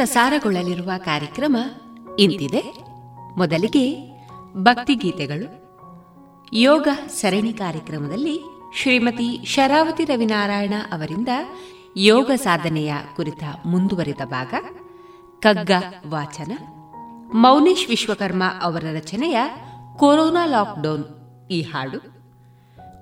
[0.00, 1.56] ಪ್ರಸಾರಗೊಳ್ಳಲಿರುವ ಕಾರ್ಯಕ್ರಮ
[2.18, 2.60] ಇಂತಿದೆ.
[3.36, 3.82] ಮೊದಲಿಗೆ
[4.56, 5.46] ಭಕ್ತಿಗೀತೆಗಳು.
[6.52, 8.40] ಯೋಗ ಸರಣಿ ಕಾರ್ಯಕ್ರಮದಲ್ಲಿ
[8.76, 11.28] ಶ್ರೀಮತಿ ಶರಾವತಿ ರವಿನಾರಾಯಣ ಅವರಿಂದ
[11.96, 14.54] ಯೋಗ ಸಾಧನೆಯ ಕುರಿತ ಮುಂದುವರಿದ ಭಾಗ
[15.40, 15.70] ಕಗ್ಗ
[16.06, 16.52] ವಾಚನ,
[17.34, 19.38] ಮೌನೇಶ್ ವಿಶ್ವಕರ್ಮ ಅವರ ರಚನೆಯ
[19.96, 21.04] ಕೊರೋನಾ ಲಾಕ್ಡೌನ್
[21.50, 22.00] ಈ ಹಾಡು.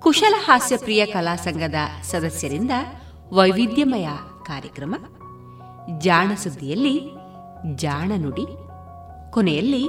[0.00, 2.70] ಕುಶಲ ಹಾಸ್ಯಪ್ರಿಯ ಕಲಾ ಸಂಘದ ಸದಸ್ಯರಿಂದ
[3.32, 4.08] ವೈವಿಧ್ಯಮಯ
[4.46, 4.94] ಕಾರ್ಯಕ್ರಮ.
[5.98, 7.00] ಜಾಣ ಸುದ್ದಿಯಲ್ಲಿ,
[7.76, 8.46] ಜಾಣ ನುಡಿ.
[9.32, 9.88] ಕೊನೆಯಲ್ಲಿ,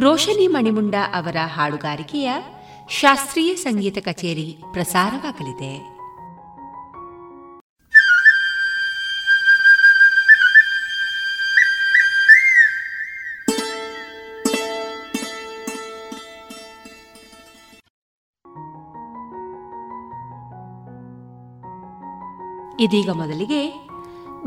[0.00, 2.34] ರೋಷನಿ ಮಣಿಮುಂಡ ಅವರ ಹಾಡುಗಾರಿಕೆಯ
[2.88, 5.98] ಶಾಸ್ತ್ರೀಯ ಸಂಗೀತ ಕಚೇರಿ ಪ್ರಸಾರವಾಗಲಿದೆ.
[22.80, 23.87] ಇದೀಗ ಮೊದಲಿಗೆ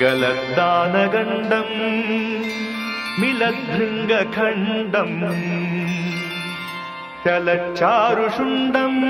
[0.00, 1.76] गलद्दानगण्डम्
[3.20, 5.16] मिलद्भृङ्गखण्डम्
[7.24, 9.00] चलच्चारुषुण्डम्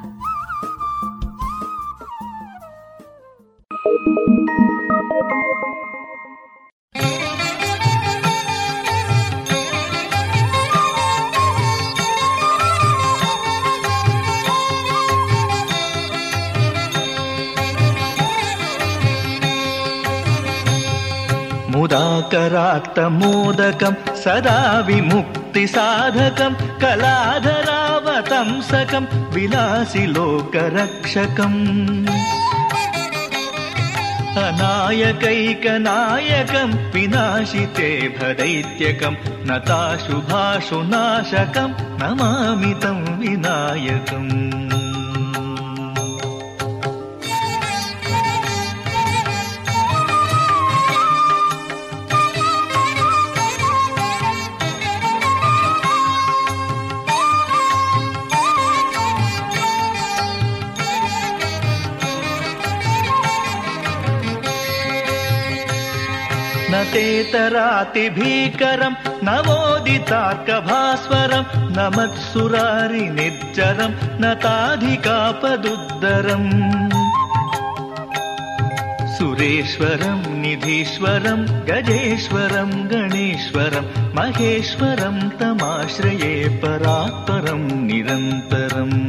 [22.33, 31.59] करात्तमोदकं सदा विमुक्तिसाधकं कलाधरावतंसकं विनाशि लोकरक्षकम्
[34.43, 39.15] अनायकैकनायकं विनाशिते भदैत्यकं
[39.47, 41.69] न ताशुभाशुनाशकं
[42.01, 44.90] न विनायकम्।
[66.93, 71.45] तेतरातिभीकरं नवोदितार्कभास्वरं
[71.77, 76.51] नमत्सुरारि निर्जरं नताधिकापदुद्धरम्।
[79.17, 88.99] सुरेश्वरं निधीश्वरं गजेश्वरं गणेश्वरं महेश्वरं तमाश्रये परात्परं निरन्तरम्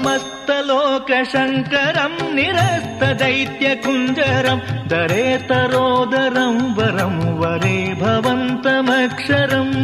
[0.00, 4.60] समस्तलोकशङ्करं निरस्तदैत्यकुञ्जरं
[4.90, 9.74] दरेतरोदरं वरं वरे भवन्तमक्षरम्।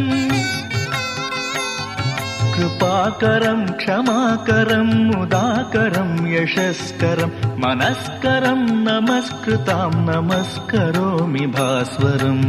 [2.55, 7.31] कृपाकरं क्षमाकरं मुदाकरं यशस्करं
[7.63, 12.47] मनस्करं नमस्कृतां नमस्करोमि भास्वरम्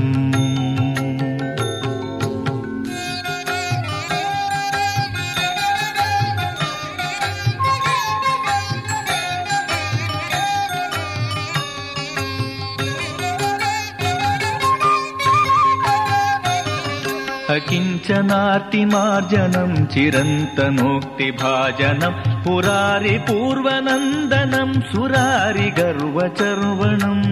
[17.69, 27.25] किञ्चनार्तिमार्जनं चिरन्तनोक्तिभाजनम् पुरारि पूर्वनन्दनं सुरारि गर्वचर्वणम्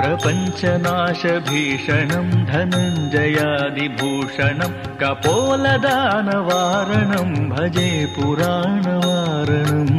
[0.00, 9.96] प्रपञ्चनाशभीषणम् धनञ्जयादिभूषणम् कपोलदानवारणम् भजे पुराणवारणम्।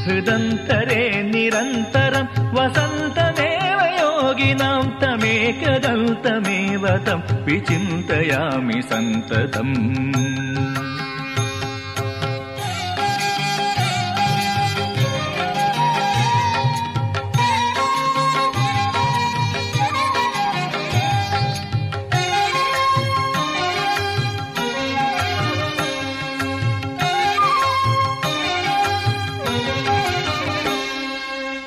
[0.06, 1.02] हृदन्तरे
[1.34, 2.26] निरन्तरं
[2.58, 9.76] वसन्तमेव योगिनां तमेकदन्तमेव तं विचिन्तयामि सन्ततम्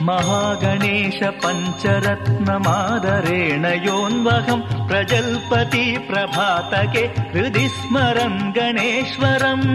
[0.07, 9.67] महागणेश पञ्चरत्नमादरेण योन्वहं प्रजल्पति प्रभातके हृदि स्मरन् गणेश्वरम्।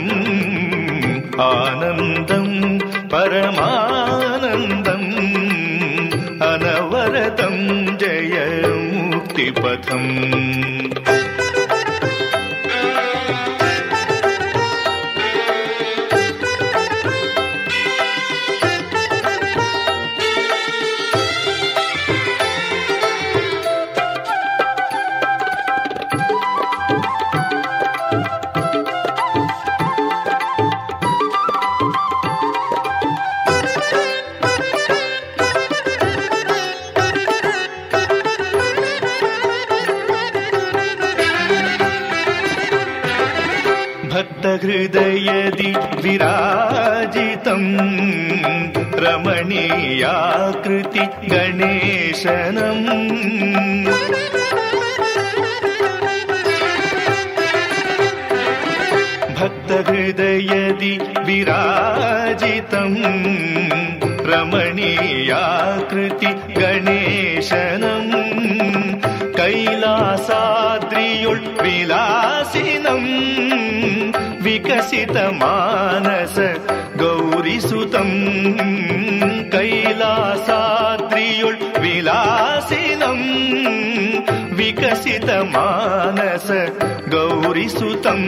[0.00, 0.29] ஜெயம்
[84.70, 86.48] विकसितमानस
[87.12, 88.26] गौरिसुतम्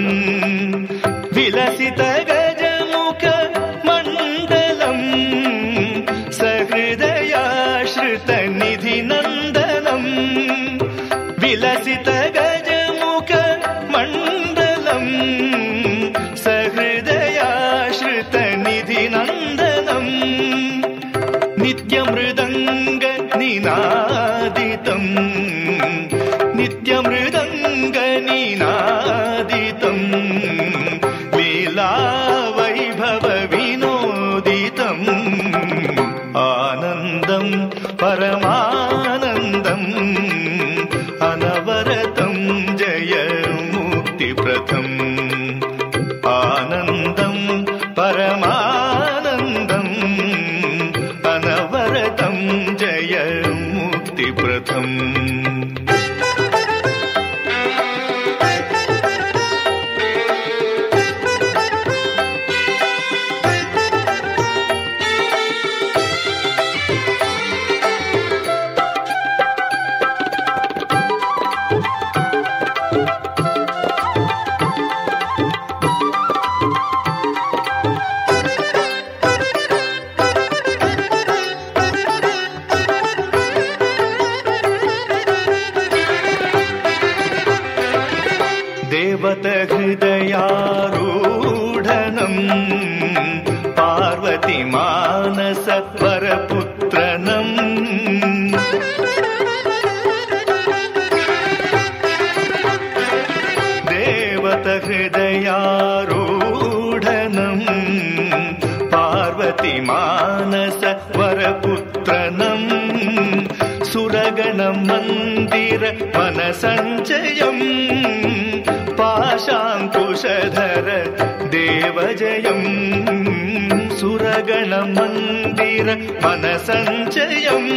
[122.43, 125.89] देवजयम् सुरगणमन्दिर
[126.25, 127.71] मनसञ्चयम्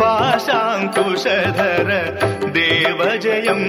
[0.00, 1.90] पाशाङ्कुशधर
[2.56, 3.68] देवजयम्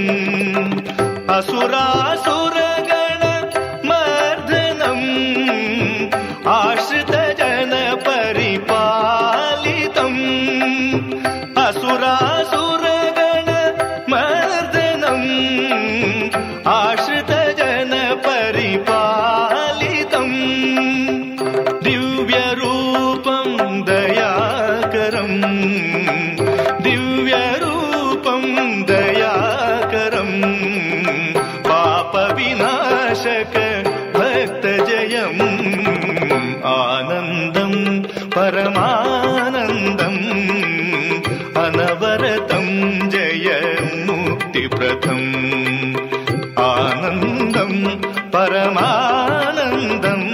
[1.37, 2.86] असुरासुरगण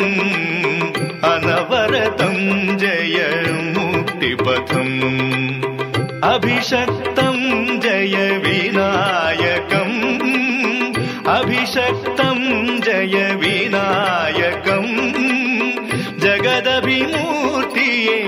[0.04, 0.16] ജയം
[1.26, 2.38] അനവരതം
[2.82, 4.90] ജയം മുക്തിപഥം
[6.30, 7.38] അഭിഷക്തം
[7.86, 9.92] ജയ വിനായകം
[11.36, 12.40] അഭിഷക്തം
[12.88, 14.88] ജയ വിനായകം
[16.24, 18.20] ജഗദഭിമൂർത്തിയെ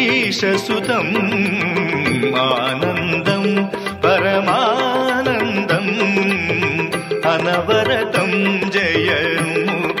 [0.00, 1.08] ഈശസുതം
[2.46, 3.44] ആനന്ദം
[4.04, 5.88] പരമാനന്ദം
[7.32, 8.32] അനവരതം
[8.76, 9.65] ജയം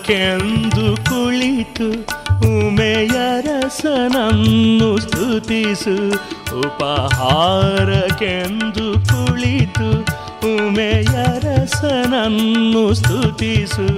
[0.00, 1.88] ಸಾಕೆಂದು ಕುಳಿತು
[2.68, 6.10] ಉಮೆಯರಸನನ್ನು ಸ್ತುತಿಸು.
[6.60, 9.88] ಉಪಹಾರಕ್ಕೆಂದು ಕುಳಿತು
[10.66, 13.88] ಉಮೆಯರಸನನ್ನು ಸ್ತುತಿಸು.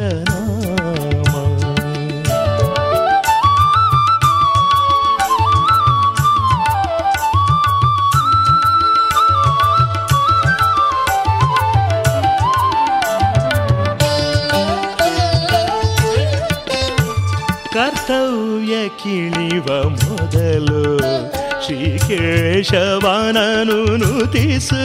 [22.73, 24.83] ಶವನನು ನುತಿಸು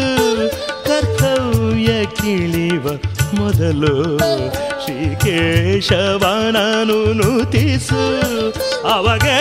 [0.86, 2.86] ಕರ್ತವ್ಯ ಕಿಳಿವ
[3.34, 4.18] ಮೊದಲು.
[4.84, 8.02] ಶ್ರೀ ಕೇಶವನನು ನುತಿಸು
[8.88, 9.38] ಅವಗೆ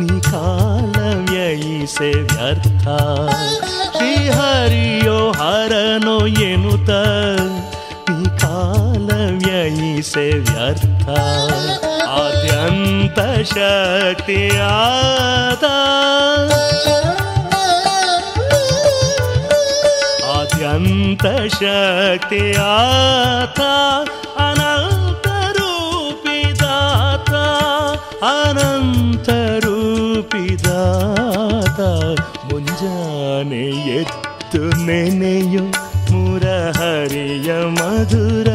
[0.00, 2.88] ಅಗ್ನಿಕಾಲವ್ಯಯಿಸೆ ವ್ಯರ್ಥ.
[3.96, 6.90] ಶ್ರೀ ಹರಿಯೋ ಹರನೋ ಎನ್ನುತ್ತ.
[8.10, 11.08] ನೀ ಕಾಲವ್ಯಯಿಸೆ ವ್ಯರ್ಥ.
[12.08, 15.64] ಆದ್ಯಂತ ಶಕ್ತಿಯಾದ.
[20.36, 23.60] ಆದ್ಯಂತ ಶಕ್ತಿಯಾತ
[24.40, 24.99] ಅನಂತ
[30.50, 31.80] ರೂಪಿದಾತ
[32.48, 33.64] ಮುಂಜಾನೆ
[33.98, 35.64] ಎತ್ತು ನೆನೆಯು
[36.10, 38.48] ಮುರಹರಿಯ ಮಧುರ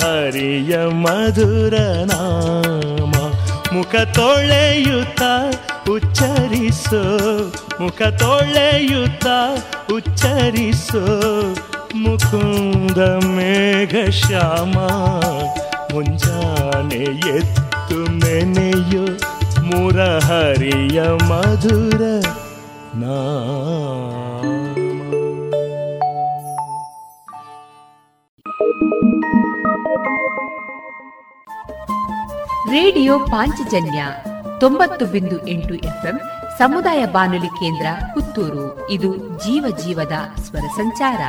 [0.00, 1.74] ಮುರಹರಿಯ ಮಧುರ
[2.04, 3.12] ನಾಮ.
[3.76, 5.22] ಮುಖ ತೊಳೆಯುತ್ತ
[5.90, 7.02] ಉಚ್ಚರಿಸೋ.
[7.80, 9.26] ಮುಖ ತೊಳೆಯುತ್ತ
[9.92, 11.06] ಉಚ್ಚರಿಸೋ.
[11.94, 14.78] ಮುಕುಂದ ಮೇಘ ಶ್ಯಾಮ.
[15.94, 17.04] ಮುಂಜಾನೆ
[17.36, 19.20] ಎತ್ತು ಮುರ
[19.60, 22.02] ಮುರಹರಿಯ ಮಧುರ
[22.94, 24.59] ನಾಮ.
[32.70, 34.04] ರೇಡಿಯೋ ಪಾಂಚಜನ್ಯ
[34.60, 36.20] ತೊಂಬತ್ತು ಬಿಂದು ಎಂಟು ಎಫ್ಎಂ
[36.58, 38.90] ಸಮುದಾಯ ಬಾನುಲಿ ಕೇಂದ್ರ ಪುತ್ತೂರು.
[38.90, 41.20] ಇದು ಜೀವ ಜೀವದ ಸ್ವರ ಸಂಚಾರ.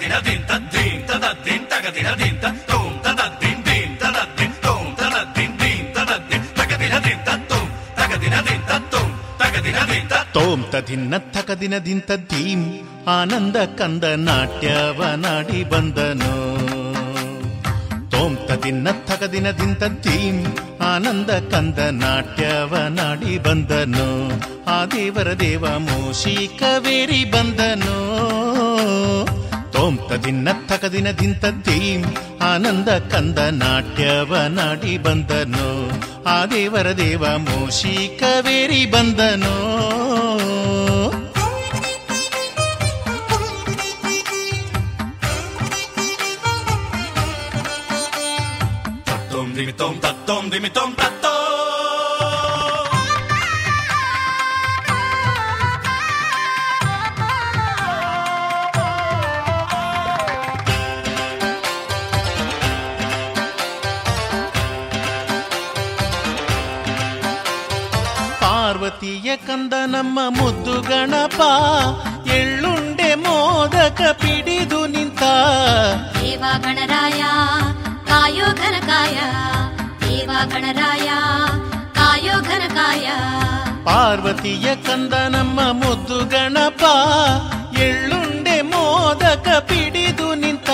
[0.00, 0.63] ದಿನ ta
[10.32, 12.88] ತೋಂ ತದಿನ್ನ ಥಕದಿನದಿಂತ ಧೀಂ.
[13.08, 16.34] ಆನಂದ ಕಂದ ನಾಟ್ಯವ ನಾಡಿ ಬಂದನು
[18.10, 20.46] ತೋಂ ತದಿನ್ನ ಥಕದಿನದಿಂತ ಧೀಂ.
[20.80, 24.30] ಆನಂದ ಕಂದ ನಾಟ್ಯವ ನಾಡಿ ಬಂದನು.
[24.64, 27.94] ಆ ದೇವರ ದೇವ ಮೂಷಿಕವೇರಿ ಬಂದನು.
[29.84, 32.02] ತೋಂ ತದಿನ್ನ ತಕದಿನ ದಿಂತದ್ದೀಂ
[32.42, 35.66] ಆನಂದ ಕಂದ ನಾಟ್ಯವ ನಾಡಿ ಬಂದನು.
[36.24, 39.54] ಆ ದೇವರ ದೇವ ಮೂಷಿಕವೇರಿ ಬಂದನು.
[49.04, 51.43] ತತ್ತೋಂ ದಿಮಿತೋಂ ತತ್ತೋಂ ದಿಮಿತೋಂ tom
[68.94, 71.40] ಪಾರ್ವತಿಯ ಕಂದ ನಮ್ಮ ಮುದ್ದು ಗಣಪ
[72.28, 75.22] ಎಳ್ಳುಂಡೆ ಮೋದಕ ಪಿಡಿದು ನಿಂತ.
[76.20, 77.22] ದೇವ ಗಣರಾಯ
[78.06, 79.16] ಕಾಯೋ ಘನಕಾಯ
[80.04, 81.08] ದೇವ ಗಣರಾಯ
[81.98, 83.06] ಕಾಯೋ ಘನಕಾಯ
[83.84, 86.84] ಪಾರ್ವತಿಯ ಕಂದ ನಮ್ಮ ಮುದ್ದು ಗಣಪ
[87.78, 90.70] ಎಳ್ಳುಂಡೆ ಮೋದಕ ಪಿಡಿದು ನಿಂತ.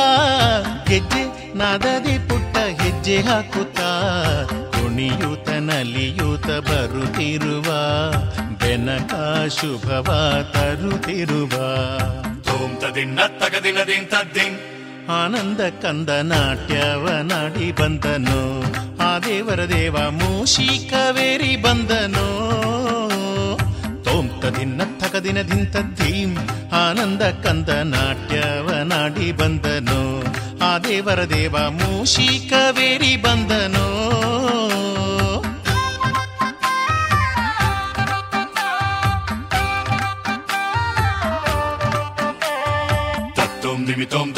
[0.89, 1.25] ಹೆಜ್ಜೆ
[1.59, 3.81] ನಾದದಿ ಪುಟ್ಟ ಹೆಜ್ಜೆ ಹಾಕುತ್ತ.
[5.09, 7.65] ನಲಿಯೂತ ಬರುತ್ತಿರುವ
[8.59, 9.15] ಬೆನಕ
[9.49, 10.05] ಶುಭವ
[10.53, 11.51] ತರುತ್ತಿರುವ
[12.45, 14.53] Tom ತದಿನ್ನ ತಗದಿನ ದಿನ din.
[15.11, 18.63] ಆನಂದ ಕಂದ ನಾಟ್ಯವ ನಾಡಿ ಬಂದನು
[19.01, 22.51] ಆ ದೇವರ ದೇವ ಮೂಷಿಕವೇರಿ ಬಂದನು
[24.05, 25.43] ತೋಂತ ದಿನ ದಿನ
[25.73, 26.37] ಧೀಂ
[26.73, 30.21] ಆನಂದ ಕಂದ ನಾಟ್ಯವ ನಾಡಿ ಬಂದನು
[30.61, 33.87] ಆ ದೇವರ ದೇವ ಮೂಷಿಕವೇರಿ ಬಂದನು
[43.37, 44.29] ದಿಮಿತೋಂ ತತ್ತೋಂ ದಿಮಿತೋಂ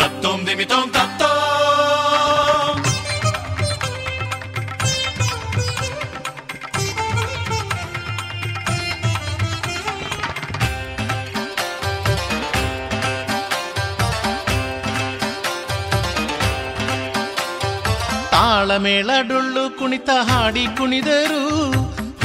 [18.73, 21.73] ತಾಳಮೇಳ ಡೊಳ್ಳು ಕುಣಿತ ಹಾಡಿ ಕುಣಿದರು.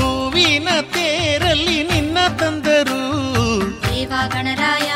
[0.01, 3.01] ಹೂವಿನ ತೇರಲ್ಲಿ ನಿನ್ನ ತಂದರು.
[3.81, 4.91] ದೇವಾ ಗಣರಾಯ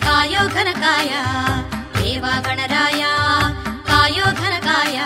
[0.00, 1.08] ಕಾಯೋ ಘನಕಾಯ.
[2.02, 3.04] ದೇವಾ ಗಣರಾಯ
[3.86, 5.00] ಕಾಯೋ ಘನಕಾಯ.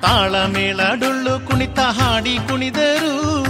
[0.00, 3.44] ತಾಳಮೇಳ ಡೊಳ್ಳು ಕುಣಿತ ಹಾಡಿ ಕುಣಿದರು.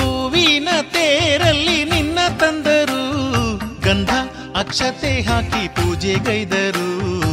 [0.00, 3.02] ಹೂವಿನ ತೇರಲ್ಲಿ ನಿನ್ನ ತಂದರು.
[3.80, 4.10] ಗಂಧ
[4.58, 7.29] ಅಕ್ಷತೆ ಹಾಕಿ ಪೂಜೆಗೈದರು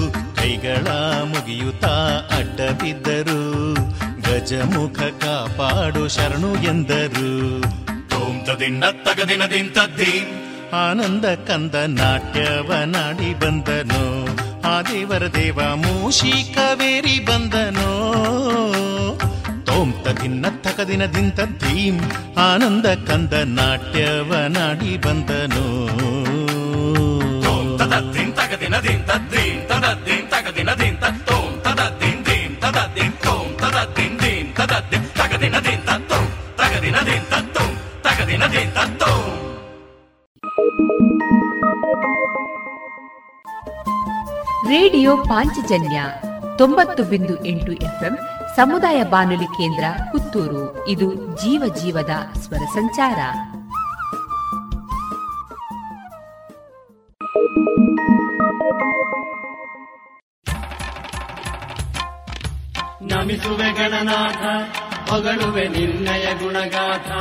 [0.47, 0.87] ಕೈಗಳ
[1.23, 1.87] ಮುಗಿಯುತ್ತಾ
[2.37, 3.73] ಅಡ್ಡ ಬಿದ್ದರು
[4.21, 7.61] ಗಜಮುಖ ಕಾಪಾಡು ಶರಣು ಎಂದರು.
[10.73, 14.25] ಆನಂದ ಕಂದ ನಾಟ್ಯವ ನಾಡಿ ಬಂದನು.
[14.61, 17.89] ಆ ದೇವರ ದೇವ ಮೂಷಿಕವೇರಿ ಬಂದನು.
[19.63, 21.99] ದಿನ ತದಿನ್ನ ತಕದಿನ ದಿನದಿಂದ ಧೀಂ
[22.37, 25.87] ಆನಂದ ಕಂದ ನಾಟ್ಯವ ನಾಡಿ ಬಂದನು
[28.83, 30.26] ದಿನ್ ತದ್ದೀಂ ತದದ್ದಿಂ
[44.67, 46.03] ರೇಡಿಯೋ ಪಾಂಚಜನ್ಯ
[46.57, 48.17] ತೊಂಬತ್ತು ಬಿಂದು ಎಂಟು ಎಫ್ಎಂ
[48.55, 50.87] ಸಮುದಾಯ ಬಾನುಲಿ ಕೇಂದ್ರ ಪುತ್ತೂರು.
[50.87, 52.09] ಇದು ಜೀವ ಜೀವದ
[52.39, 53.19] ಸ್ವರ ಸಂಚಾರ.
[63.01, 64.37] ನಮಿಸುವೆ ಗಣನಾಥ
[65.09, 67.11] ಹೊಗಳುವೆ ನಿರ್ಣಯ ಗುಣಗಾಥ.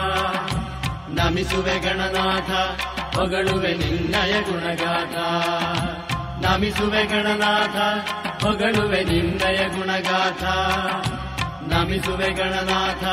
[1.16, 2.50] ನಮಿಸುವೆ ಗಣನಾಥ,
[3.16, 5.16] ಹೊಗಳುವೆ ನಿನ್ನಯ ಗುಣಗಾಥ.
[6.46, 7.76] ನಮಿಸುವೆ ಗಣನಾಥ,
[8.44, 10.44] ಹೊಗಳುವೆ ನಿನ್ನಯ ಗುಣಗಾಥ.
[11.72, 13.04] ನಮಿಸುವೆ ಗಣನಾಥ,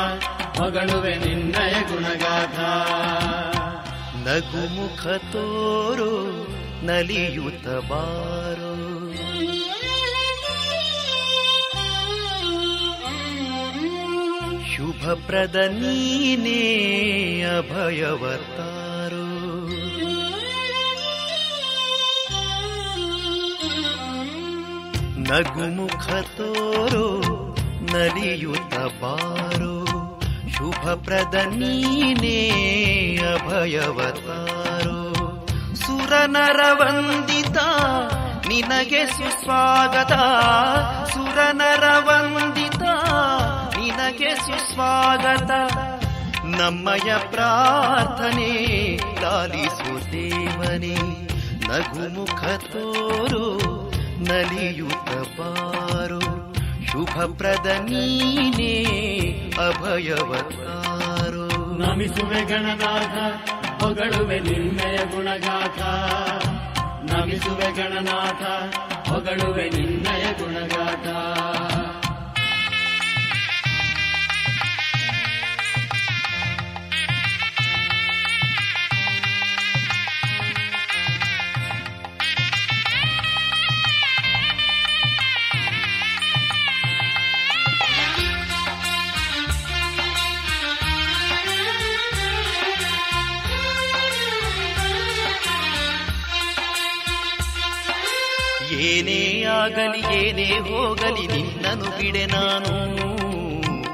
[0.58, 2.58] ಹೊಗಳುವೆ ನಿನ್ನಯ ಗುಣಗಾಥ.
[4.28, 6.14] ನಗುಮುಖ ತೋರು,
[6.86, 8.74] ನಲಿಯುತ್ತ ಬಾರೋ.
[14.76, 16.62] ಶುಭಪ್ರದ ನೀನೇ
[17.42, 19.24] ಅಭಯವರ್ತಾರೋ.
[25.18, 27.20] ನಗುಮುಖ ತೋರೋ,
[27.92, 29.84] ನಲಿಯುತ್ತ ಬಾರೋ.
[30.58, 32.50] ಶುಭಪ್ರದ ನೀನೇ
[33.16, 35.04] ಅಭಯವತಾರೋ
[35.74, 37.56] ಸುರನರ ವಂದಿತ,
[38.46, 40.12] ನಿನಗೆ ಸುಸ್ವಾಗತ.
[41.10, 42.73] ಸುರನರ ವಂದಿತ
[44.14, 45.50] ನಿನಗೆ ಸುಸ್ವಾಗತ.
[46.44, 48.50] ನಮ್ಮಯ ಪ್ರಾರ್ಥನೆ
[49.22, 50.94] ಲಾಲಿಸು ದೇವನೇ
[51.68, 53.44] ನಗುಮುಖ ತೋರು
[54.18, 55.10] ನಲಿಯುತ
[55.40, 56.20] ಪಾರು.
[56.86, 58.76] ಶುಭ ಪ್ರದ ನೀನೇ
[59.68, 61.46] ಅಭಯವತಾರು.
[61.78, 63.14] ನಮಿಸುವೆ ಗಣನಾಥ,
[63.84, 65.82] ಹೊಗಳುವೆ ನಿನ್ನಯ ಗುಣಗಾಥ.
[67.12, 68.74] ನಮಿಸುವೆ ಗಣನಾಥ,
[69.08, 71.06] ಹೊಗಳುವೆ ನಿನ್ನಯ ಗುಣಗಾಥ.
[99.64, 102.72] ಆಗಲಿ ಏನೇ ಹೋಗಲಿ ನಿನ್ನನು ಬಿಡೆ ನಾನು.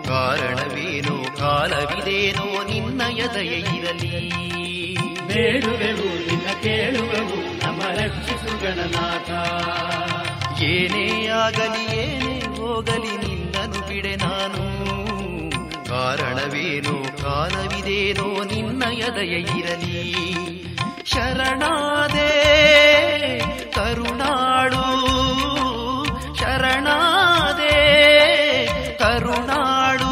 [0.08, 3.02] ಕಾರಣವೇನು ಕಾಲವಿದೇನೋ ನಿನ್ನ
[3.34, 4.30] ದಯೆ ಇರಲಿ.
[5.26, 9.30] ಬೇಡುವೆವು ನಿನ್ನ ಕೇಳುವೆವು ನಮ್ಮ ರಕ್ಷಿಸು ಗಣನಾಥ
[10.62, 14.62] ಏನೇ ಆಗಲಿ ಏನೇ ಹೋಗಲಿ ನಿನ್ನನು ಬಿಡೆ ನಾನು.
[15.88, 18.84] ಕಾರಣವೇನು ಕಾಲವಿದೇನೋ ನಿನ್ನ
[19.16, 20.34] ದಯೆ ಇರಲಿ.
[21.04, 22.30] ಶರಣಾದೆ
[23.74, 24.89] ಕರುಣಾಳು
[26.40, 27.74] ಶರಣಾದೆ
[28.98, 30.10] ಕರುಣಾಳು.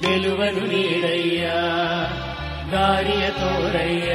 [0.00, 1.46] ಗೆಲುವನು ನೀಡಯ್ಯ
[2.72, 4.14] ದಾರಿಯ ತೋರಯ್ಯ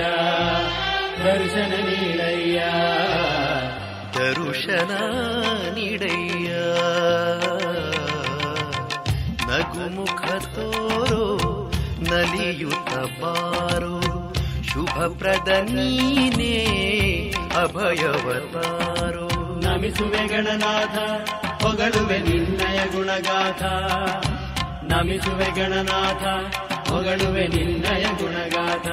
[1.24, 2.63] ದರ್ಶನ ನೀಡಯ್ಯ.
[4.20, 4.91] ದರುಶನ
[5.74, 6.49] ನೀಡಯ್ಯ.
[9.47, 14.01] ನಗುಮುಖ ತೋರೋ ನಲಿಯುತ ಬಾರೋ
[14.63, 16.66] ಶುಭಪ್ರದ ನೀನೇ
[17.55, 19.30] ಅಭಯವತಾರೋ.
[19.86, 20.97] ನಮಿಸುವೆ ಗಣನಾಥ
[21.63, 23.63] ಹೊಗಳುವೆ ನಿನ್ನಯ ಗುಣಗಾಥ.
[24.93, 26.23] ನಮಿಸುವೆ ಗಣನಾಥ
[26.89, 28.88] ಹೊಗಳುವೆ ನಿನ್ನಯ ಗುಣಗಾಥ.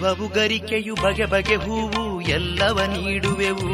[0.00, 3.68] ಬಿಲ್ವವು ಗರಿಕೆಯು ಬಗೆ ಬಗೆ ಹೂವು ಎಲ್ಲವ ನೀಡುವೆವು.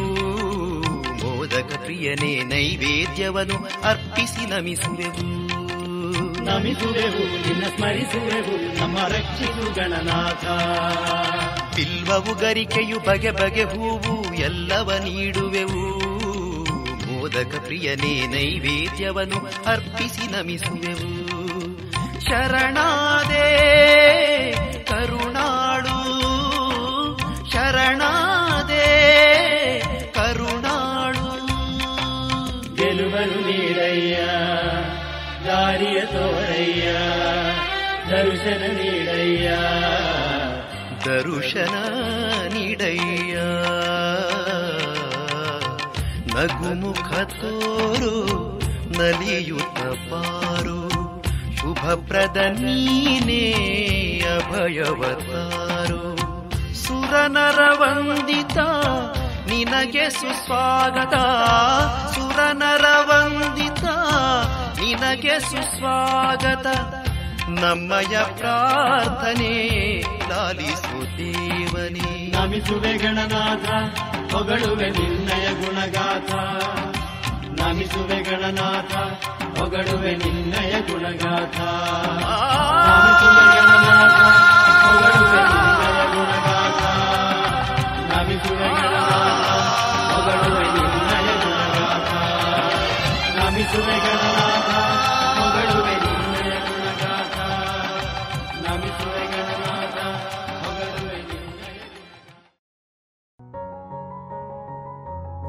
[1.03, 5.23] ಮೋದಕ ಪ್ರಿಯನೇ ನೈವೇದ್ಯವನ್ನು ಅರ್ಪಿಸಿ ನಮಿಸುವೆವು.
[6.45, 10.45] ನಮಿಸುವೆವು ನಿನ್ನ ಸ್ಮರಿಸುವೆವು ನಮ್ಮ ರಕ್ಷಿಸು ಗಣನಾಥ.
[11.77, 15.99] ಬಿಲ್ವವು ಗರಿಕೆಯು ಬಗೆ ಬಗೆ ಹೂವು ಎಲ್ಲವ ನೀಡುವೆವು.
[17.07, 21.27] ಮೋದಕ ಪ್ರಿಯನೇ ನೈವೇದ್ಯವನ್ನು ಅರ್ಪಿಸಿ ನಮಿಸುವೆವು.
[22.21, 23.47] ಶರಣಾದೆ
[27.87, 28.85] ಶರಣಾದೆ
[30.13, 31.31] ಕರುಣಾಳು.
[32.75, 34.17] ಗೆಲುವನು ನೀಡಯ್ಯ
[35.47, 36.93] ದಾರಿಯ ತೋರಯ್ಯ
[38.11, 39.49] ದರ್ಶನ ನೀಡಯ್ಯ.
[41.05, 41.75] ದರುಶನ
[42.55, 43.37] ನೀಡಯ್ಯ.
[46.35, 48.25] ನಗುಮುಖ ತೋರು
[48.99, 49.81] ನಲಿಯುತ್ತ
[50.11, 50.89] ಪಾರು
[51.57, 53.53] ಶುಭಪ್ರದ ನೀನೇ
[54.37, 56.16] ಅಭಯವತಾರು.
[56.87, 58.59] ಸುರನರ ವಂದಿತ
[59.51, 61.15] ನಿನಗೆ ಸುಸ್ವಾಗತ.
[62.15, 63.85] ಸುರನರ ವಂದಿತ
[64.81, 66.67] ನಿನಗೆ ಸುಸ್ವಾಗತ.
[67.49, 69.53] ನಮ್ಮಯ ಪ್ರಾರ್ಥನೆ
[70.29, 73.67] ಲಾಲಿಸು ದೇವನೇ ನಮಿಸುವೆ ಗಣನಾಥ
[74.35, 76.33] ಹೊಗಳುವೆ ನಿನ್ನಯ ಗುಣಗಾಥ.
[77.61, 78.93] ನಮಿಸುವೆ ಗಣನಾಥ
[79.59, 81.59] ಹೊಗಳುವೆ ನಿನ್ನಯ ಗುಣಗಾಥ.
[82.89, 84.56] ನಮಿಸುವೆ ಗಣನಾಥ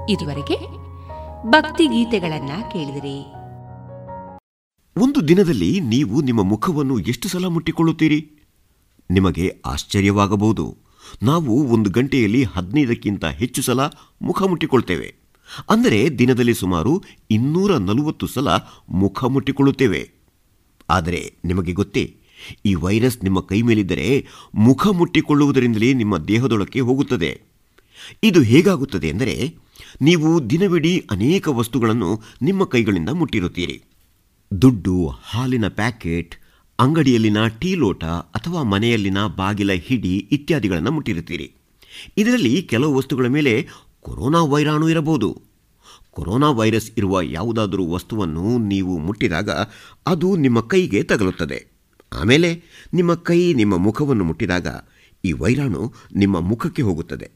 [0.09, 0.57] ಇದುವರೆಗೆ
[1.49, 3.17] ಭಕ್ತಿ ಗೀತೆಗಳನ್ನ ಕೇಳಿದಿರಿ.
[5.03, 8.39] ಒಂದು ದಿನದಲ್ಲಿ ನೀವು ನಿಮ್ಮ ಮುಖವನ್ನು ಎಷ್ಟು ಸಲ ಮುಟ್ಟಿಕೊಳ್ಳುತ್ತೀರಿ?
[9.11, 10.77] ನಿಮಗೆ ಆಶ್ಚರ್ಯವಾಗಬಹುದು.
[11.23, 13.79] ನಾವು ಒಂದು ಗಂಟೆಯಲ್ಲಿ ಹದಿನೈದಕ್ಕಿಂತ ಹೆಚ್ಚು ಸಲ
[14.21, 15.26] ಮುಖ ಮುಟ್ಟಿಕೊಳ್ತೇವೆ.
[15.69, 18.47] ಅಂದರೆ ದಿನದಲ್ಲಿ ಸುಮಾರು ಇನ್ನೂರ ನಲವತ್ತು ಸಲ
[18.89, 20.01] ಮುಖ ಮುಟ್ಟಿಕೊಳ್ಳುತ್ತೇವೆ.
[20.89, 22.15] ಆದರೆ ನಿಮಗೆ ಗೊತ್ತೇ,
[22.65, 27.31] ಈ ವೈರಸ್ ನಿಮ್ಮ ಕೈ ಮೇಲಿದ್ದರೆ ಮುಖ ಮುಟ್ಟಿಕೊಳ್ಳುವುದರಿಂದಲೇ ನಿಮ್ಮ ದೇಹದೊಳಕ್ಕೆ ಹೋಗುತ್ತದೆ.
[28.23, 29.53] ಇದು ಹೇಗಾಗುತ್ತದೆ ಎಂದರೆ
[30.01, 33.77] ನೀವು ದಿನವಿಡೀ ಅನೇಕ ವಸ್ತುಗಳನ್ನು ನಿಮ್ಮ ಕೈಗಳಿಂದ ಮುಟ್ಟಿರುತ್ತೀರಿ.
[34.61, 36.35] ದುಡ್ಡು, ಹಾಲಿನ ಪ್ಯಾಕೆಟ್,
[36.79, 41.47] ಅಂಗಡಿಯಲ್ಲಿನ ಟೀ ಲೋಟ ಅಥವಾ ಮನೆಯಲ್ಲಿನ ಬಾಗಿಲ, ಹಿಡಿ ಇತ್ಯಾದಿಗಳನ್ನು ಮುಟ್ಟಿರುತ್ತೀರಿ.
[42.17, 43.53] ಇದರಲ್ಲಿ ಕೆಲವು ವಸ್ತುಗಳ ಮೇಲೆ
[44.07, 45.41] ಕೊರೋನಾ ವೈರಾಣು ಇರಬಹುದು.
[46.11, 49.49] ಕೊರೋನಾ ವೈರಸ್ ಇರುವ ಯಾವುದಾದರೂ ವಸ್ತುವನ್ನು ನೀವು ಮುಟ್ಟಿದಾಗ
[50.07, 51.67] ಅದು ನಿಮ್ಮ ಕೈಗೆ ತಗಲುತ್ತದೆ.
[52.13, 54.67] ಆಮೇಲೆ ನಿಮ್ಮ ಕೈ ನಿಮ್ಮ ಮುಖವನ್ನು ಮುಟ್ಟಿದಾಗ
[55.25, 57.31] ಈ ವೈರಾಣು ನಿಮ್ಮ ಮುಖಕ್ಕೆ ಹೋಗುತ್ತದೆ.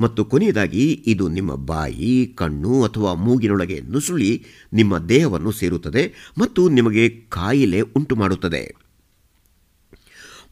[0.00, 7.80] ಮತ್ತು ಕೊನೆಯದಾಗಿ ಇದು ನಿಮ್ಮ ಬಾಯಿ, ಕಣ್ಣು ಅಥವಾ ಮೂಗಿನೊಳಗೆ ನುಸುಳಿ ನಿಮ್ಮ ದೇಹವನ್ನು ಸೇರುತ್ತದೆ ಮತ್ತು ನಿಮಗೆ ಕಾಯಿಲೆ
[7.80, 8.74] ಉಂಟು ಮಾಡುತ್ತದೆ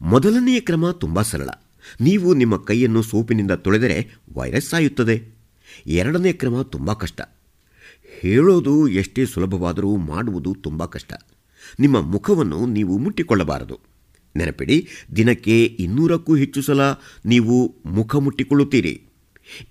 [0.01, 1.49] ಮೊದಲನೆಯ ಕ್ರಮ ತುಂಬ ಸರಳ.
[2.01, 5.32] ನೀವು ನಿಮ್ಮ ಕೈಯನ್ನು ಸೋಪಿನಿಂದ ತೊಳೆದರೆ ವೈರಸ್ ಸಾಯುತ್ತದೆ.
[5.85, 7.21] ಎರಡನೇ ಕ್ರಮ ತುಂಬ ಕಷ್ಟ.
[8.21, 11.13] ಹೇಳೋದು ಎಷ್ಟೇ ಸುಲಭವಾದರೂ ಮಾಡುವುದು ತುಂಬ ಕಷ್ಟ.
[11.79, 13.79] ನಿಮ್ಮ ಮುಖವನ್ನು ನೀವು ಮುಟ್ಟಿಕೊಳ್ಳಬಾರದು.
[14.35, 16.81] ನೆನಪಿಡಿ, ದಿನಕ್ಕೆ ಇನ್ನೂರಕ್ಕೂ ಹೆಚ್ಚು ಸಲ
[17.25, 19.03] ನೀವು ಮುಖ ಮುಟ್ಟಿಕೊಳ್ಳುತ್ತೀರಿ.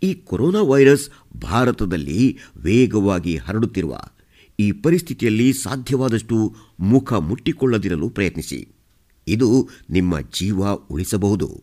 [0.03, 4.01] ಈ ಕೊರೋನಾ ವೈರಸ್ ಭಾರತದಲ್ಲಿ ವೇಗವಾಗಿ ಹರಡುತ್ತಿರುವ
[4.61, 8.69] ಈ ಪರಿಸ್ಥಿತಿಯಲ್ಲಿ ಸಾಧ್ಯವಾದಷ್ಟು ಮುಖ ಮುಟ್ಟಿಕೊಳ್ಳದಿರಲು ಪ್ರಯತ್ನಿಸಿ.
[9.29, 11.63] ಇದು ನಿಮ್ಮ ಜೀವ ಉಳಿಸಬಹುದು.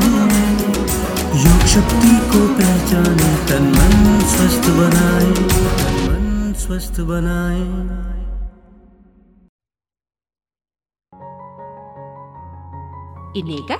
[1.38, 3.94] योग शक्ति को पहचाने तन मन
[4.28, 5.30] स्वस्थ बनाए
[5.76, 6.24] तन मन
[6.58, 7.64] स्वस्थ बनाए
[13.38, 13.72] ಇನ್ನೀಗ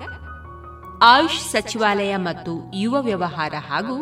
[1.06, 2.52] ಆಯುಷ್ ಸಚಿವಾಲಯ ಮತ್ತು
[2.82, 3.96] ಯುವ ವ್ಯವಹಾರ ಹಾಗೂ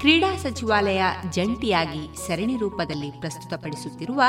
[0.00, 1.02] ಕ್ರೀಡಾ ಸಚಿವಾಲಯ
[1.36, 4.20] ಜಂಟಿಯಾಗಿ ಸರಣಿ ರೂಪದಲ್ಲಿ ಪ್ರಸ್ತುತಪಡಿಸುತ್ತಿರುವ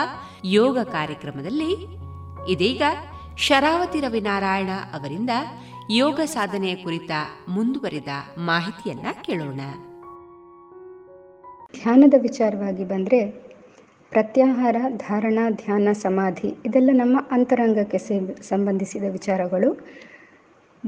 [0.58, 1.72] ಯೋಗ ಕಾರ್ಯಕ್ರಮದಲ್ಲಿ
[2.54, 2.84] ಇದೀಗ
[3.38, 5.34] ಶರಾವತಿ ರವಿನಾರಾಯಣ ಅವರಿಂದ
[5.91, 7.11] ಯೋಗ ಸಾಧನೆಯ ಕುರಿತ
[7.49, 8.09] ಮುಂದುವರಿದ
[8.39, 9.61] ಮಾಹಿತಿಯನ್ನ ಕೇಳೋಣ.
[11.83, 13.27] ಧ್ಯಾನದ ವಿಚಾರವಾಗಿ ಬಂದರೆ
[14.11, 17.99] ಪ್ರತ್ಯಾಹಾರ, ಧಾರಣಾ, ಧ್ಯಾನ, ಸಮಾಧಿ ಇದೆಲ್ಲ ನಮ್ಮ ಅಂತರಂಗಕ್ಕೆ
[18.43, 19.87] ಸಂಬಂಧಿಸಿದ ವಿಚಾರಗಳು.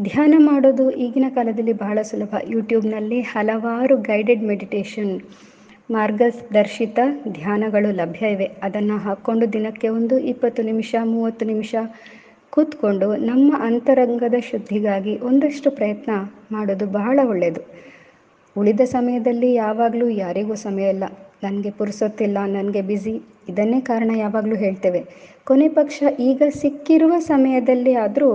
[0.02, 2.34] ಧ್ಯಾನ ಮಾಡೋದು ಈಗಿನ ಕಾಲದಲ್ಲಿ ಬಹಳ ಸುಲಭ.
[2.48, 5.20] ಯೂಟ್ಯೂಬ್ನಲ್ಲಿ ಹಲವಾರು ಗೈಡೆಡ್ ಮೆಡಿಟೇಷನ್
[5.90, 8.44] ಮಾರ್ಗದರ್ಶಿತ ಧ್ಯಾನಗಳು ಲಭ್ಯ ಇವೆ.
[8.44, 11.74] ಅದನ್ನು ಹಾಕ್ಕೊಂಡು ದಿನಕ್ಕೆ ಒಂದು ಇಪ್ಪತ್ತು ನಿಮಿಷ, ಮೂವತ್ತು ನಿಮಿಷ
[12.56, 16.10] ಕೂತ್ಕೊಂಡು ನಮ್ಮ ಅಂತರಂಗದ ಶುದ್ಧಿಗಾಗಿ ಒಂದಷ್ಟು ಪ್ರಯತ್ನ
[16.52, 17.62] ಮಾಡೋದು ಬಹಳ ಒಳ್ಳೆಯದು
[18.56, 21.04] ಉಳಿದ ಸಮಯದಲ್ಲಿ ಯಾವಾಗಲೂ ಯಾರಿಗೂ ಸಮಯ ಇಲ್ಲ.
[21.42, 23.12] ನನಗೆ ಪುರುಸೊತ್ತಿಲ್ಲ, ನನಗೆ ಬ್ಯುಸಿ
[23.48, 25.00] ಇದನ್ನೇ ಕಾರಣ ಯಾವಾಗಲೂ ಹೇಳ್ತೇವೆ.
[25.44, 28.30] ಕೊನೆ ಪಕ್ಷ ಈಗ ಸಿಕ್ಕಿರುವ ಸಮಯದಲ್ಲಿ ಆದರೂ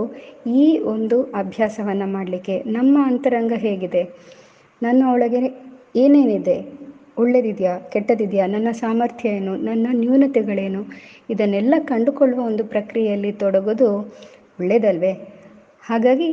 [0.48, 4.04] ಈ ಒಂದು ಅಭ್ಯಾಸವನ್ನು ಮಾಡಲಿಕ್ಕೆ ನಮ್ಮ ಅಂತರಂಗ ಹೇಗಿದೆ?
[4.84, 5.42] ನನ್ನ ಒಳಗೆ
[5.96, 6.81] ಏನೇನಿದೆ?
[7.18, 10.82] ಒಳ್ಳೆದಿದೆಯಾ, ಕೆಟ್ಟದಿದೆಯಾ, ನನ್ನ ಸಾಮರ್ಥ್ಯ ಏನು ನನ್ನ ನ್ಯೂನತೆಗಳೇನು,
[11.30, 13.90] ಇದನ್ನೆಲ್ಲ ಕಂಡುಕೊಳ್ಳುವ ಒಂದು ಪ್ರಕ್ರಿಯೆಯಲ್ಲಿ ತೊಡಗೋದು
[14.60, 15.14] ಒಳ್ಳೆಯದಲ್ವೇ
[15.84, 16.30] ಹಾಗಾಗಿ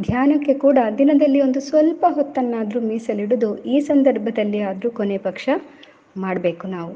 [0.00, 5.48] ಧ್ಯಾನಕ್ಕೆ ಕೂಡ ದಿನದಲ್ಲಿ ಒಂದು ಸ್ವಲ್ಪ ಹೊತ್ತನ್ನಾದರೂ ಮೀಸಲಿಡೋದು ಈ ಸಂದರ್ಭದಲ್ಲಿ ಆದರೂ ಕೊನೆ ಪಕ್ಷ
[6.16, 6.94] ಮಾಡಬೇಕು ನಾವು.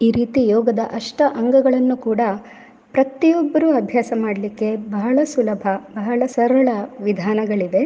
[0.00, 2.20] ಈ ರೀತಿ ಯೋಗದ ಅಷ್ಟ ಅಂಗಗಳನ್ನು ಕೂಡ
[2.92, 6.68] ಪ್ರತಿಯೊಬ್ಬರೂ ಅಭ್ಯಾಸ ಮಾಡಲಿಕ್ಕೆ ಬಹಳ ಸುಲಭ, ಬಹಳ ಸರಳ
[7.00, 7.82] ವಿಧಾನಗಳಿವೆ.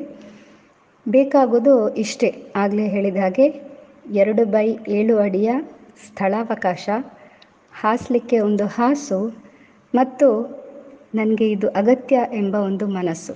[1.06, 3.46] ಬೇಕಾಗೋದು ಇಷ್ಟೇ, ಆಗಲೇ ಹೇಳಿದ ಹಾಗೆ
[4.12, 5.52] ಎರಡು ಬೈ ಏಳು ಅಡಿಯ
[6.06, 6.88] ಸ್ಥಳಾವಕಾಶ.
[7.72, 9.36] ಹಾಸಲಿಕ್ಕೆ ಒಂದು ಹಾಸು
[9.94, 10.54] ಮತ್ತು
[11.14, 13.34] ನನಗೆ ಇದು ಅಗತ್ಯ ಎಂಬ ಒಂದು ಮನಸ್ಸು.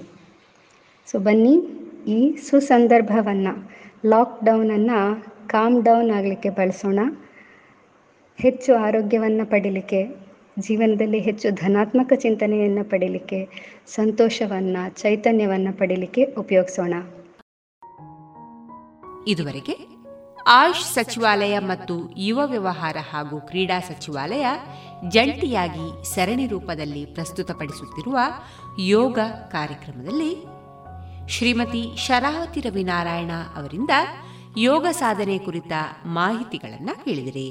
[1.10, 1.62] ಸೊ ಬನ್ನಿ,
[2.06, 3.70] ಈ ಸುಸಂದರ್ಭವನ್ನು,
[4.06, 6.98] ಲಾಕ್ಡೌನನ್ನು ಕಾಮ್ ಡೌನ್ ಆಗಲಿಕ್ಕೆ ಬಳಸೋಣ.
[8.38, 10.06] ಹೆಚ್ಚು ಆರೋಗ್ಯವನ್ನು ಪಡೀಲಿಕ್ಕೆ,
[10.58, 13.48] ಜೀವನದಲ್ಲಿ ಹೆಚ್ಚು ಧನಾತ್ಮಕ ಚಿಂತನೆಯನ್ನು ಪಡೀಲಿಕ್ಕೆ,
[13.86, 16.94] ಸಂತೋಷವನ್ನು, ಚೈತನ್ಯವನ್ನು ಪಡೀಲಿಕ್ಕೆ ಉಪಯೋಗಿಸೋಣ.
[19.26, 19.87] ಇದುವರೆಗೆ
[20.48, 24.46] ಆಯುಷ್ ಸಚಿವಾಲಯ ಮತ್ತು ಯುವ ವ್ಯವಹಾರ ಹಾಗೂ ಕ್ರೀಡಾ ಸಚಿವಾಲಯ
[25.08, 28.18] ಜಂಟಿಯಾಗಿ ಸರಣಿ ರೂಪದಲ್ಲಿ ಪ್ರಸ್ತುತಪಡಿಸುತ್ತಿರುವ
[28.78, 29.18] ಯೋಗ
[29.52, 30.32] ಕಾರ್ಯಕ್ರಮದಲ್ಲಿ
[31.28, 33.90] ಶ್ರೀಮತಿ ಶರಾವತಿ ರವಿನಾರಾಯಣ ಅವರಿಂದ
[34.58, 35.72] ಯೋಗ ಸಾಧನೆ ಕುರಿತ
[36.06, 37.50] ಮಾಹಿತಿಗಳನ್ನು ಕೇಳಿದಿರಿ.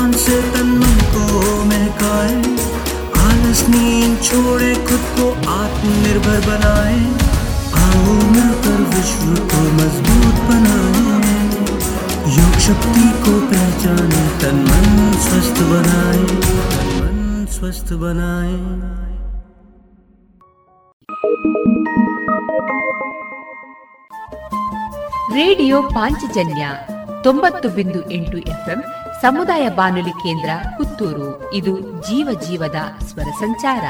[0.16, 1.24] से तन मन को
[1.64, 2.36] महकाए
[3.22, 6.98] आलस नींद छोड़े खुद को आत्मनिर्भर बनाए
[7.80, 11.04] आओ मिलकर विश्व को मजबूत बनाए
[12.36, 14.88] योग शक्ति को पहचाने तन मन
[15.26, 16.24] स्वस्थ बनाए
[16.72, 18.58] तन मन स्वस्थ बनाए
[25.36, 26.64] ರೇಡಿಯೋ ಪಾಂಚಜನ್ಯ
[27.24, 28.80] ತೊಂಬತ್ತು ಬಿಂದು ಎಂಟು ಎಫ್ಎಂ
[29.21, 31.53] ಸಮುದಾಯ ಬಾನುಲಿ ಕೇಂದ್ರ ಪುತ್ತೂರು.
[31.53, 33.83] ಇದು ಜೀವ ಜೀವದ ಸ್ವರ ಸಂಚಾರ.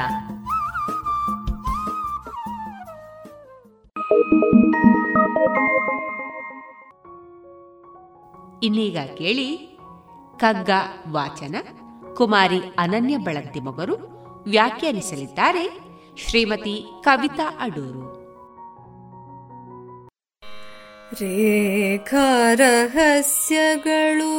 [8.64, 9.78] ಇನ್ನೀಗ ಕೇಳಿ
[10.38, 10.70] ಕಗ್ಗ
[11.12, 11.56] ವಾಚನ
[12.16, 13.96] ಕುಮಾರಿ ಅನನ್ಯ ಬಳಂತಿ ಮೊಗರು
[14.48, 15.80] ವ್ಯಾಖ್ಯಾನಿಸಲಿದ್ದಾರೆ
[16.18, 18.21] ಶ್ರೀಮತಿ ಕವಿತಾ ಅಡೂರು.
[21.21, 24.33] ರೇಖಾ ರಹಸ್ಯಗಳು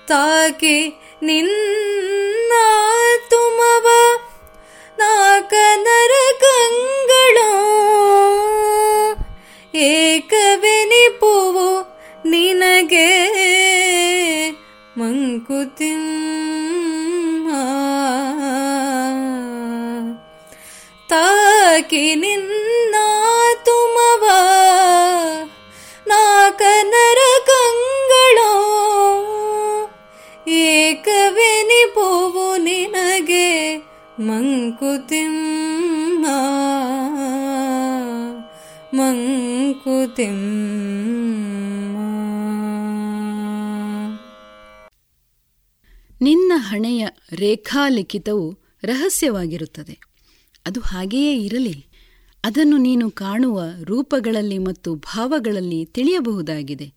[0.08, 0.80] ತಾಕಿ
[1.24, 2.52] ನಿನ್ನ
[3.30, 3.88] ತುಮವ
[4.98, 7.50] ನಾಕ ನರಕಂಗಳು
[9.74, 11.70] ಏಕವೆನಿಪುವು
[12.26, 13.10] ನಿನಗೆ
[14.98, 16.36] ಮಂಕುತಿಮ್ಮ.
[21.10, 22.96] ತಾಕಿ ನಿನ್ನ
[23.66, 24.26] ತುಮವ
[26.08, 28.52] ನಾಕ ನರಕಂಗಳು
[30.48, 33.78] ಏಕವೆನಿಪುವು ನಿನಗೆ
[34.20, 36.26] ಮಂಕುತಿಮ್ಮ
[38.94, 40.66] ಮಂಕುತಿಮ್ಮ.
[46.22, 50.15] ನಿನ್ನ ಹಣೆಯ ರೇಖಾಲಿಖಿತವು ರಹಸ್ಯವಾಗಿರುತ್ತದೆ.
[50.66, 51.86] ಅದು ಹಾಗೆಯೇ ಇರಲಿ.
[52.44, 56.94] ಅದನ್ನು ನೀನು ಕಾಣುವ ರೂಪಗಳಲ್ಲಿ ಮತ್ತು ಭಾವಗಳಲ್ಲಿ ತಿಳಿಯಬಹುದಾಗಿದೆ.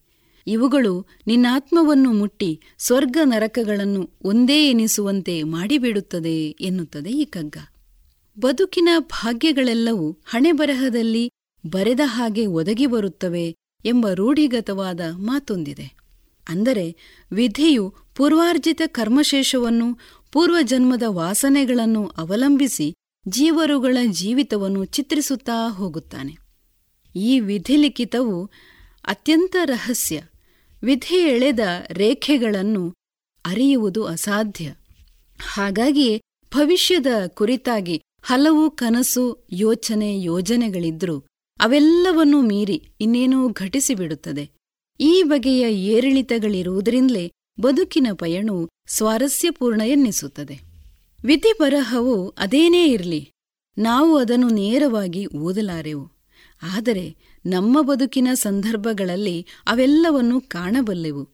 [0.47, 7.57] ಇವುಗಳು ನಿನ್ನಾತ್ಮವನ್ನು ಮುಟ್ಟಿ ಸ್ವರ್ಗ ನರಕಗಳನ್ನು ಒಂದೇ ಎನಿಸುವಂತೆ ಮಾಡಿಬಿಡುತ್ತದೆ ಎನ್ನುತ್ತದೆ ಈ ಕಗ್ಗ
[8.37, 11.33] ಬದುಕಿನ ಭಾಗ್ಯಗಳೆಲ್ಲವೂ ಹಣೆಬರಹದಲ್ಲಿ
[11.67, 15.87] ಬರೆದ ಹಾಗೆ ಒದಗಿ ಬರುತ್ತವೆ ಎಂಬ ರೂಢಿಗತವಾದ ಮಾತೊಂದಿದೆ.
[16.49, 16.97] ಅಂದರೆ
[17.33, 19.99] ವಿಧಿಯು ಪೂರ್ವಾರ್ಜಿತ ಕರ್ಮಶೇಷವನ್ನು
[20.33, 22.95] ಪೂರ್ವಜನ್ಮದ ವಾಸನೆಗಳನ್ನು ಅವಲಂಬಿಸಿ
[23.29, 26.37] ಜೀವರುಗಳ ಜೀವಿತವನ್ನು ಚಿತ್ರಿಸುತ್ತಾ ಹೋಗುತ್ತಾನೆ.
[27.17, 28.51] ಈ ವಿಧಿಲಿಖಿತವು
[29.05, 30.23] ಅತ್ಯಂತ ರಹಸ್ಯ,
[30.83, 31.59] ವಿಧಿ ಎಳೆದ
[31.91, 32.95] ರೇಖೆಗಳನ್ನು
[33.45, 34.75] ಅರಿಯುವುದು ಅಸಾಧ್ಯ.
[35.49, 36.21] ಹಾಗಾಗಿ
[36.55, 41.19] ಭವಿಷ್ಯದ ಕುರಿತಾಗಿ ಹಲವು ಕನಸು, ಯೋಚನೆ, ಯೋಜನೆಗಳಿದ್ರೂ
[41.61, 44.51] ಅವೆಲ್ಲವನ್ನೂ ಮೀರಿ ಇನ್ನೇನೂ ಘಟಿಸಿಬಿಡುತ್ತದೆ.
[45.01, 50.68] ಈ ಬಗೆಯ ಏರಿಳಿತಗಳಿರುವುದರಿಂದಲೇ ಬದುಕಿನ ಪಯಣವು ಸ್ವಾರಸ್ಯಪೂರ್ಣ ಎನ್ನಿಸುತ್ತದೆ.
[51.25, 53.31] ವಿಧಿ ಬರಹವು ಅದೇನೇ ಇರಲಿ,
[53.79, 56.13] ನಾವು ಅದನ್ನು ನೇರವಾಗಿ ಓದಲಾರೆವು.
[56.63, 57.17] ಆದರೆ
[57.47, 61.29] ನಮ್ಮ ಬದುಕಿನ ಸಂದರ್ಭಗಳಲ್ಲಿ ಅವೆಲ್ಲವನ್ನು ಕಾಣಬಲ್ಲೆವು.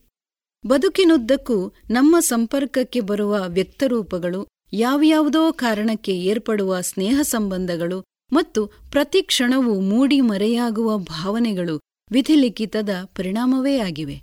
[0.66, 10.98] ಬದುಕಿನುದ್ದಕ್ಕೂ ನಮ್ಮ ಸಂಪರ್ಕಕ್ಕೆ ಬರುವ ವ್ಯಕ್ತರೂಪಗಳು, ಯಾವ್ಯಾವುದೋ ಕಾರಣಕ್ಕೆ ಏರ್ಪಡುವ ಸ್ನೇಹ ಸಂಬಂಧಗಳು ಮತ್ತು ಪ್ರತಿ ಕ್ಷಣವೂ ಮೂಡಿ ಮರೆಯಾಗುವ
[10.98, 11.80] ಭಾವನೆಗಳು
[12.10, 14.22] ವಿಧಿಲಿಖಿತದ ಪರಿಣಾಮವೇ ಆಗಿವೆ.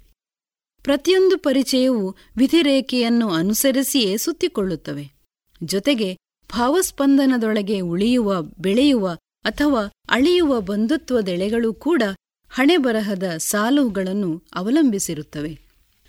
[0.84, 5.20] ಪ್ರತಿಯೊಂದು ಪರಿಚಯವೂ ವಿಧಿರೇಖೆಯನ್ನು ಅನುಸರಿಸಿಯೇ ಸುತ್ತಿಕೊಳ್ಳುತ್ತವೆ.
[5.64, 6.18] ಜೊತೆಗೆ
[6.49, 12.03] ಭಾವಸ್ಪಂದನದೊಳಗೆ ಉಳಿಯುವ, ಬೆಳೆಯುವ ಅಥವಾ ಅಳಿಯುವ ಬಂಧುತ್ವದೆಳೆಗಳು ಕೂಡ
[12.49, 15.59] ಹಣೆಬರಹದ ಸಾಲುಗಳನ್ನು ಅವಲಂಬಿಸಿರುತ್ತವೆ.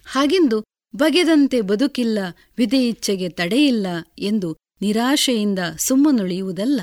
[0.06, 0.64] ಹಾಗೆಂದು
[0.96, 2.18] ಬಗೆದಂತೆ ಬದುಕಿಲ್ಲ
[2.58, 3.86] ವಿಧಿ ಇಚ್ಛೆಗೆ ತಡೆಯಿಲ್ಲ
[4.18, 6.80] ಎಂದು ನಿರಾಶೆಯಿಂದ ಸುಮ್ಮನುಳಿಯುವುದಲ್ಲ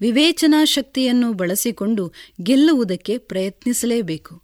[0.00, 2.12] ವಿವೇಚನಾ ಶಕ್ತಿಯನ್ನು ಬಳಸಿಕೊಂಡು
[2.42, 4.42] ಗೆಲ್ಲುವುದಕ್ಕೆ ಪ್ರಯತ್ನಿಸಲೇಬೇಕು.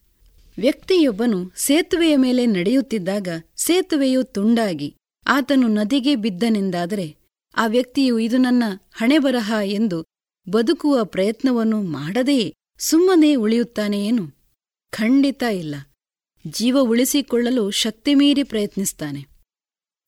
[0.59, 4.95] ವ್ಯಕ್ತಿಯೊಬ್ಬನು ಸೇತುವೆಯ ಮೇಲೆ ನಡೆಯುತ್ತಿದ್ದಾಗ ಸೇತುವೆಯು ತುಂಡಾಗಿ
[5.27, 7.17] ಆತನು ನದಿಗೆ ಬಿದ್ದನೆಂದಾದರೆ
[7.57, 8.63] ಆ ವ್ಯಕ್ತಿಯು ಇದು ನನ್ನ
[8.93, 10.05] ಹಣೆಬರಹ ಎಂದು
[10.49, 14.29] ಬದುಕುವ ಪ್ರಯತ್ನವನ್ನು ಮಾಡದೆಯೇ ಸುಮ್ಮನೆ ಉಳಿಯುತ್ತಾನೆಯೇನು
[14.91, 15.75] ಖಂಡಿತ ಇಲ್ಲ.
[16.47, 19.27] ಜೀವ ಉಳಿಸಿಕೊಳ್ಳಲು ಶಕ್ತಿಮೀರಿ ಪ್ರಯತ್ನಿಸ್ತಾನೆ.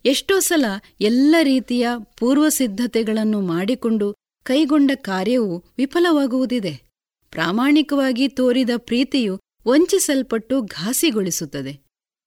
[0.04, 0.64] ಎಷ್ಟೋ ಸಲ
[1.00, 1.88] ಎಲ್ಲ ರೀತಿಯ
[2.18, 6.90] ಪೂರ್ವಸಿದ್ಧತೆಗಳನ್ನು ಮಾಡಿಕೊಂಡು ಕೈಗೊಂಡ ಕಾರ್ಯವು ವಿಫಲವಾಗುವುದಿದೆ.
[7.30, 11.83] ಪ್ರಾಮಾಣಿಕವಾಗಿ ತೋರಿದ ಪ್ರೀತಿಯು ವಂಚಿಸಲ್ಪಟ್ಟು ಘಾಸಿಗೊಳಿಸುತ್ತದೆ.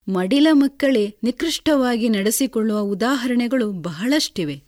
[0.08, 4.62] ಮಡಿಲ ಮಕ್ಕಳೇ ನಿಕೃಷ್ಟವಾಗಿ ನಡೆಸಿಕೊಳ್ಳುವ ಉದಾಹರಣೆಗಳು ಬಹಳಷ್ಟಿವೆ.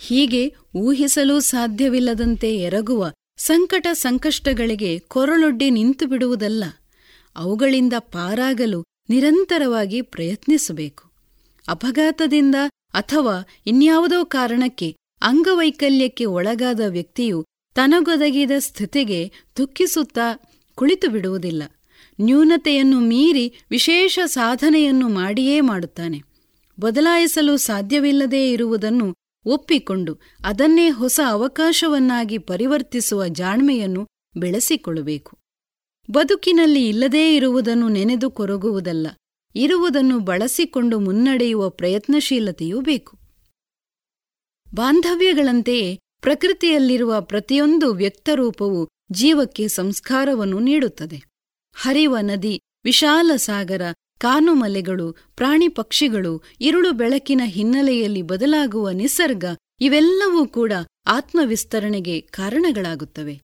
[0.00, 6.64] ಹೀಗೆ ಊಹಿಸಲೂ ಸಾಧ್ಯವಿಲ್ಲದಂತೆ ಎರಗುವ ಸಂಕಟ ಸಂಕಷ್ಟಗಳಿಗೆ ಕೊರಳೊಡ್ಡಿ ನಿಂತು ಬಿಡುವುದಲ್ಲ,
[7.36, 11.04] ಅವುಗಳಿಂದ ಪಾರಾಗಲು ನಿರಂತರವಾಗಿ ಪ್ರಯತ್ನಿಸಬೇಕು.
[11.68, 12.54] ಅಪಘಾತದಿಂದ
[12.92, 13.36] ಅಥವಾ
[13.66, 17.44] ಇನ್ಯಾವುದೋ ಕಾರಣಕ್ಕೆ ಅಂಗವೈಕಲ್ಯಕ್ಕೆ ಒಳಗಾದ ವ್ಯಕ್ತಿಯು
[17.74, 20.26] ತನಗೊದಗಿದ ಸ್ಥಿತಿಗೆ ದುಃಖಿಸುತ್ತಾ
[20.74, 21.62] ಕುಳಿತು ಬಿಡುವುದಿಲ್ಲ
[22.20, 26.22] ನ್ಯೂನತೆಯನ್ನು ಮೀರಿ ವಿಶೇಷ ಸಾಧನೆಯನ್ನು ಮಾಡಿಯೇ ಮಾಡುತ್ತಾನೆ.
[26.80, 29.14] ಬದಲಾಯಿಸಲು ಸಾಧ್ಯವಿಲ್ಲದೇ ಇರುವುದನ್ನು
[29.46, 34.06] ಒಪ್ಪಿಕೊಂಡು ಅದನ್ನೇ ಹೊಸ ಅವಕಾಶವನ್ನಾಗಿ ಪರಿವರ್ತಿಸುವ ಜಾಣ್ಮೆಯನ್ನು
[34.36, 35.38] ಬೆಳೆಸಿಕೊಳ್ಳಬೇಕು.
[36.10, 39.06] ಬದುಕಿನಲ್ಲಿ ಇಲ್ಲದೇ ಇರುವುದನ್ನು ನೆನೆದು ಕೊರಗುವುದಲ್ಲ,
[39.54, 43.18] ಇರುವುದನ್ನು ಬಳಸಿಕೊಂಡು ಮುನ್ನಡೆಯುವ ಪ್ರಯತ್ನಶೀಲತೆಯೂ ಬೇಕು.
[44.74, 51.33] ಬಾಂಧವ್ಯಗಳಂತೆಯೇ ಪ್ರಕೃತಿಯಲ್ಲಿರುವ ಪ್ರತಿಯೊಂದು ವ್ಯಕ್ತರೂಪವು ಜೀವಕ್ಕೆ ಸಂಸ್ಕಾರವನ್ನು ನೀಡುತ್ತದೆ.
[51.74, 53.82] ಹರಿವ ನದಿ, ವಿಶಾಲ ಸಾಗರ,
[54.18, 59.44] ಕಾನುಮಲೆಗಳು, ಪ್ರಾಣಿ ಪಕ್ಷಿಗಳು, ಇರುಳು ಬೆಳಕಿನ ಹಿನ್ನೆಲೆಯಲ್ಲಿ ಬದಲಾಗುವ ನಿಸರ್ಗ
[59.80, 60.72] ಇವೆಲ್ಲವೂ ಕೂಡ
[61.06, 63.40] ಆತ್ಮವಿಸ್ತರಣೆಗೆ ಕಾರಣಗಳಾಗುತ್ತವೆ.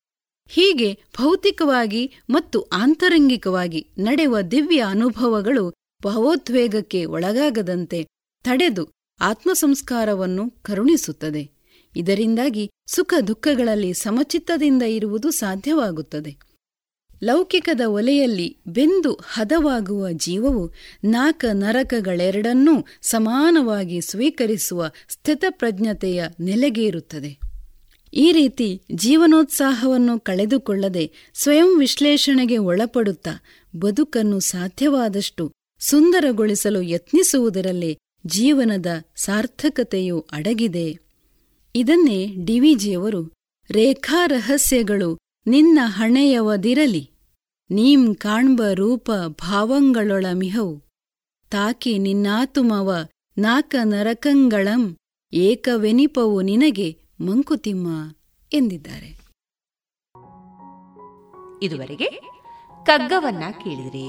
[0.48, 5.74] ಹೀಗೆ ಭೌತಿಕವಾಗಿ ಮತ್ತು ಆಂತರಂಗಿಕವಾಗಿ ನಡೆವ ದಿವ್ಯ ಅನುಭವಗಳು
[6.04, 8.06] ಭಾವೋದ್ವೇಗಕ್ಕೆ ಒಳಗಾಗದಂತೆ
[8.44, 8.88] ತಡೆದು
[9.20, 11.50] ಆತ್ಮಸಂಸ್ಕಾರವನ್ನು ಕರುಣಿಸುತ್ತದೆ.
[11.96, 16.49] ಇದರಿಂದಾಗಿ ಸುಖ ದುಃಖಗಳಲ್ಲಿ ಸಮಚಿತ್ತದಿಂದ ಇರುವುದು ಸಾಧ್ಯವಾಗುತ್ತದೆ.
[17.22, 20.72] ಲೌಕಿಕದ ಒಲೆಯಲ್ಲಿ ಬೆಂದು ಹದವಾಗುವ ಜೀವವು
[21.04, 27.38] ನಾಕ ನರಕಗಳೆರಡನ್ನೂ ಸಮಾನವಾಗಿ ಸ್ವೀಕರಿಸುವ ಸ್ಥಿತಪ್ರಜ್ಞತೆಯ ನೆಲೆಗೇರುತ್ತದೆ.
[28.14, 33.42] ಈ ರೀತಿ ಜೀವನೋತ್ಸಾಹವನ್ನು ಕಳೆದುಕೊಳ್ಳದೆ ಸ್ವಯಂ ವಿಶ್ಲೇಷಣೆಗೆ ಒಳಪಡುತ್ತಾ
[33.76, 38.86] ಬದುಕನ್ನು ಸಾಧ್ಯವಾದಷ್ಟು ಸುಂದರಗೊಳಿಸಲು ಯತ್ನಿಸುವುದರಲ್ಲೇ ಜೀವನದ
[39.16, 40.98] ಸಾರ್ಥಕತೆಯು ಅಡಗಿದೆ.
[41.74, 43.32] ಇದನ್ನೇ ಡಿವಿಜಿಯವರು
[43.70, 47.09] ರೇಖಾರಹಸ್ಯಗಳು ನಿನ್ನ ಹಣೆಯವದಿರಲಿ.
[47.70, 50.82] ನೀಂ ಕಾಣ್ಬ ರೂಪ ಭಾವಂಗಳೊಳ ಮಿಹವು.
[51.50, 52.94] ತಾಕಿ ನಿನ್ನಾತುಮವ
[53.38, 54.96] ನಾಕ ನರಕಂಗಳಂ
[55.32, 57.88] ಏಕವೆನಿಪವು ನಿನಗೆ ಮಂಕುತಿಮ್ಮ
[58.52, 59.10] ಎಂದಿದ್ದಾರೆ.
[61.62, 62.08] ಇದುವರೆಗೆ
[62.84, 64.08] ಕಗ್ಗವನ್ನ ಕೇಳಿದ್ರಿ.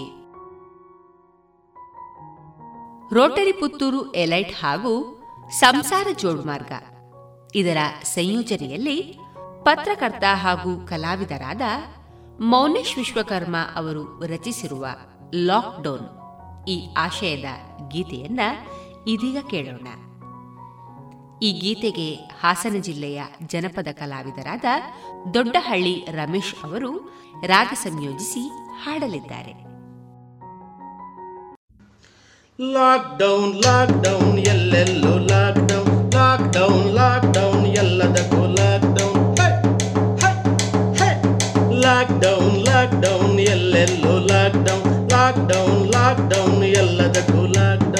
[3.14, 6.72] ರೋಟರಿ ಪುತ್ತೂರು ಎಲೈಟ್ ಹಾಗೂ ಸಂಸಾರ ಜೋಡುಮಾರ್ಗ
[7.56, 9.18] ಇದರ ಸಂಯೋಜನೆಯಲ್ಲಿ
[9.64, 11.62] ಪತ್ರಕರ್ತ ಹಾಗೂ ಕಲಾವಿದರಾದ
[12.50, 14.86] ಮೌನೇಶ್ ವಿಶ್ವಕರ್ಮ ಅವರು ರಚಿಸಿರುವ
[15.50, 16.08] ಲಾಕ್ಡೌನ್
[16.68, 17.50] ಈ ಆಶಯದ
[17.88, 18.40] ಗೀತೆಯನ್ನ
[19.08, 19.88] ಇದೀಗ ಕೇಳೋಣ.
[21.42, 22.08] ಈ ಗೀತೆಗೆ
[22.42, 24.66] ಹಾಸನ ಜಿಲ್ಲೆಯ ಜನಪದ ಕಲಾವಿದರಾದ
[25.34, 26.92] ದೊಡ್ಡಹಳ್ಳಿ ರಮೇಶ್ ಅವರು
[27.46, 28.44] ರಾಗ ಸಂಯೋಜಿಸಿ
[28.84, 29.54] ಹಾಡಲಿದ್ದಾರೆ.
[32.60, 37.61] ಲಾಕ್ಡೌನ್ ಲಾಕ್ಡೌನ್, ಎಲ್ಲೆಲ್ಲೋ lockdown lockdown lockdown.
[42.02, 47.91] Lockdown lockdown ಎಲ್ಲೆಲ್ಲೋ ಲಾಕ್ಡೌನ್ ಲಾಕ್ಡೌನ್ ಲಾಕ್ಡೌನ್ ಎಲ್ಲದಕ್ಕೂ ಲಾಕ್ಡೌನ್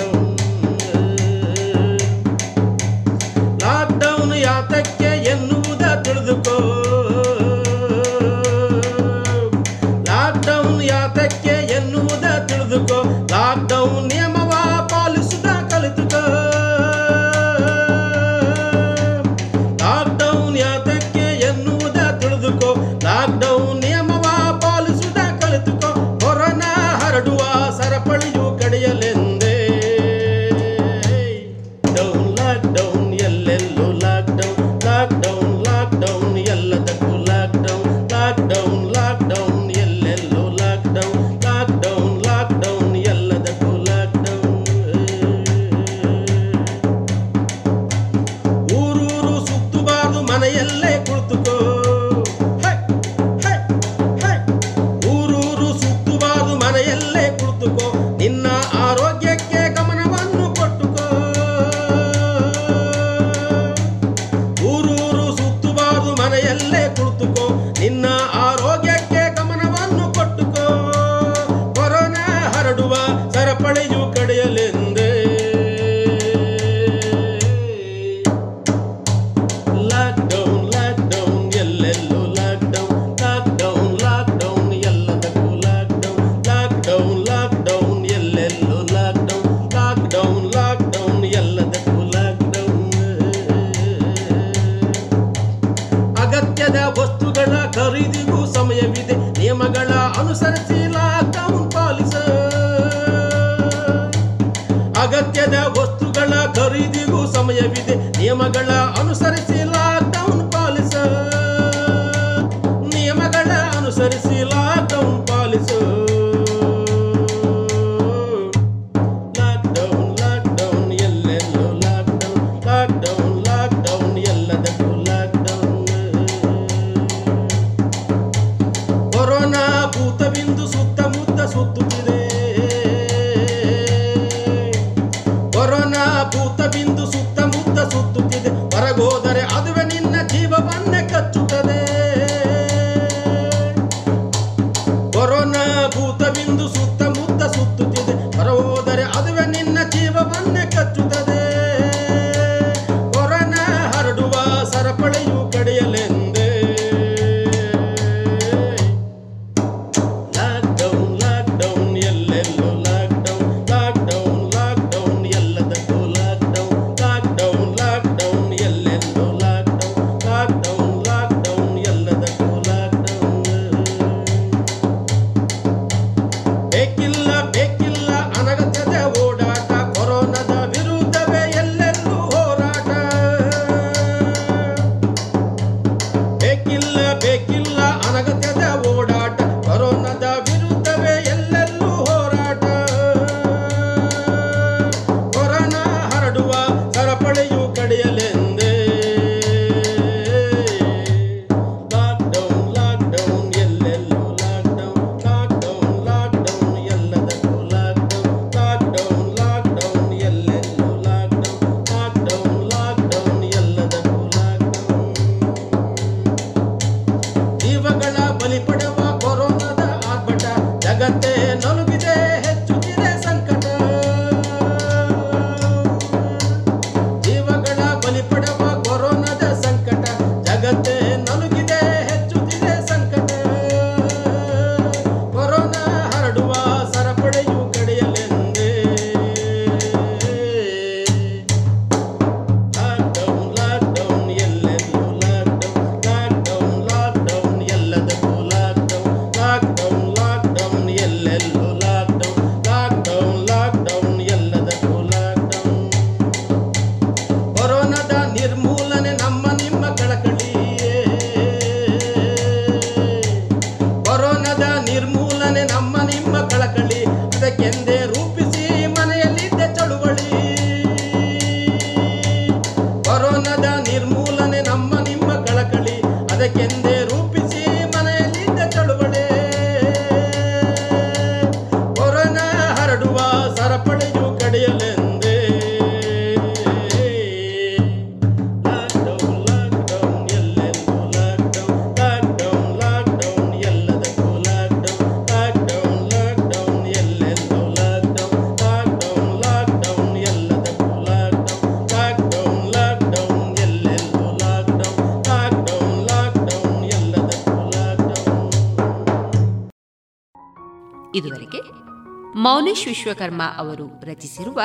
[312.42, 314.62] ಮೌನೇಶ್ ವಿಶ್ವಕರ್ಮ ಅವರು ರಚಿಸಿರುವ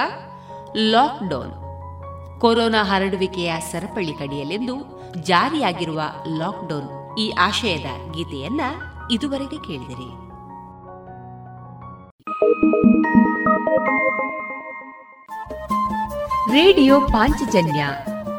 [0.76, 1.52] ಲಾಕ್ಡೌನ್.
[2.40, 4.74] ಕೊರೋನಾ ಹರಡುವಿಕೆಯ ಸರಪಳಿ ಕಡಿಯಲೆಂದು
[5.22, 6.02] ಜಾರಿಯಾಗಿರುವ
[6.38, 8.60] ಲಾಕ್ಡೌನ್ ಈ ಆಶಯದ ಗೀತೆಯನ್ನ
[9.10, 10.10] ಇದುವರೆಗೆ ಕೇಳಿದಿರಿ.
[16.52, 17.86] ರೇಡಿಯೋ ಪಾಂಚಜನ್ಯ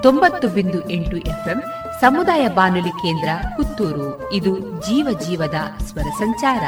[0.03, 1.63] ತೊಂಬತ್ತು ಬಿಂದು ಎಂಟು ಎಫ್ಎಂ
[2.01, 4.33] ಸಮುದಾಯ ಬಾನುಲಿ ಕೇಂದ್ರ ಪುತ್ತೂರು.
[4.33, 6.63] ಇದು ಜೀವ ಜೀವದ ಸ್ವರ ಸಂಚಾರ.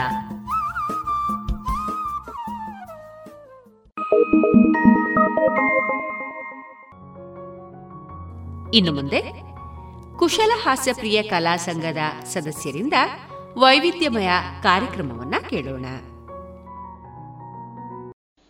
[8.73, 9.23] ಇನ್ನು ಮುಂದೆ
[10.17, 12.93] ಕುಶಲ ಹಾಸ್ಯಪ್ರಿಯ ಕಲಾ ಸಂಘದ ಸದಸ್ಯರಿಂದ
[13.57, 14.29] ವೈವಿಧ್ಯಮಯ
[14.63, 15.85] ಕಾರ್ಯಕ್ರಮವನ್ನ ಕೇಳೋಣ.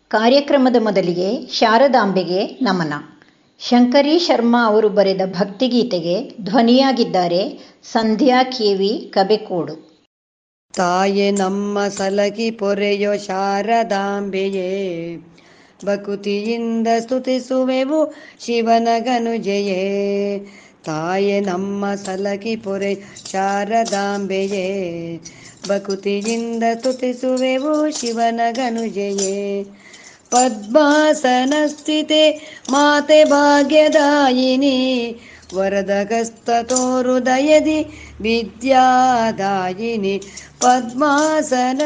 [0.08, 2.92] ಕಾರ್ಯಕ್ರಮದ ಮೊದಲಿಗೆ ಶಾರದಾಂಬೆಗೆ ನಮನ.
[3.60, 10.04] ಶಂಕರಿ ಶರ್ಮಾ ಅವರು ಬರೆದ ಭಕ್ತಿಗೀತೆಗೆ ಧ್ವನಿಯಾಗಿದ್ದಾರೆ ಸಂಧ್ಯಾ ಕೇವಿ ಕಬೆಕೋಡು.
[10.74, 15.16] ತಾಯೆ ನಮ್ಮ ಸಲಗಿ ಪೊರೆಯೋ ಶಾರದಾಂಬೆಯೇ
[15.84, 18.14] ಭಕುತಿಯಿಂದ ಸ್ತುತಿಸುವೆವು
[18.46, 20.46] ಶಿವನ ಗನುಜೆಯೇ
[20.84, 22.98] ತಾಯೆ, ನಮ್ಮ ಸಲಕಿ ಪೊರೆ
[23.32, 25.20] ಶಾರದಾಂಬೆಯೇ.
[25.68, 29.66] ಭಕುತಿಯಿಂದ ಸ್ತುತಿಸುವೆವು ಶಿವನ ಗನುಜೆಯೇ
[30.30, 35.16] ಪದ್ಮಾಸನ ಸ್ಥಿತೆ, ಮಾತೆ ಭಾಗ್ಯದಾಯಿನಿ.
[35.54, 37.86] ವರದಗಸ್ತ ತೋರು ದಯದಿ,
[38.20, 40.22] ವಿದ್ಯಾದಾಯಿನಿ.
[40.60, 41.80] ಪದ್ಮಾಸನ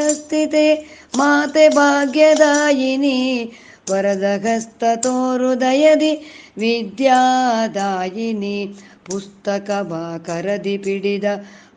[3.87, 3.93] ಸ್ಥಿತೆ ಮಾತೆ ಭಾಗ್ಯದಾಯಿನಿ
[4.39, 6.25] ವರದಗಸ್ತ ತೋರು ದಯದಿ
[6.57, 8.73] ವಿದ್ಯಾದಾಯಿನಿ
[9.05, 9.71] ಪುಸ್ತಕ
[10.25, 11.23] ಕರದಿ ಪಿಡಿದ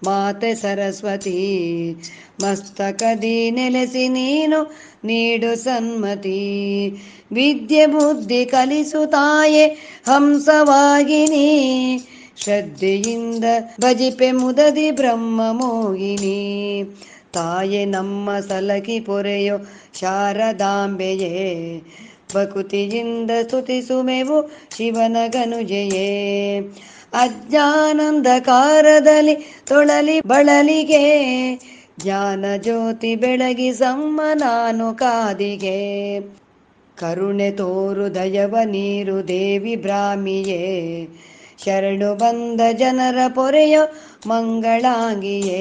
[0.04, 1.96] ಮಾತೆ ಸರಸ್ವತಿ,
[2.42, 4.74] ಮಸ್ತಕದಿ ನೆಲೆಸಿ ನೀನು
[5.04, 6.92] ನೀಡು ಸನ್ಮತಿ.
[7.32, 9.76] ವಿದ್ಯೆ ಬುದ್ಧಿ ಕಲಿಸು ತಾಯೆ
[10.06, 11.98] ಹಂಸವಾಗಿನಿ
[12.36, 13.44] ಶ್ರದ್ಧೆಯಿಂದ
[13.80, 16.84] ಭಜಿಪೆ ಮುದದಿ ಬ್ರಹ್ಮ ಮೋಹಿನಿ.
[17.32, 19.58] ತಾಯೆ ನಮ್ಮ ಸಲಕಿ ಪೊರೆಯೋ
[20.00, 21.82] ಶಾರದಾಂಬೆಯೇ,
[22.34, 26.60] ಭಕುತಿಯಿಂದ ಸ್ತುತಿಸುಮೆವು ಶಿವನ ಗನುಜೆಯೇ.
[27.12, 31.28] ಅಜ್ಞಾನಂದಕಾರದಲ್ಲಿ ತೊಳಲಿ ಬಳಲಿಗೆ,
[32.00, 36.20] ಜ್ಞಾನ ಜ್ಯೋತಿ ಬೆಳಗಿ ಸಮ್ಮ ನಾನು ಕಾದಿಗೆ
[36.96, 41.08] ಕರುಣೆ ತೋರು ದಯವ ನೀರು ದೇವಿ ಬ್ರಾಹ್ಮಿಯೇ,
[41.64, 43.78] ಶರಣು ಬಂದ ಜನರ ಪೊರೆಯ
[44.26, 45.58] ಮಂಗಳಾಂಗಿಯೇ.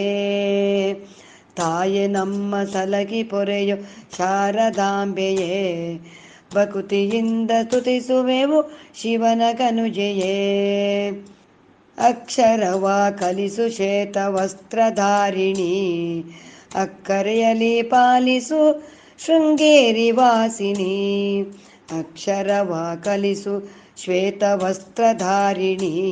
[1.57, 3.77] ತಾಯೆ, ನಮ್ಮ ಸಲಗಿ ಪೊರೆಯು
[4.17, 5.99] ಶಾರದಾಂಬೆಯೇ.
[6.55, 11.09] ಭಕುತಿಯಿಂದ ಸ್ತುತಿಸುವೆವು ಶಿವನ ಕನುಜೆಯೇ.
[11.97, 12.89] ಅಕ್ಷರವ
[13.19, 16.23] ಕಲಿಸು ಶ್ವೇತ ವಸ್ತ್ರಧಾರಿಣಿ.
[16.75, 18.89] ಅಕ್ಕರೆಯಲಿ ಪಾಲಿಸು
[19.25, 21.41] ಶೃಂಗೇರಿ ವಾಸಿನಿ.
[21.99, 23.71] ಅಕ್ಷರವ ಕಲಿಸು
[24.03, 26.07] ಶ್ವೇತ ವಸ್ತ್ರಧಾರಿಣಿ.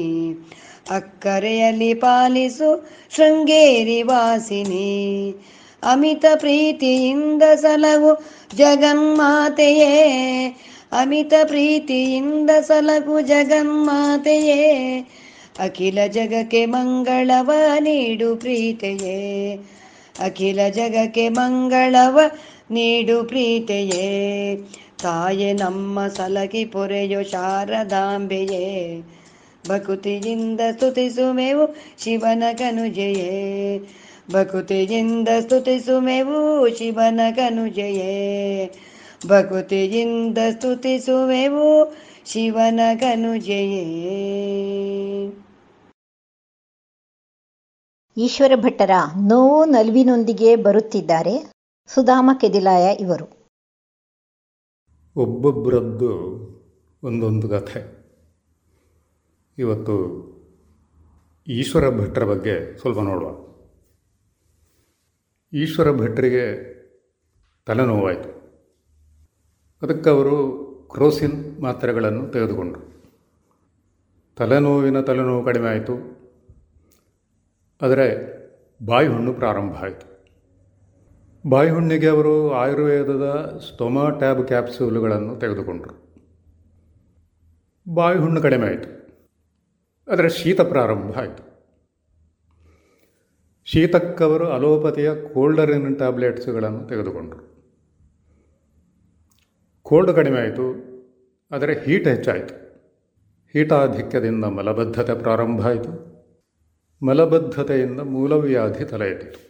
[0.90, 5.36] ಅಕ್ಕರೆಯಲ್ಲಿ ಪಾಲಿಸು ಶೃಂಗೇರಿ ವಾಸಿನಿ.
[5.84, 8.24] ಅಮಿತ ಪ್ರೀತಿಯಿಂದ ಸಲಗು
[8.56, 10.10] ಜಗನ್ಮಾತೆಯೇ.
[10.92, 15.00] ಅಮಿತ ಪ್ರೀತಿಯಿಂದ ಸಲಗು ಜಗನ್ಮಾತೆಯೇ.
[15.60, 19.56] ಅಖಿಲ ಜಗಕ್ಕೆ ಮಂಗಳವ ನೀಡು ಪ್ರೀತೆಯೇ.
[20.20, 22.20] ಅಖಿಲ ಜಗಕ್ಕೆ ಮಂಗಳವ
[22.72, 24.56] ನೀಡು ಪ್ರೀತೆಯೇ.
[25.02, 29.02] ತಾಯೇ, ನಮ್ಮ ಸಲಗಿ ಪೊರೆಯೋ ಶಾರದಾಂಬೆಯೇ.
[29.68, 33.80] ಭಕುತಿಯಿಂದ ಸ್ತುತಿಸುವೆವು ಶಿವನ ಕನುಜೆಯೇ.
[34.32, 38.66] ಭಕುತಿಯಿಂದ ಸ್ತುತಿಸುಮೆವು ಶಿವನ ಕನುಜಯೇ.
[39.28, 41.94] ಭಕುತಿಯಿಂದ ಸ್ತುತಿಸುವೆವು
[42.26, 43.84] ಶಿವನ ಕನುಜಯೇ.
[48.18, 48.92] ಈಶ್ವರ ಭಟ್ಟರ
[49.28, 51.52] ನೋವು ನಲ್ವಿನೊಂದಿಗೆ ಬರುತ್ತಿದ್ದಾರೆ
[51.88, 53.50] ಸುಧಾಮ ಕೆದಿಲಾಯ ಇವರು.
[55.16, 56.10] ಒಬ್ಬೊಬ್ಬರದ್ದು
[57.04, 58.05] ಒಂದೊಂದು ಕಥೆ.
[59.58, 60.26] ಇವತ್ತು
[61.48, 63.46] ಈಶ್ವರ ಭಟ್ರ ಬಗ್ಗೆ ಸ್ವಲ್ಪ ನೋಡುವ.
[65.54, 66.76] ಈಶ್ವರ ಭಟ್ರಿಗೆ
[67.66, 68.30] ತಲೆನೋವಾಯಿತು.
[69.82, 73.04] ಅದಕ್ಕೆ ಅವರು ಕ್ರೋಸಿನ್ ಮಾತ್ರೆಗಳನ್ನು ತೆಗೆದುಕೊಂಡರು.
[74.36, 75.94] ತಲೆನೋವಿನ ತಲೆನೋವು ಕಡಿಮೆ ಆಯಿತು.
[77.82, 78.36] ಆದರೆ
[78.86, 80.16] ಬಾಯಿ ಹುಣ್ಣು ಪ್ರಾರಂಭ ಆಯಿತು.
[81.50, 86.16] ಬಾಯಿ ಹುಣ್ಣಿಗೆ ಅವರು ಆಯುರ್ವೇದದ ಸ್ಟೊಮಾ ಟ್ಯಾಬ್ ಕ್ಯಾಪ್ಸೂಲ್ಗಳನ್ನು ತೆಗೆದುಕೊಂಡರು.
[87.94, 88.95] ಬಾಯಿ ಹುಣ್ಣು ಕಡಿಮೆ ಆಯಿತು.
[90.08, 91.44] ಆದರೆ ಶೀತ ಪ್ರಾರಂಭ ಆಯಿತು.
[93.66, 97.56] ಶೀತಕ್ಕವರು ಅಲೋಪತಿಯ ಕೋಲ್ಡರಿನ್ ಟ್ಯಾಬ್ಲೆಟ್ಸ್ಗಳನ್ನು ತೆಗೆದುಕೊಂಡರು.
[99.82, 100.68] ಕೋಲ್ಡ್ ಕಡಿಮೆ ಆಯಿತು,
[101.52, 102.54] ಆದರೆ ಹೀಟ್ ಹೆಚ್ಚಾಯಿತು.
[103.54, 105.92] ಹೀಟಾಧಿಕ್ಯದಿಂದ ಮಲಬದ್ಧತೆ ಪ್ರಾರಂಭ ಆಯಿತು.
[107.06, 109.42] ಮಲಬದ್ಧತೆಯಿಂದ ಮೂಲವ್ಯಾಧಿ ತಲೆ ಎತ್ತಿತು.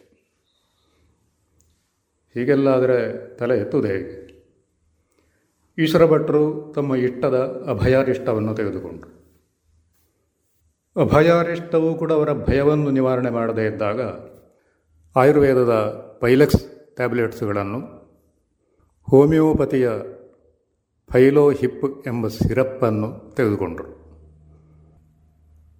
[2.33, 4.25] ಹೀಗೆಲ್ಲ ಆದರೆ ತಲೆ ಎತ್ತುವುದು ಹೇಗೆ?
[5.77, 9.14] ಈಶ್ವರ ಭಟ್ರು ತಮ್ಮ ಇಟ್ಟದ ಅಭಯಾರಿಷ್ಟವನ್ನು ತೆಗೆದುಕೊಂಡರು.
[10.97, 14.01] ಅಭಯಾರಿಷ್ಟವೂ ಕೂಡ ಅವರ ಭಯವನ್ನು ನಿವಾರಣೆ ಮಾಡದೇ ಇದ್ದಾಗ
[15.15, 15.73] ಆಯುರ್ವೇದದ
[16.21, 16.61] ಪೈಲೆಕ್ಸ್
[16.95, 17.79] ಟ್ಯಾಬ್ಲೆಟ್ಸ್ಗಳನ್ನು
[19.09, 19.89] ಹೋಮಿಯೋಪತಿಯ
[21.11, 24.05] ಫೈಲೋ ಹಿಪ್ ಎಂಬ ಸಿರಪ್ಪನ್ನು ತೆಗೆದುಕೊಂಡರು.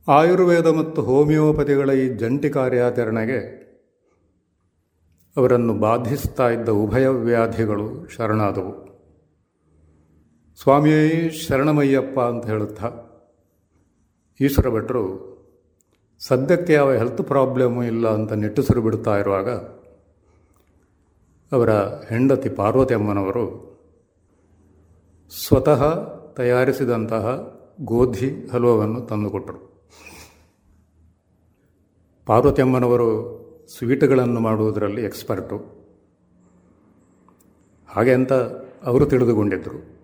[0.08, 3.40] ಆಯುರ್ವೇದ ಮತ್ತು ಹೋಮಿಯೋಪತಿಗಳ ಈ ಜಂಟಿ ಕಾರ್ಯಾಚರಣೆಗೆ
[5.38, 8.74] ಅವರನ್ನು ಬಾಧಿಸ್ತಾ ಇದ್ದ ಉಭಯ ವ್ಯಾಧಿಗಳು ಶರಣಾದವು.
[10.62, 13.05] ಸ್ವಾಮಿಯೇ ಶರಣಮಯ್ಯಪ್ಪ ಅಂತ ಹೇಳುತ್ತಾ
[14.42, 15.36] ಈಶ್ವರ ಭಟ್ರು,
[16.20, 19.50] ಸದ್ಯಕ್ಕೆ ಯಾವ ಹೆಲ್ತ್ ಪ್ರಾಬ್ಲಮ್ಮು ಇಲ್ಲ ಅಂತ ನಿಟ್ಟುಸಿರು ಬಿಡ್ತಾ ಇರುವಾಗ,
[21.52, 23.76] ಅವರ ಹೆಂಡತಿ ಪಾರ್ವತಿ ಅಮ್ಮನವರು
[25.48, 25.82] ಸ್ವತಃ
[26.34, 29.90] ತಯಾರಿಸಿದಂತಹ ಗೋಧಿ ಹಲುವವನ್ನು ತಂದುಕೊಟ್ಟರು.
[32.26, 33.36] ಪಾರ್ವತಿ ಅಮ್ಮನವರು
[33.78, 35.58] ಸ್ವೀಟ್ಗಳನ್ನು ಮಾಡುವುದರಲ್ಲಿ ಎಕ್ಸ್ಪರ್ಟು.
[37.90, 38.34] ಹಾಗೆ ಅಂತ
[38.86, 40.00] ಅವರು ತಿಳಿದುಕೊಂಡಿದ್ದರು.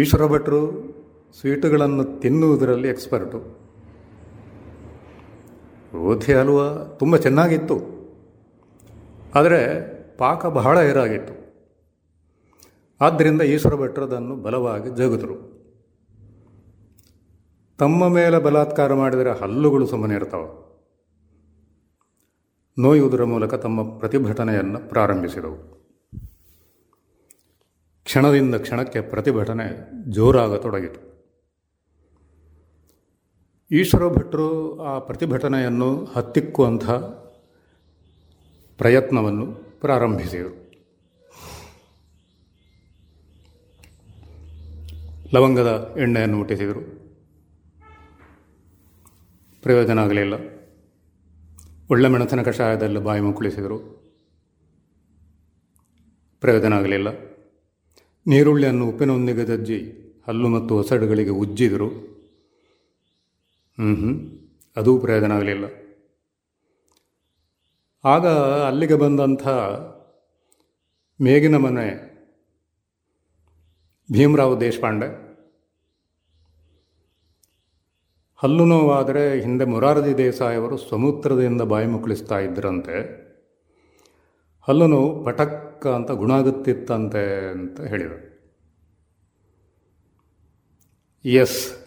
[0.00, 0.97] ಈಶ್ವರ ಭಟ್ರು
[1.32, 3.68] ಸ್ವೀಟುಗಳನ್ನು ತಿನ್ನುವುದರಲ್ಲಿ ಎಕ್ಸ್ಪರ್ಟು
[5.92, 7.98] ರೋಧಿ ಹಲ್ವ ತುಂಬ ಚೆನ್ನಾಗಿತ್ತು.
[9.34, 11.48] ಆದರೆ ಪಾಕ ಬಹಳ ಏರಾಗಿತ್ತು.
[13.00, 15.58] ಆದ್ದರಿಂದ ಈಶ್ವರ ಭಟ್ರದನ್ನು ಬಲವಾಗಿ ಜಗದರು.
[17.78, 20.68] ತಮ್ಮ ಮೇಲೆ ಬಲಾತ್ಕಾರ ಮಾಡಿದರೆ ಹಲ್ಲುಗಳು ಸುಮ್ಮನೆ ಇರ್ತಾವೆ.
[22.78, 25.78] ನೋಯುವುದರ ಮೂಲಕ ತಮ್ಮ ಪ್ರತಿಭಟನೆಯನ್ನು ಪ್ರಾರಂಭಿಸಿದವು.
[28.04, 31.07] ಕ್ಷಣದಿಂದ ಕ್ಷಣಕ್ಕೆ ಪ್ರತಿಭಟನೆ ಜೋರಾಗತೊಡಗಿತು.
[33.70, 36.90] ಈಶ್ವರ ಭಟ್ರು ಆ ಪ್ರತಿಭಟನೆಯನ್ನು ಹತ್ತಿಕ್ಕುವಂಥ
[38.78, 39.46] ಪ್ರಯತ್ನವನ್ನು
[39.80, 40.72] ಪ್ರಾರಂಭಿಸಿದರು.
[45.34, 46.80] ಲವಂಗದ ಎಣ್ಣೆಯನ್ನು ಮುಟ್ಟಿಸಿದರು.
[49.62, 50.34] ಪ್ರಯೋಜನ ಆಗಲಿಲ್ಲ.
[51.90, 53.78] ಒಳ್ಳೆ ಮೆಣಸಿನ ಕಷಾಯದಲ್ಲಿ ಬಾಯಿ ಮುಕ್ಕಳಿಸಿದರು.
[56.40, 57.08] ಪ್ರಯೋಜನ ಆಗಲಿಲ್ಲ.
[58.26, 59.78] ನೀರುಳ್ಳಿಯನ್ನು ಉಪ್ಪಿನೊಂದಿಗೆ ದಜ್ಜಿ
[60.26, 62.17] ಹಲ್ಲು ಮತ್ತು ಒಸಡುಗಳಿಗೆ ಉಜ್ಜಿದರು.
[63.78, 64.12] ಹ್ಞೂ ಹ್ಞೂ
[64.76, 65.64] ಅದೂ ಪ್ರಯೋಜನ ಆಗಲಿಲ್ಲ.
[68.04, 68.26] ಆಗ
[68.66, 69.48] ಅಲ್ಲಿಗೆ ಬಂದಂಥ
[71.20, 71.86] ಮೇಗಿನ ಮನೆ
[74.12, 75.28] ಭೀಮರಾವ್ ದೇಶಪಾಂಡೆ.
[78.36, 82.98] ಹಲ್ಲು ನೋವಾದರೆ ಹಿಂದೆ ಮೊರಾರಜಿ ದೇಸಾಯಿ ಅವರು ಸಮುದ್ರದಿಂದ ಬಾಯಿ ಮುಕ್ಕಳಿಸ್ತಾ ಇದ್ದರಂತೆ
[84.68, 88.18] ಹಲ್ಲು ನೋವು ಪಟಕ್ಕ ಅಂತ ಗುಣ ಆಗುತ್ತಿತ್ತಂತೆ ಅಂತ ಹೇಳಿದರು.
[91.24, 91.77] ಎಸ್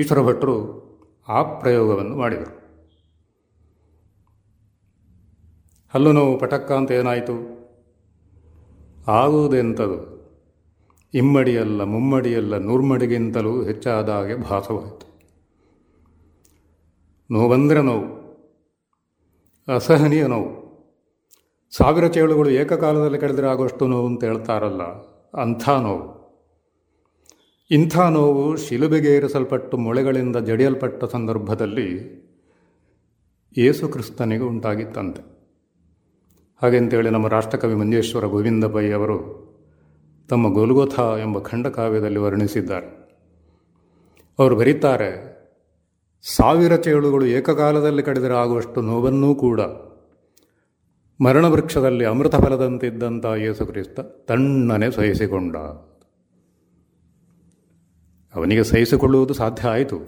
[0.00, 0.56] ಈಶ್ವರ ಭಟ್ರು
[1.28, 2.52] ಆ ಪ್ರಯೋಗವನ್ನು ಮಾಡಿದರು.
[5.94, 7.36] ಹಲ್ಲು ನೋವು ಪಟಕ್ಕ ಅಂತ ಏನಾಯಿತು?
[9.12, 9.98] ಆಗುವುದೆಂಥದು
[11.14, 15.06] ಇಮ್ಮಡಿಯಲ್ಲ ಮುಮ್ಮಡಿಯಲ್ಲ ನೂರ್ಮಡಿಗಿಂತಲೂ ಹೆಚ್ಚಾದ ಹಾಗೆ ಭಾಸವಾಯಿತು
[17.30, 18.06] ನೋವಂದರೆ ನೋವು,
[19.68, 20.50] ಅಸಹನೀಯ ನೋವು.
[21.72, 24.82] ಸಾವಿರ ಚೇಳುಗಳು ಏಕಕಾಲದಲ್ಲಿ ಕಳೆದರೆ ಆಗುವಷ್ಟು ನೋವು ಅಂತ ಹೇಳ್ತಾರಲ್ಲ,
[25.42, 26.17] ಅಂಥ ನೋವು.
[27.70, 31.88] ಇಂಥ ನೋವು ಶಿಲುಬೆಗೆ ಏರಿಸಲ್ಪಟ್ಟು ಮೊಳೆಗಳಿಂದ ಜಡಿಯಲ್ಪಟ್ಟ ಸಂದರ್ಭದಲ್ಲಿ
[33.56, 35.22] ಯೇಸುಕ್ರಿಸ್ತನಿಗೆ ಉಂಟಾಗಿತ್ತಂತೆ
[36.62, 39.18] ಹಾಗೆಂತೇಳಿ ನಮ್ಮ ರಾಷ್ಟ್ರಕವಿ ಮಂಜೇಶ್ವರ ಗೋವಿಂದ ಪೈ ಅವರು
[40.28, 42.86] ತಮ್ಮ ಗೋಲ್ಗೋಥ ಎಂಬ ಖಂಡಕಾವ್ಯದಲ್ಲಿ ವರ್ಣಿಸಿದ್ದಾರೆ.
[44.38, 45.10] ಅವರು ಬರೀತಾರೆ,
[46.22, 49.60] ಸಾವಿರ ಚೇಳುಗಳು ಏಕಕಾಲದಲ್ಲಿ ಕಡಿದರೆ ಆಗುವಷ್ಟು ನೋವನ್ನೂ ಕೂಡ
[51.20, 55.56] ಮರಣವೃಕ್ಷದಲ್ಲಿ ಅಮೃತ ಫಲದಂತಿದ್ದಂಥ ಯೇಸುಕ್ರಿಸ್ತ ತಣ್ಣನೆ ಸಹಿಸಿಕೊಂಡ
[58.38, 59.98] ಅವನಿಗೆ ಸಹಿಸಿಕೊಳ್ಳುವುದು ಸಾಧ್ಯ ಆಯಿತು.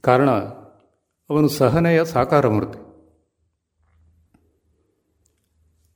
[0.00, 0.30] ಕಾರಣ,
[1.30, 2.78] ಅವನು ಸಹನೆಯ ಸಾಕಾರ ಮೂರ್ತಿ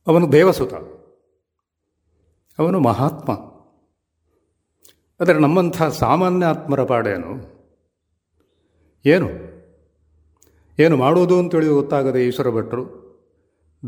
[0.07, 0.75] ಅವನು ದೇವಸುತ.
[2.59, 3.33] ಅವನು ಮಹಾತ್ಮ.
[5.21, 7.31] ಆದರೆ ನಮ್ಮಂಥ ಸಾಮಾನ್ಯ ಆತ್ಮರ ಪಾಡೇನು?
[9.07, 9.29] ಏನು?
[10.79, 13.03] ಏನು ಮಾಡುವುದು ಅಂತೇಳಿ ಗೊತ್ತಾಗದೆ ಈಶ್ವರ ಭಟ್ರು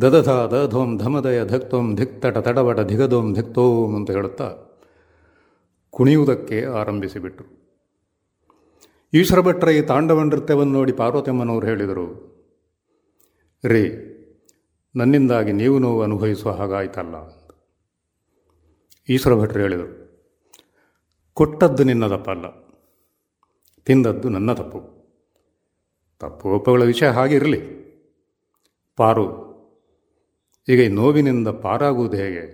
[0.00, 4.52] ದದಧ ದಧೋಂ ಧಮದಯ ಧಕ್ತೋಂ ಧಿಕ್ತಟ ತಡವಟ ಧಿಗದೋಂ ಧಿಕ್ತೋಂ ಅಂತ ಹೇಳುತ್ತಾ
[5.94, 7.46] ಕುಣಿಯುವುದಕ್ಕೆ ಆರಂಭಿಸಿಬಿಟ್ರು.
[9.12, 12.06] ಈಶ್ವರ ಭಟ್ರ ಈ ತಾಂಡವ ನೃತ್ಯವನ್ನು ನೋಡಿ ಪಾರ್ವತಮ್ಮನವರು ಹೇಳಿದರು,
[13.64, 13.82] ರೇ,
[14.94, 17.16] ನನ್ನಿಂದಾಗಿ ನೀವು ನೋವು ಅನುಭವಿಸುವ ಹಾಗಾಯ್ತಲ್ಲ
[19.08, 19.92] ಈಶ್ವರ ಭಟ್ರು ಹೇಳಿದರು,
[21.36, 22.46] ಕೊಟ್ಟದ್ದು ನಿನ್ನ ತಪ್ಪಲ್ಲ,
[23.86, 24.80] ತಿಂದದ್ದು ನನ್ನ ತಪ್ಪು.
[26.20, 27.60] ತಪ್ಪು ಒಪ್ಪುಗಳ ವಿಷಯ ಹಾಗಿರಲಿ.
[28.98, 29.26] ಪಾರು,
[30.68, 32.44] ಈಗ ಈ ನೋವಿನಿಂದ ಪಾರಾಗುವುದು ಹೇಗೆ?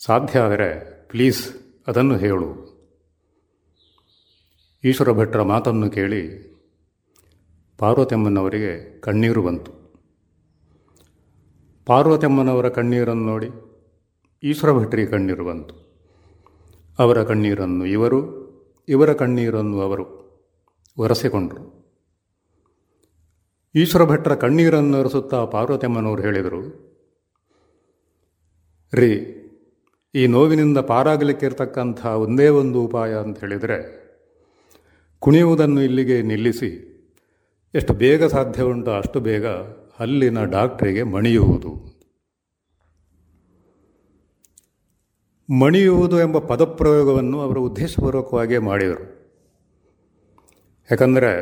[0.00, 1.54] ಸಾಧ್ಯ ಆದರೆ ಪ್ಲೀಸ್
[1.86, 2.48] ಅದನ್ನು ಹೇಳು.
[4.84, 6.20] ಈಶ್ವರ ಭಟ್ರ ಮಾತನ್ನು ಕೇಳಿ
[7.78, 9.72] ಪಾರ್ವತಮ್ಮನವರಿಗೆ ಕಣ್ಣೀರು ಬಂತು.
[11.86, 13.48] ಪಾರ್ವತಮ್ಮನವರ ಕಣ್ಣೀರನ್ನು ನೋಡಿ
[14.42, 15.74] ಈಶ್ವರ ಭಟ್ರಿಗೆ ಕಣ್ಣೀರು ಬಂತು.
[16.98, 18.20] ಅವರ ಕಣ್ಣೀರನ್ನು ಇವರು,
[18.88, 20.04] ಇವರ ಕಣ್ಣೀರನ್ನು ಅವರು
[20.98, 21.64] ಒರೆಸಿಕೊಂಡರು.
[23.74, 26.62] ಈಶ್ವರ ಭಟ್ರ ಕಣ್ಣೀರನ್ನು ಒರೆಸುತ್ತಾ ಪಾರ್ವತಮ್ಮನವರು ಹೇಳಿದರು,
[28.94, 29.36] ರೀ
[30.14, 34.00] ಈ ನೋವಿನಿಂದ ಪಾರಾಗಲಿಕ್ಕೆ ಇರತಕ್ಕಂಥ ಒಂದೇ ಒಂದು ಉಪಾಯ ಅಂತ ಹೇಳಿದರೆ,
[35.18, 36.90] ಕುಣಿಯುವುದನ್ನು ಇಲ್ಲಿಗೆ ನಿಲ್ಲಿಸಿ,
[37.74, 39.46] ಎಷ್ಟು ಬೇಗ ಸಾಧ್ಯ ಉಂಟು ಅಷ್ಟು ಬೇಗ
[40.00, 42.00] ಅಲ್ಲಿನ ಡಾಕ್ಟ್ರಿಗೆ ಮಣಿಯುವುದು.
[45.60, 49.04] ಮಣಿಯುವುದು ಎಂಬ ಪದಪ್ರಯೋಗವನ್ನು ಅವರು ಉದ್ದೇಶಪೂರ್ವಕವಾಗಿ ಮಾಡಿದರು.
[50.90, 51.32] ಯಾಕಂದರೆ,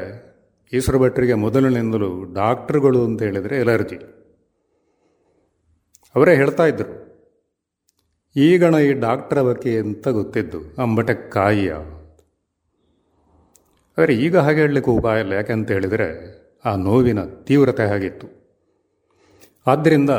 [0.73, 3.97] ಈಶ್ವರ ಭಟ್ರಿಗೆ ಮೊದಲಿನಿಂದಲೂ ಡಾಕ್ಟ್ರುಗಳು ಅಂತ ಹೇಳಿದರೆ ಎಲರ್ಜಿ.
[6.15, 7.07] ಅವರೇ ಹೇಳ್ತಾ ಇದ್ದರು
[8.37, 10.83] ಈಗಣ ಈ ಡಾಕ್ಟರ್ ಬಗ್ಗೆ ಅಂತ ಗೊತ್ತಿದ್ದು?
[10.83, 11.73] ಅಂಬಟ ಕಾಯಿಯ.
[13.99, 15.33] ಆದರೆ ಈಗ ಹಾಗೆ ಹೇಳಲಿಕ್ಕೆ ಉಪಾಯ ಇಲ್ಲ.
[15.33, 18.29] ಯಾಕೆಂತ ಹೇಳಿದರೆ ಆ ನೋವಿನ ತೀವ್ರತೆ ಹಾಗಿತ್ತು.
[19.67, 20.11] ಆದ್ದರಿಂದ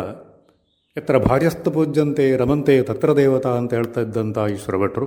[0.98, 5.06] ಎತ್ತರ ಭಾರ್ಯಸ್ತು ಪೂಜ್ಯಂತೆ ರಮಂತೆ ತತ್ರ ದೇವತಾ ಅಂತ ಹೇಳ್ತಾ ಇದ್ದಂಥ ಈಶ್ವರ ಭಟ್ರು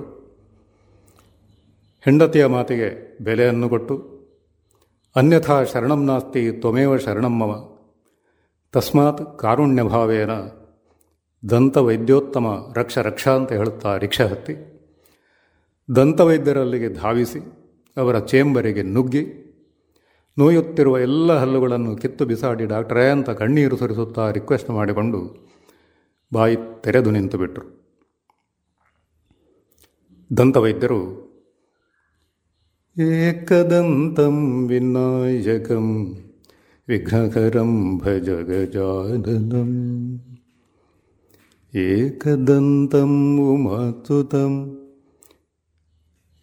[2.01, 4.13] ಹೆಂಡತಿಯ ಮಾತಿಗೆ ಬೆಲೆಯನ್ನು ಕೊಟ್ಟು,
[5.15, 7.77] ಅನ್ಯಥಾ ಶರಣಂ ನಾಸ್ತಿ, ತ್ವಮೇವ ಶರಣಂ ಶರಣಮ್ಮವ
[8.71, 10.31] ತಸ್ಮಾತ್ ಕಾರುಣ್ಯ ಭಾವೇನ
[11.51, 12.47] ದಂತ ವೈದ್ಯೋತ್ತಮ
[12.77, 14.53] ರಕ್ಷ ರಕ್ಷ ಅಂತ ಹೇಳುತ್ತಾ ರಿಕ್ಷಾ ಹತ್ತಿ,
[15.95, 17.39] ದಂತವೈದ್ಯರಲ್ಲಿಗೆ ಧಾವಿಸಿ,
[17.97, 19.23] ಅವರ ಚೇಂಬರಿಗೆ ನುಗ್ಗಿ,
[20.37, 25.19] ನೋಯುತ್ತಿರುವ ಎಲ್ಲ ಹಲ್ಲುಗಳನ್ನು ಕಿತ್ತು ಬಿಸಾಡಿ ಡಾಕ್ಟ್ರೇ ಅಂತ ಕಣ್ಣೀರು ಸುರಿಸುತ್ತಾ ರಿಕ್ವೆಸ್ಟ್ ಮಾಡಿಕೊಂಡು
[26.33, 27.67] ಬಾಯಿ ತೆರೆದು ನಿಂತು ಬಿಟ್ಟರು
[30.37, 31.01] ದಂತವೈದ್ಯರು,
[32.97, 35.87] ಏಕದಂತಂ ವಿನಾಯಕಂ
[36.87, 38.29] ವಿಘ್ನಕರಂ ಭಜ
[41.75, 44.65] ಏಕದಂತಂ ಉಮಾತುತಂ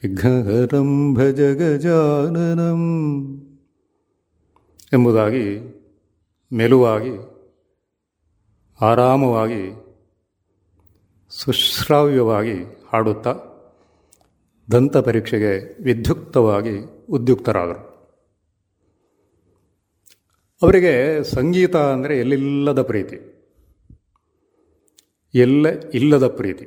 [0.02, 2.81] ವಿಘ್ನಹರಂ ಭಜ ಗಜಾನನಂ
[4.93, 5.47] ಎಂಬುದಾಗಿ
[6.52, 7.15] ಮೆಲುವಾಗಿ
[8.81, 9.62] ಆರಾಮವಾಗಿ
[11.28, 13.35] ಸುಶ್ರಾವ್ಯವಾಗಿ ಹಾಡುತ್ತಾ
[14.73, 17.82] ದಂತ ಪರೀಕ್ಷೆಗೆ ವಿಧ್ಯುಕ್ತವಾಗಿ ಉದ್ಯುಕ್ತರಾದರು.
[20.62, 23.39] ಅವರಿಗೆ ಸಂಗೀತ ಅಂದರೆ ಎಲ್ಲಿಲ್ಲದ ಪ್ರೀತಿ.
[25.35, 26.65] ಎಲ್ಲ ಇಲ್ಲದ ಪ್ರೀತಿ.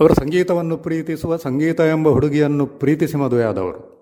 [0.00, 3.96] ಅವರು ಸಂಗೀತವನ್ನು ಪ್ರೀತಿಸುವ ಸಂಗೀತ ಎಂಬ ಹುಡುಗಿಯನ್ನು ಪ್ರೀತಿಸಿ ಮದುವೆಯಾದವರು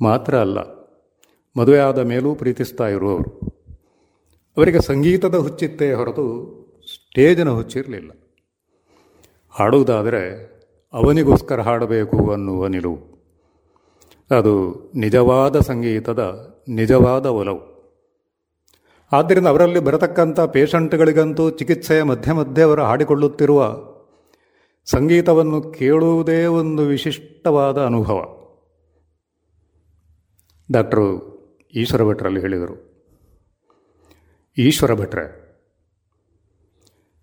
[0.00, 0.58] ಮಾತ್ರ ಅಲ್ಲ
[1.60, 3.54] ಮದುವೆಯಾದ ಮೇಲೂ ಪ್ರೀತಿಸ್ತಾ ಇರುವವರು.
[4.56, 6.54] ಅವರಿಗೆ ಸಂಗೀತದ ಹುಚ್ಚಿತ್ತೇ ಹೊರತು
[6.94, 8.10] ಸ್ಟೇಜಿನ ಹುಚ್ಚಿರಲಿಲ್ಲ.
[9.50, 10.54] ಹಾಡುವುದಾದರೆ
[10.92, 13.14] ಅವನಿಗೋಸ್ಕರ ಹಾಡಬೇಕು ಅನ್ನುವ ನಿಲುವು.
[14.38, 17.73] ಅದು ನಿಜವಾದ ಸಂಗೀತದ ನಿಜವಾದ ಒಲವು.
[19.14, 23.60] ಆದ್ದರಿಂದ ಅವರಲ್ಲಿ ಬರತಕ್ಕಂಥ ಪೇಷಂಟ್ಗಳಿಗಂತೂ ಚಿಕಿತ್ಸೆಯ ಮಧ್ಯೆ ಮಧ್ಯೆ ಅವರು ಹಾಡಿಕೊಳ್ಳುತ್ತಿರುವ
[24.86, 28.18] ಸಂಗೀತವನ್ನು ಕೇಳುವುದೇ ಒಂದು ವಿಶಿಷ್ಟವಾದ ಅನುಭವ.
[30.68, 31.06] ಡಾಕ್ಟರು
[31.74, 32.76] ಈಶ್ವರ ಭಟ್ರಲ್ಲಿ ಹೇಳಿದರು.
[34.56, 35.26] ಈಶ್ವರ ಭಟ್ರೆ,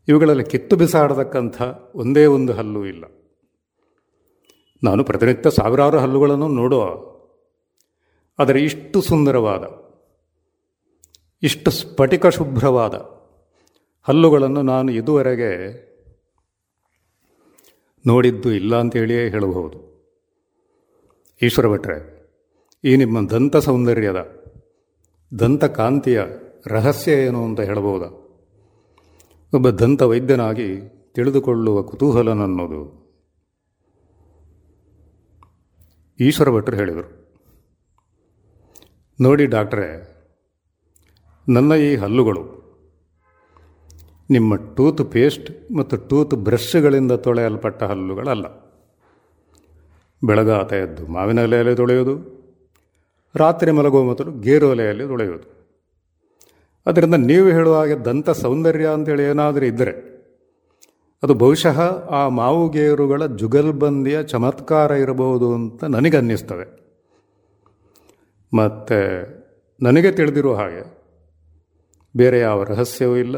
[0.07, 1.61] ಇವುಗಳಲ್ಲಿ ಕಿತ್ತು ಬಿಸಾಡತಕ್ಕಂಥ
[1.95, 3.03] ಒಂದೇ ಒಂದು ಹಲ್ಲು ಇಲ್ಲ.
[4.81, 6.83] ನಾನು ಪ್ರತಿನಿತ್ಯ ಸಾವಿರಾರು ಹಲ್ಲುಗಳನ್ನು ನೋಡುವ,
[8.39, 9.63] ಆದರೆ ಇಷ್ಟು ಸುಂದರವಾದ
[11.43, 12.93] ಇಷ್ಟು ಸ್ಫಟಿಕ ಶುಭ್ರವಾದ
[14.01, 15.51] ಹಲ್ಲುಗಳನ್ನು ನಾನು ಇದುವರೆಗೆ
[18.07, 19.91] ನೋಡಿದ್ದು ಇಲ್ಲ ಅಂತೇಳಿಯೇ ಹೇಳಬಹುದು.
[21.41, 21.97] ಈಶ್ವರ ಭಟ್ರೆ,
[22.83, 24.43] ಈ ನಿಮ್ಮ ದಂತ ಸೌಂದರ್ಯದ,
[25.39, 26.21] ದಂತ ಕಾಂತಿಯ
[26.67, 28.05] ರಹಸ್ಯ ಏನು ಅಂತ ಹೇಳಬಹುದಾ?
[29.53, 30.79] ಒಬ್ಬ ದಂತ ವೈದ್ಯನಾಗಿ
[31.13, 32.81] ತಿಳಿದುಕೊಳ್ಳುವ ಕುತೂಹಲ ನನ್ನೋದು
[36.19, 37.09] ಈಶ್ವರ ಭಟ್ರು ಹೇಳಿದರು.
[39.21, 40.10] ನೋಡಿ ಡಾಕ್ಟ್ರೇ
[41.53, 42.41] ನನ್ನ ಈ ಹಲ್ಲುಗಳು.
[44.29, 48.45] ನಿಮ್ಮ ಟೂತ್ ಪೇಸ್ಟ್ ಮತ್ತು ಟೂತ್ ಬ್ರಷ್ಗಳಿಂದ ತೊಳೆಯಲ್ಪಟ್ಟ ಹಲ್ಲುಗಳಲ್ಲ.
[50.21, 52.15] ಬೆಳಗಾತ ಎದ್ದು ಮಾವಿನ ಎಲೆಯಲ್ಲಿ ತೊಳೆಯೋದು
[53.35, 55.47] ರಾತ್ರಿ ಮಲಗುವ ಮೊದಲು ಗೇರು ಒಲೆಯಲ್ಲಿ ತೊಳೆಯೋದು
[56.85, 59.93] ಅದರಿಂದ ನೀವು ಹೇಳುವ ಹಾಗೆ ದಂತ ಸೌಂದರ್ಯ ಅಂತೇಳಿ ಏನಾದರೂ ಇದ್ದರೆ,
[61.23, 66.67] ಅದು ಬಹುಶಃ ಆ ಮಾವು ಗೇರುಗಳ ಜುಗಲ್ಬಂದಿಯ ಚಮತ್ಕಾರ ಇರಬಹುದು ಅಂತ ನನಗನ್ನಿಸ್ತದೆ.
[68.53, 68.97] ಮತ್ತು
[69.81, 71.00] ನನಗೆ ತಿಳಿದಿರುವ ಹಾಗೆ
[72.15, 73.37] ಬೇರೆ ಯಾವ ರಹಸ್ಯವೂ ಇಲ್ಲ,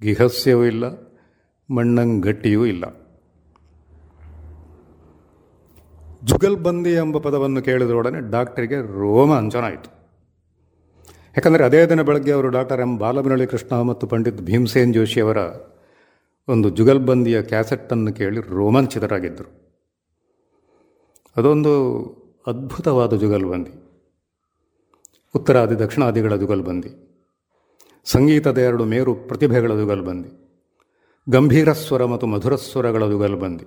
[0.00, 0.84] ಗಿಹಸ್ಯವೂ ಇಲ್ಲ,
[1.70, 2.84] ಮಣ್ಣಂಗಟ್ಟಿಯೂ ಇಲ್ಲ.
[6.24, 9.90] ಜುಗಲ್ಬಂದಿ ಎಂಬ ಪದವನ್ನು ಕೇಳಿದರೊಡನೆ ಡಾಕ್ಟರಿಗೆ ರೋಮಾಂಚನಾಯಿತು
[11.36, 12.98] ಯಾಕಂದರೆ ಅದೇ ದಿನ ಬೆಳಗ್ಗೆ ಅವರು ಡಾಕ್ಟರ್ ಎಂ.
[12.98, 15.36] ಬಾಲಮುರಳಿ ಕೃಷ್ಣ ಮತ್ತು ಪಂಡಿತ್ ಭೀಮಸೇನ್ ಜೋಶಿಯವರ
[16.48, 19.50] ಒಂದು ಜುಗಲ್ಬಂದಿಯ ಕ್ಯಾಸೆಟ್ಟನ್ನು ಕೇಳಿ ರೋಮಾಂಚಿತರಾಗಿದ್ದರು.
[21.36, 21.72] ಅದೊಂದು
[22.46, 23.72] ಅದ್ಭುತವಾದ ಜುಗಲ್ಬಂದಿ.
[25.34, 27.09] ಉತ್ತರಾದಿ, ದಕ್ಷಿಣಾದಿಗಳ ಜುಗಲ್ಬಂದಿ.
[28.04, 30.40] ಸಂಗೀತದ ಎರಡು ಮೇರು ಪ್ರತಿಭೆಗಳ ಜುಗಲ್ಬಂದಿ
[31.28, 33.64] ಗಂಭೀರ ಸ್ವರ ಮತ್ತು ಮಧುರ ಸ್ವರಗಳ ಬಂದಿ.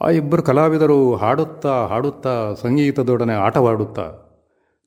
[0.00, 4.12] ಆ ಇಬ್ಬರು ಕಲಾವಿದರು ಹಾಡುತ್ತಾ ಹಾಡುತ್ತಾ ಸಂಗೀತದೊಡನೆ ಆಟವಾಡುತ್ತಾ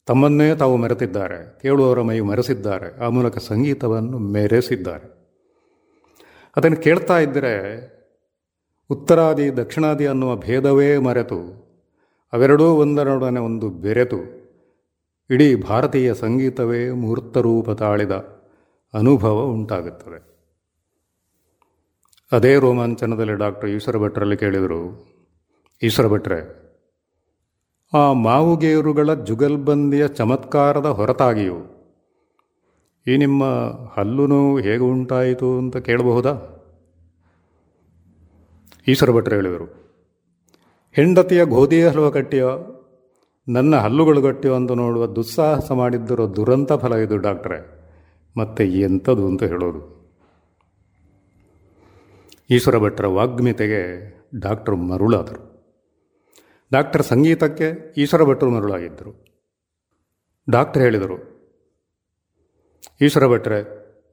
[0.05, 1.59] ತಮ್ಮನ್ನೇ ತಾವು ಮೆರೆತಿದ್ದಾರೆ.
[1.61, 3.05] ಕೇಳುವವರ ಮೈ ಮರೆಸಿದ್ದಾರೆ.
[3.05, 5.19] ಆ ಮೂಲಕ ಸಂಗೀತವನ್ನು ಮೆರೆಸಿದ್ದಾರೆ.
[6.57, 7.53] ಅದನ್ನು ಕೇಳ್ತಾ ಇದ್ದರೆ
[8.89, 11.39] ಉತ್ತರಾದಿ ದಕ್ಷಿಣಾದಿ ಅನ್ನುವ ಭೇದವೇ ಮರೆತು,
[12.33, 14.38] ಅವೆರಡೂ ಒಂದರೊಡನೆ ಒಂದು ಬೆರೆತು
[15.29, 18.13] ಇಡೀ ಭಾರತೀಯ ಸಂಗೀತವೇ ಮೂರ್ತರೂಪ ತಾಳಿದ
[18.93, 20.19] ಅನುಭವ ಉಂಟಾಗುತ್ತದೆ.
[22.31, 24.79] ಅದೇ ರೋಮಾಂಚನದಲ್ಲಿ ಡಾಕ್ಟರ್ ಈಶ್ವರ ಭಟ್ರಲ್ಲಿ ಕೇಳಿದರು,
[25.81, 26.39] ಈಶ್ವರ ಭಟ್ರೆ,
[27.93, 31.59] ಆ ಮಾವುಗೇರುಗಳ ಜುಗಲ್ಬಂದಿಯ ಚಮತ್ಕಾರದ ಹೊರತಾಗಿಯೂ
[33.07, 33.43] ಈ ನಿಮ್ಮ
[33.97, 36.33] ಹಲ್ಲು ನೋವು ಹೇಗೆ ಉಂಟಾಯಿತು ಅಂತ ಕೇಳಬಹುದಾ?
[38.87, 39.69] ಈಶ್ವರ ಭಟ್ರು ಹೇಳಿದರು,
[40.95, 42.45] ಹೆಂಡತಿಯ ಗೋಧಿಯ ಹಲವ ಕಟ್ಟಿಯ
[43.49, 47.59] ನನ್ನ ಹಲ್ಲುಗಳು ಅಂತ ನೋಡುವ ದುಸ್ಸಾಹಸ ಮಾಡಿದ್ದಿರೋ ದುರಂತ ಫಲ ಇದು, ಡಾಕ್ಟ್ರೆ.
[48.37, 49.81] ಮತ್ತೆ ಎಂಥದ್ದು ಅಂತ ಹೇಳೋದು.
[52.49, 53.81] ಈಶ್ವರ ಭಟ್ರ ವಾಗ್ಮಿತೆಗೆ
[54.39, 55.41] ಡಾಕ್ಟರ್ ಮರುಳಾದರು.
[56.71, 59.11] ಡಾಕ್ಟರ್ ಸಂಗೀತಕ್ಕೆ ಈಶ್ವರ ಭಟ್ರು ಮರುಳಾಗಿದ್ದರು.
[60.49, 61.17] ಡಾಕ್ಟರ್ ಹೇಳಿದರು,
[63.01, 63.59] ಈಶ್ವರ ಭಟ್ರೆ,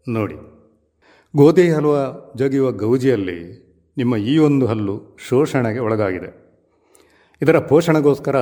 [0.09, 0.37] ನೋಡಿ,
[1.37, 1.95] ಗೋಧಿ ಹಲ್ವ
[2.37, 3.39] ಜಗಿಯುವ ಗೌಜಿಯಲ್ಲಿ
[3.97, 6.31] ನಿಮ್ಮ ಈ ಒಂದು ಹಲ್ಲು ಶೋಷಣೆಗೆ ಒಳಗಾಗಿದೆ.
[7.43, 8.37] ಇದರ ಪೋಷಣೆಗೋಸ್ಕರ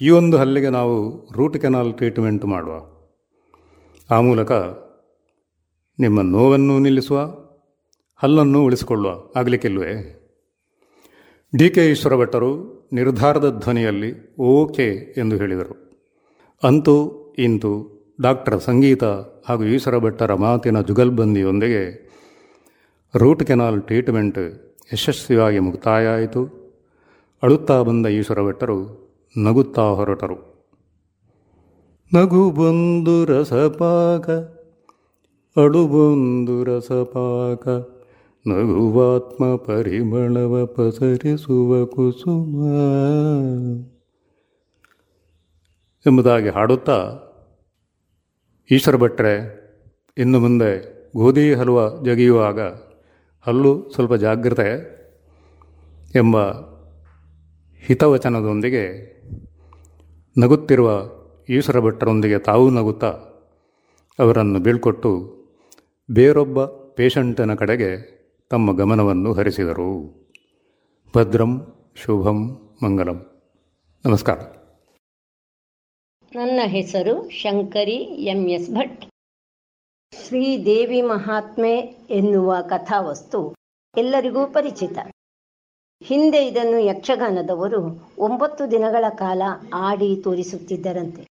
[0.00, 2.74] ಈ ಒಂದು ಹಲ್ಲಿಗೆ ನಾವು ರೂಟ್ ಕೆನಾಲ್ ಟ್ರೀಟ್ಮೆಂಟ್ ಮಾಡುವ.
[4.10, 4.52] ಆ ಮೂಲಕ
[5.98, 7.20] ನಿಮ್ಮ ನೋವನ್ನು ನಿಲ್ಲಿಸುವ,
[8.16, 10.20] ಹಲ್ಲನ್ನು ಉಳಿಸಿಕೊಳ್ಳುವ ಆಗಲಿಕ್ಕಿಲ್ವೇ?
[11.58, 12.50] ಡಿ ಕೆ ಈಶ್ವರ ಭಟ್ಟರು
[12.92, 16.00] ನಿರ್ಧಾರದ ಧ್ವನಿಯಲ್ಲಿ ಓಕೆ ಎಂದು ಹೇಳಿದರು.
[16.62, 16.96] ಅಂತೂ
[17.38, 17.72] ಇಂತು
[18.22, 19.04] ಡಾಕ್ಟರ್ ಸಂಗೀತ
[19.48, 22.10] ಹಾಗೂ ಈಶ್ವರ ಭಟ್ಟರ ಮಾತಿನ ಜುಗಲ್ಬಂದಿಯೊಂದಿಗೆ
[23.16, 24.38] ರೂಟ್ ಕೆನಾಲ್ ಟ್ರೀಟ್ಮೆಂಟ್
[24.92, 26.64] ಯಶಸ್ವಿಯಾಗಿ ಮುಕ್ತಾಯ ಆಯಿತು.
[27.42, 29.04] ಅಳುತ್ತಾ ಬಂದ ಈಶ್ವರ ಭಟ್ಟರು
[29.36, 30.54] ನಗುತ್ತಾ ಹೊರಟರು.
[32.14, 34.30] ನಗು ಬಂದು ರಸಪಾಕ
[35.58, 37.68] ಅಳುಬೊಂದು ರಸಪಾಕ
[38.48, 42.66] ನಗುವಾತ್ಮ ಪರಿಮಳವ ಪಸರಿಸುವ ಕುಸುಮ.
[46.06, 47.18] ಎಂಬುದಾಗಿ ಹಾಡುತ್ತಾ
[48.70, 49.64] ಈಶ್ವರ ಭಟ್ರೆ
[50.18, 52.60] ಇನ್ನು ಮುಂದೆ ಗೋಧಿ ಹಲ್ವ ಜಗಿಯುವಾಗ
[53.46, 54.94] ಹಲ್ಲು ಸ್ವಲ್ಪ ಜಾಗ್ರತೆ
[56.14, 56.50] ಎಂಬ
[57.86, 59.13] ಹಿತವಚನದೊಂದಿಗೆ
[60.38, 61.02] ನಗುತ್ತಿರುವ
[61.48, 63.08] ಈಶ್ವರ ಭಟ್ಟರೊಂದಿಗೆ ತಾವು ನಗುತ್ತಾ
[64.18, 65.36] ಅವರನ್ನು ಬೀಳ್ಕೊಟ್ಟು
[66.10, 68.14] ಬೇರೊಬ್ಬ ಪೇಷಂಟನ ಕಡೆಗೆ
[68.50, 70.14] ತಮ್ಮ ಗಮನವನ್ನು ಹರಿಸಿದರು.
[71.16, 73.30] ಭದ್ರಂ ಶುಭಂ ಮಂಗಲಂ.
[74.06, 74.38] ನಮಸ್ಕಾರ.
[76.34, 79.04] ನನ್ನ ಹೆಸರು ಶಂಕರಿ ಎಂ ಎಸ್ ಭಟ್.
[80.26, 81.74] ಶ್ರೀದೇವಿ ಮಹಾತ್ಮೆ
[82.10, 83.54] ಎನ್ನುವ ಕಥಾವಸ್ತು
[83.96, 84.98] ಎಲ್ಲರಿಗೂ ಪರಿಚಿತ.
[86.04, 89.42] ಹಿಂದೆ ಇದನ್ನು ಯಕ್ಷಗಾನದವರು ಒಂಬತ್ತು ದಿನಗಳ ಕಾಲ
[89.74, 91.26] ಆಡಿ ತೋರಿಸುತ್ತಿದ್ದರಂತೆ.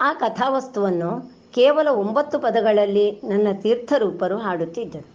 [0.00, 5.06] ಆ ಕಥಾವಸ್ತುವನ್ನು ಕೇವಲ ಒಂಬತ್ತು ಪದಗಳಲ್ಲಿ ನನ್ನ ತೀರ್ಥರೂಪರು ಹಾಡುತ್ತಿದ್ದರು.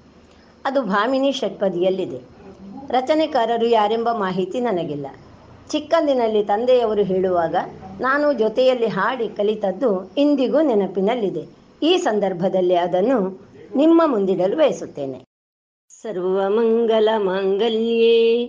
[0.66, 2.18] ಅದು ಭಾಮಿನಿ ಷಟ್ಪದಿಯಲ್ಲಿದೆ.
[2.90, 5.08] ರಚನೆಕಾರರು ಯಾರೆಂಬ ಮಾಹಿತಿ ನನಗಿಲ್ಲ.
[5.70, 7.56] ಚಿಕ್ಕಂದಿನಲ್ಲಿ ತಂದೆಯವರು ಹೇಳುವಾಗ
[8.02, 11.48] ನಾನು ಜೊತೆಯಲ್ಲಿ ಹಾಡಿ ಕಲಿತದ್ದು ಇಂದಿಗೂ ನೆನಪಿನಲ್ಲಿದೆ.
[11.84, 15.24] ಈ ಸಂದರ್ಭದಲ್ಲಿ ಅದನ್ನು ನಿಮ್ಮ ಮುಂದಿಡಲು ಬಯಸುತ್ತೇನೆ.
[16.02, 18.46] ಸರ್ವಮಂಗಲ ಮಾಂಗಲ್ಯೇ.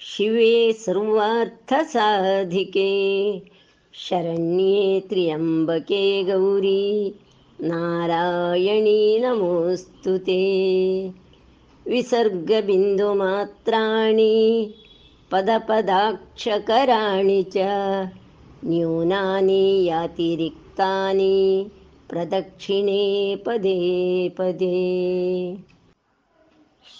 [0.00, 2.88] शिवे सर्वार्थसाधिके।
[3.94, 7.14] शरण्ये त्र्यम्बके गौरी।
[7.60, 11.12] नारायणी नमोऽस्तु ते।
[11.88, 14.74] विसर्गबिन्दुमात्राणि
[15.32, 17.56] पदपदाक्षकराणि च।
[18.64, 21.70] न्यूनानि यातिरिक्तानि
[22.10, 24.76] प्रदक्षिणे पदे पदे।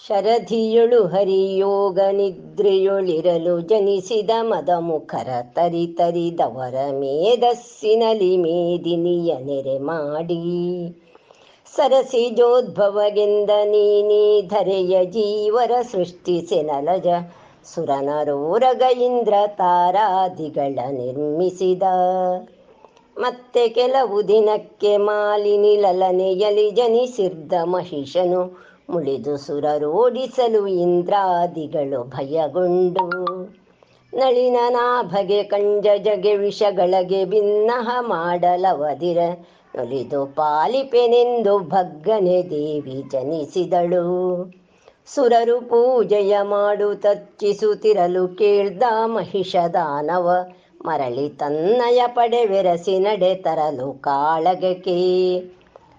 [0.07, 10.41] ಶರಧಿಯೊಳು ಹರಿಯೋಗ ನಿದ್ರೆಯೊಳಿರಲು ಜನಿಸಿದ ಮದಮುಖರ ತರಿ ತರಿದವರ ಮೇಧಸ್ಸಿನಲಿ ಮೇದಿನಿಯ ನೆರೆ ಮಾಡಿ.
[11.75, 17.07] ಸರಸಿಜೋದ್ಭವಗೆಂದ ನೀನಿ ಧರೆಯ ಜೀವರ ಸೃಷ್ಟಿಸಿ ನಲಜ
[17.73, 21.83] ಸುರನರೋರಗ ಇಂದ್ರ ತಾರಾದಿಗಳ ನಿರ್ಮಿಸಿದ.
[23.17, 33.05] ಮತ್ತೆ ಕೆಲವು ದಿನಕ್ಕೆ ಮಾಲಿನಿ ಲಲನೆಯಲಿ ಜನಿಸಿದ್ದ ಮಹಿಷನು ಮುಳಿದು ಸುರರೋಡಿಸಲು ಇಂದ್ರಾದಿಗಳು ಭಯಗೊಂಡು.
[34.13, 39.17] ನಳಿನ ನಾಭಗೆ ಕಂಜ ಜಗೆ ವಿಷಗಳಗೆ ಭಿನ್ನಹ ಮಾಡಲವದಿರ.
[39.75, 44.05] ನೊಲಿದು ಪಾಲಿಪೆನೆಂದು ಭಗ್ಗನೆ ದೇವಿ ಜನಿಸಿದಳು.
[45.15, 50.29] ಸುರರು ಪೂಜೆಯ ಮಾಡು ತಚ್ಚಿಸುತ್ತಿರಲು ಕೇಳ್ದ ಮಹಿಷ ದಾನವ
[50.85, 54.97] ಮರಳಿ ತನ್ನಯ ಪಡೆವೆರಸಿ ನಡೆ ತರಲು ಕಾಳಗಕ್ಕೆ.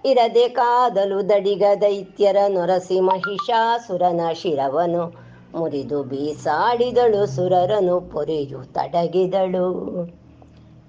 [0.05, 5.29] ಇರದೆ ಕಾದಲು ದಡಿಗ ದೈತ್ಯರ ನೊರಸಿ ಮಹಿಷಾಸುರನ ಶಿರವನು.
[5.55, 10.19] ಮುರಿದು ಬೀಸಾಡಿದಳು ಸುರರನು, ಪೊರೆಯು ತಡಗಿದಳು.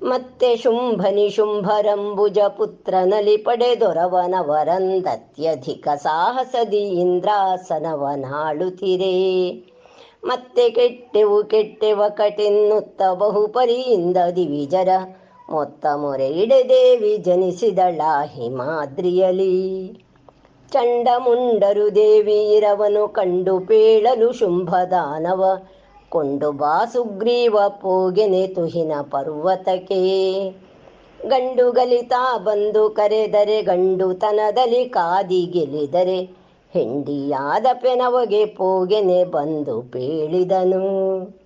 [0.03, 9.63] ಮತ್ತೆ ಶುಂಭನಿ ಶುಂಭರಂಬುಜ ಪುತ್ರನಲಿ ಪಡೆದೊರವನವರಂದತ್ಯಧಿಕ ಸಾಹಸದಿ ಇಂದ್ರಾಸನವನಾಳುತ್ತಿರೇ
[10.23, 14.89] ಮತ್ತೆ ಕೆಟ್ಟೆವು ಕೆಟ್ಟೆವ ಕಟೆನ್ನುತ್ತ ಬಹುಪರಿಯಿಂದ ದಿವಿಜರ
[15.51, 19.87] ಮೊತ್ತ ಮೊರೆ ಇಡೆದೇವಿ ಜನಿಸಿದಳ ಹಿಮಾದ್ರಿಯಲಿ.
[20.71, 25.45] ಚಂಡಮುಂಡರು ದೇವಿ ಇರವನು ಕಂಡು ಪೇಳಲು ಶುಂಭದಾನವ,
[26.09, 30.49] ಕೊಂಡು ಬಾ ಸುಗ್ರೀವ ಪೋಗೆನೆ ತುಹಿನ ಪರ್ವತಕ್ಕೆ.
[31.27, 36.21] ಗಂಡು ಗಲಿತಾ ಬಂದು ಕರೆದರೆ ಗಂಡು ತನದಲ್ಲಿ ಕಾದಿ ಗೆಲಿದರೆ,
[36.73, 41.38] ಹೆಂಡಿಯಾದ ಪೆನವಗೆ ಪೋಗೆನೆ ಬಂದು ಪೇಳಿದನು.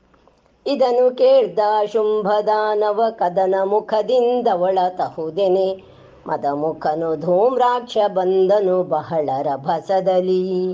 [0.65, 1.60] ಇದನು ಕೇಳ್ದ
[1.91, 5.84] ಶುಂಭದಾನವ ಕದನ ಮುಖದಿಂದವಳ ತಹುದೆನೆ
[6.27, 10.73] ಮದಮುಖನು ಧೂಮ್ರಾಕ್ಷ ಬಂದನು ಬಹಳ ರಭಸದಲ್ಲಿ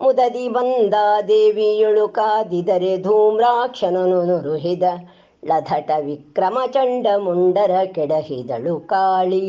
[0.00, 0.94] ಮುದದಿ ಬಂದ
[1.28, 4.82] ದೇವಿಯೊಳು ಕಾದಿದರೆ ಧೂಮ್ರಾಕ್ಷನನು ನುರುಹಿದ.
[5.44, 9.46] ಲಧಟ ವಿಕ್ರಮ ಚಂಡ ಮುಂಡರ ಕೆಡಹಿದಳು ಕಾಳಿ.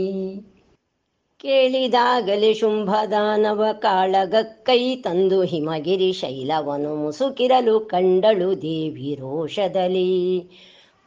[1.46, 10.40] ಕೇಳಿದಾಗಲೇ ಶುಂಭದಾನವ ಕಾಳಗಕ್ಕೈ ತಂದು ಹಿಮಗಿರಿ ಶೈಲವನು ಮುಸುಕಿರಲು ಕಂಡಳು ದೇವಿ ರೋಷದಲ್ಲಿ.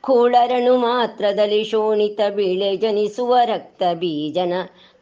[0.00, 4.52] ಕೋಳರನು ಮಾತ್ರದಲ್ಲಿ ಶೋಣಿತ ಬೀಳೆ ಜನಿಸುವ ರಕ್ತ ಬೀಜನ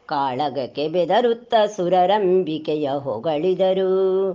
[0.05, 4.33] ಕಾಳಗಕ್ಕೆ ಬೆದರುತ್ತ ಸುರರಂಬಿಕೆಯ ಹೊಗಳಿದರು.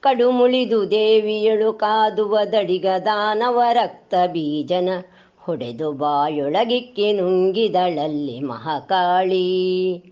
[0.00, 4.88] ಕಡುಮುಳಿದು ದೇವಿಯಳು ಕಾದುವ ದಡಿಗ ದಾನವ ರಕ್ತ ಬೀಜನ
[5.38, 10.11] ಹೊಡೆದು ಬಾಯೊಳಗಿಕ್ಕೆ ನುಂಗಿದಳಲ್ಲಿ ಮಹಾಕಾಳಿ.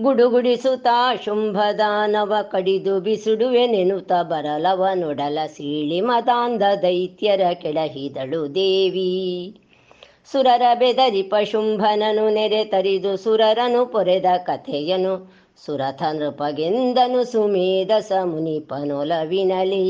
[0.00, 9.60] ಗುಡುಗುಡಿಸುತ್ತಾ ಶುಂಭದಾನವ ಕಡಿದು ಬಿಸುಡುವೆ ನೆನುತ ಬರಲವ ನೊಡಲ ಸೀಳಿ ಮದಾಂಧ ದೈತ್ಯರ ಕೆಳಹಿದಳು ದೇವಿ.
[10.32, 15.34] ಸುರರ ಬೆದರಿಪ ಶುಂಭನನು ನೆರೆ ತರಿದು ಸುರರನು ಪೊರೆದ ಕಥೆಯನು.
[15.66, 19.82] ಸುರಥ ನೃಪಗೆಂದನು ಸುಮೇಧಸ ಮುನಿಪನೊಲವಿನಲಿ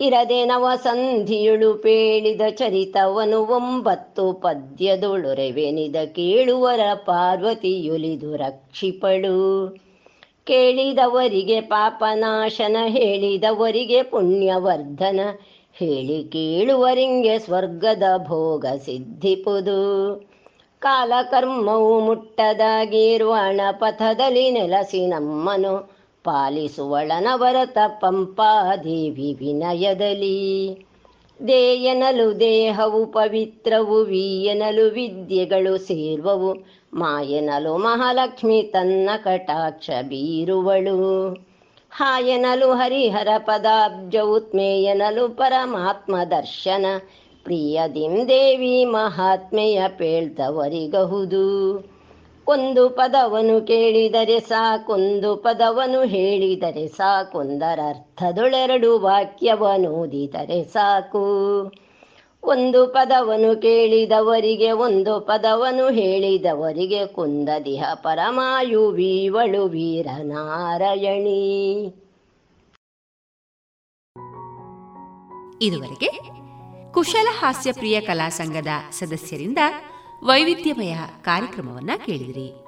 [0.00, 9.68] ಇರದೆ ನವ ಸಂಧಿಯುಳು ಪೇಳಿದ ಚರಿತವನು ಒಂಬತ್ತು ಪದ್ಯದೊಳುರೆವೆನಿದ ಕೇಳುವರ ಪಾರ್ವತಿಯುಲಿದು ರಕ್ಷಿಪಳು.
[10.44, 15.20] ಕೇಳಿದವರಿಗೆ ಪಾಪನಾಶನ, ಹೇಳಿದವರಿಗೆ ಪುಣ್ಯವರ್ಧನ,
[15.74, 20.14] ಹೇಳಿ ಕೇಳುವರಿಂಗೆ ಸ್ವರ್ಗದ ಭೋಗ ಸಿದ್ಧಿಪುದು.
[20.80, 30.74] ಕಾಲಕರ್ಮವು ಮುಟ್ಟದಾಗಿರುವಣ ಪಥದಲ್ಲಿ ನೆಲಸಿ ನಮ್ಮನು ಪಾಲಿಸುವಳನವರತ ಪಂಪಾದೇವಿ ವಿನಯದಲ್ಲಿ
[31.48, 36.54] ದೇಯನಲು ದೇಹವು ಪವಿತ್ರವು, ವೀಯನಲು ವಿದ್ಯೆಗಳು ಸೇರ್ವವು.
[36.94, 41.32] ಮಾಯನಲು ಮಹಾಲಕ್ಷ್ಮಿ ತನ್ನ ಕಟಾಕ್ಷ ಬೀರುವಳು.
[41.90, 46.86] ಹಾಯನಲು ಹರಿಹರ ಪದಾಬ್ಜವುತ್ಮೇಯನಲು ಪರಮಾತ್ಮ ದರ್ಶನ.
[47.44, 51.78] ಪ್ರಿಯದಿಂ ದೇವಿ ಮಹಾತ್ಮೆಯ ಪೇಳ್ತವರಿಗಹುದು.
[52.48, 61.72] ಒಂದು ಪದವನು ಕೇಳಿದರೆ ಸಾಕೊಂದು ಪದವನು ಹೇಳಿದರೆ ಸಾಕೊಂದರರ್ಥದೊಳೆರಡು ವಾಕ್ಯವನೋದಿದರೆ ಸಾಕು.
[62.42, 71.94] ಒಂದು ಪದವನು ಕೇಳಿದವರಿಗೆ ಒಂದು ಪದವನು ಹೇಳಿದವರಿಗೆ ಕುಂದದಿಹ ಪರಮಾಯು ವೀವಳು ವೀರನಾರಾಯಣಿ.
[75.62, 76.10] ಇದುವರೆಗೆ
[76.92, 79.58] ಕುಶಲ ಹಾಸ್ಯ ಪ್ರಿಯ ಕಲಾ ಸಂಘದ ಸದಸ್ಯರಿಂದ
[80.24, 82.64] ವೈವಿಧ್ಯಮಯ ಕಾರ್ಯಕ್ರಮವನ್ನ ಕೇಳಿದಿರಿ.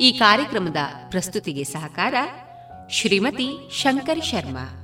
[0.00, 0.76] ಈ ಕಾರ್ಯಕ್ರಮದ
[1.08, 2.14] ಪ್ರಸ್ತುತಿಗೆ ಸಹಕಾರ
[2.90, 4.82] ಶ್ರೀಮತಿ ಶಂಕರಿ ಶರ್ಮಾ.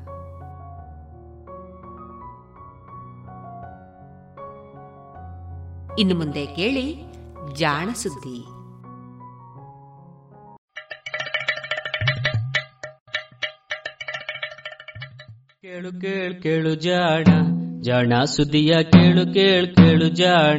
[5.98, 7.00] ಇನ್ನು ಮುಂದೆ ಕೇಳಿ
[7.54, 8.44] ಜಾಣ ಸುದ್ದಿ.
[15.62, 17.24] ಕೇಳು ಕೇಳು ಕೇಳು ಜಾಣ
[17.80, 20.58] ಜಾಣ ಸುದ್ದಿಯ ಕೇಳು ಕೇಳು ಕೇಳು ಜಾಣ.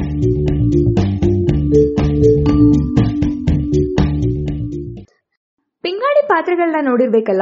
[6.41, 7.41] ಪಾತ್ರೆಗಳನ್ನ ನೋಡಿರ್ಬೇಕಲ್ಲ?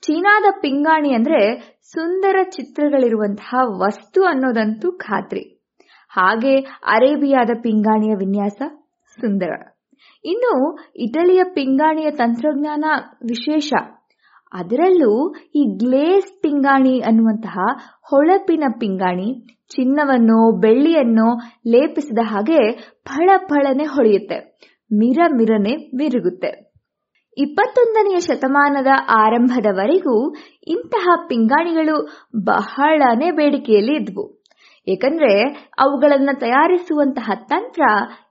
[0.00, 5.66] ಚೀನಾದ ಪಿಂಗಾಣಿ ಅಂದ್ರೆ ಸುಂದರ ಚಿತ್ರಗಳಿರುವಂತಹ ವಸ್ತು ಅನ್ನೋದಂತೂ ಖಾತ್ರಿ.
[6.08, 8.62] ಹಾಗೆ ಅರೇಬಿಯಾದ ಪಿಂಗಾಣಿಯ ವಿನ್ಯಾಸ
[9.20, 9.50] ಸುಂದರ.
[10.24, 12.84] ಇನ್ನು ಇಟಲಿಯ ಪಿಂಗಾಣಿಯ ತಂತ್ರಜ್ಞಾನ
[13.22, 13.72] ವಿಶೇಷ.
[14.52, 17.58] ಅದರಲ್ಲೂ ಈ ಗ್ಲೇಸ್ ಪಿಂಗಾಣಿ ಅನ್ನುವಂತಹ
[18.02, 21.38] ಹೊಳಪಿನ ಪಿಂಗಾಣಿ, ಚಿನ್ನವನ್ನು, ಬೆಳ್ಳಿಯನ್ನು
[21.70, 22.72] ಲೇಪಿಸಿದ ಹಾಗೆ
[23.04, 24.58] ಫಳ ಫಳನೆ ಹೊಳೆಯುತ್ತೆ.
[24.92, 26.67] ಮಿರ ಮಿರನೆ ಮಿರುಗುತ್ತೆ
[27.38, 28.86] ಇಪ್ಪತ್ತೊಂದನೆಯ ಶತಮಾನದ
[29.16, 30.34] ಆರಂಭದವರೆಗೂ
[30.66, 32.08] ಇಂತಹ ಪಿಂಗಾಣಿಗಳು
[32.44, 34.38] ಬಹಳನೇ ಬೇಡಿಕೆಯಲ್ಲಿ ಇದ್ವು.
[34.88, 35.42] ಏಕೆಂದ್ರೆ
[35.78, 37.82] ಅವುಗಳನ್ನು ತಯಾರಿಸುವಂತಹ ತಂತ್ರ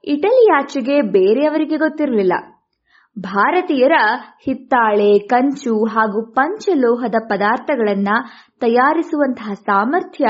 [0.04, 2.32] ಇಟಲಿಯಾಚೆಗೆ ಬೇರೆಯವರಿಗೆ ಗೊತ್ತಿರಲಿಲ್ಲ.
[3.18, 3.92] ಭಾರತೀಯರ
[4.44, 8.22] ಹಿತ್ತಾಳೆ, ಕಂಚು ಹಾಗೂ ಪಂಚಲೋಹದ ಪದಾರ್ಥಗಳನ್ನು
[8.60, 10.24] ತಯಾರಿಸುವಂತಹ ಸಾಮರ್ಥ್ಯ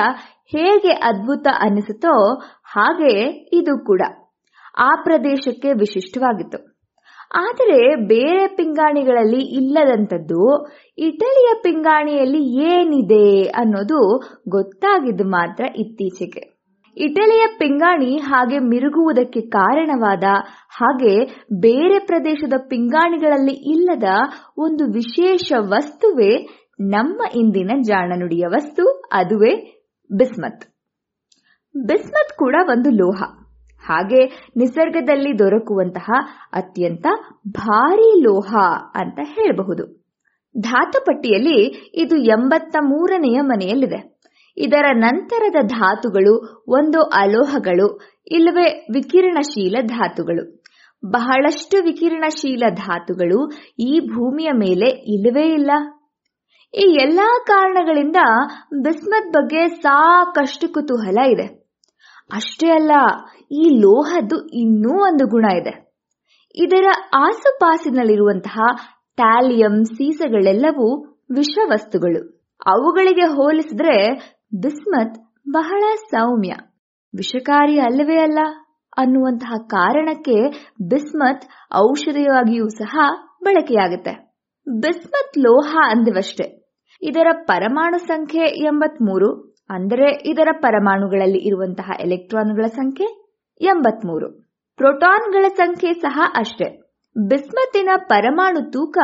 [0.47, 4.03] ಹೇಗೆ ಅದ್ಭುತ ಅನಿಸುತ್ತೋ ಹಾಗೆ ಇದು ಕೂಡ.
[4.79, 6.68] ಆ ಪ್ರದೇಶಕ್ಕೆ ವಿಶಿಷ್ಟವಾಗಿತ್ತು.
[7.35, 10.67] ಆದರೆ ಬೇರೆ ಪಿಂಗಾಣಿಗಳಲ್ಲಿ ಇಲ್ಲದಂಥದ್ದು
[10.99, 14.19] ಇಟಲಿಯ ಪಿಂಗಾಣಿಯಲ್ಲಿ ಏನಿದೆ ಅನ್ನೋದು
[14.49, 16.59] ಗೊತ್ತಾಗಿದ್ದು ಮಾತ್ರ ಇತ್ತೀಚೆಗೆ.
[16.97, 20.25] ಇಟಲಿಯ ಪಿಂಗಾಣಿ ಹಾಗೆ ಮಿರುಗುವುದಕ್ಕೆ ಕಾರಣವಾದ
[20.69, 21.25] ಹಾಗೆ
[21.61, 24.05] ಬೇರೆ ಪ್ರದೇಶದ ಪಿಂಗಾಣಿಗಳಲ್ಲಿ ಇಲ್ಲದ
[24.59, 26.47] ಒಂದು ವಿಶೇಷ ವಸ್ತುವೇ
[26.81, 29.83] ನಮ್ಮ ಇಂದಿನ ಜಾಣನುಡಿಯ ವಸ್ತು, ಅದುವೇ
[30.17, 30.63] ಬಿಸ್ಮತ್.
[31.87, 33.38] ಬಿಸ್ಮತ್ ಕೂಡ ಒಂದು ಲೋಹ.
[33.89, 36.11] ಹಾಗೆ ನಿಸರ್ಗದಲ್ಲಿ ದೊರಕುವಂತಹ
[36.53, 37.07] ಅತ್ಯಂತ
[37.49, 38.55] ಭಾರಿ ಲೋಹ
[38.95, 39.85] ಅಂತ ಹೇಳಬಹುದು.
[40.61, 44.19] ಧಾತುಪಟ್ಟಿಯಲ್ಲಿ ಇದು ಎಂಬತ್ತ ಮೂರನೆಯ ಮನೆಯಲ್ಲಿದೆ.
[44.57, 50.63] ಇದರ ನಂತರದ ಧಾತುಗಳು ಒಂದು ಅಲೋಹಗಳು, ಇಲ್ಲವೇ ವಿಕಿರಣಶೀಲ ಧಾತುಗಳು.
[51.07, 55.71] ಬಹಳಷ್ಟು ವಿಕಿರಣಶೀಲ ಧಾತುಗಳು ಈ ಭೂಮಿಯ ಮೇಲೆ ಇಲ್ಲವೇ ಇಲ್ಲ.
[56.75, 58.17] ಈ ಎಲ್ಲಾ ಕಾರಣಗಳಿಂದ
[58.83, 61.47] ಬಿಸ್ಮತ್ ಬಗ್ಗೆ ಸಾಕಷ್ಟು ಕುತೂಹಲ ಇದೆ.
[62.35, 62.91] ಅಷ್ಟೇ ಅಲ್ಲ
[63.51, 65.89] ಈ ಲೋಹದ್ದು ಇನ್ನೂ ಒಂದು ಗುಣ ಇದೆ.
[66.55, 66.85] ಇದರ
[67.15, 68.61] ಆಸುಪಾಸಿನಲ್ಲಿರುವಂತಹ
[69.17, 74.15] ಟ್ಯಾಲಿಯಂ ಸೀಸಗಳೆಲ್ಲವೂ ವಿಷವಸ್ತುಗಳು ಅವುಗಳಿಗೆ ಹೋಲಿಸಿದ್ರೆ
[74.61, 75.19] ಬಿಸ್ಮತ್
[75.51, 76.53] ಬಹಳ ಸೌಮ್ಯ.
[77.17, 78.39] ವಿಷಕಾರಿ ಅಲ್ಲವೇ ಅಲ್ಲ.
[78.99, 81.43] ಅನ್ನುವಂತಹ ಕಾರಣಕ್ಕೆ ಬಿಸ್ಮತ್
[81.77, 82.99] ಔಷಧಿಯಾಗಿಯೂ ಸಹ
[83.45, 84.39] ಬಳಕೆಯಾಗುತ್ತೆ.
[84.81, 86.77] ಬಿಸ್ಮತ್ ಲೋಹ ಅಂದವಷ್ಟೇ.
[87.03, 93.18] ಇದರ ಪರಮಾಣು ಸಂಖ್ಯೆ ಎಂಬತ್ಮೂರು, ಅಂದರೆ ಇದರ ಪರಮಾಣುಗಳಲ್ಲಿ ಇರುವಂತಹ ಎಲೆಕ್ಟ್ರಾನ್ಗಳ ಸಂಖ್ಯೆ
[93.61, 94.49] ಎಂಬತ್ಮೂರು.
[94.77, 96.81] ಪ್ರೋಟಾನ್ಗಳ ಸಂಖ್ಯೆ ಸಹ ಅಷ್ಟೇ.
[97.29, 98.99] ಬಿಸ್ಮತ್ತಿನ ಪರಮಾಣು ತೂಕ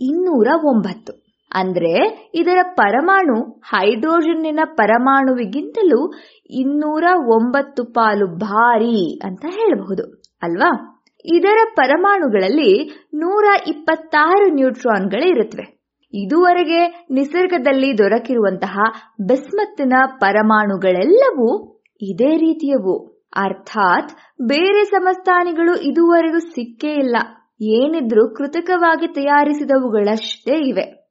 [0.00, 1.24] ಇನ್ನೂರ ಒಂಬತ್ತು.
[1.54, 6.12] ಅಂದ್ರೆ ಇದರ ಪರಮಾಣು ಹೈಡ್ರೋಜನ್ನಿನ ಪರಮಾಣುವಿಗಿಂತಲೂ
[6.50, 11.02] ಇನ್ನೂರ ಒಂಬತ್ತು ಪಾಲು ಭಾರಿ ಅಂತ ಹೇಳಬಹುದು, ಅಲ್ವಾ?
[11.24, 15.74] ಇದರ ಪರಮಾಣುಗಳಲ್ಲಿ ನೂರ ಇಪ್ಪತ್ತಾರು ನ್ಯೂಟ್ರಾನ್ಗಳು ಇರುತ್ತವೆ
[16.14, 18.78] ಇದುವರೆಗೆ ನಿಸರ್ಗದಲ್ಲಿ ದೊರಕಿರುವಂತಹ
[19.26, 23.13] ಬಿಸ್ಮತ್ತಿನ ಪರಮಾಣುಗಳೆಲ್ಲವೂ ಇದೇ ರೀತಿಯವು.
[23.36, 24.10] ಅರ್ಥಾತ್
[24.42, 27.16] ಬೇರೆ ಸಮಸ್ಥಾನಿಗಳು ಇದುವರೆಗೂ ಸಿಕ್ಕೇ ಇಲ್ಲ.
[27.62, 31.04] ಏನಿದ್ರೂ ಕೃತಕವಾಗಿ ತಯಾರಿಸಿದವುಗಳಷ್ಟೇ ಇವೆ.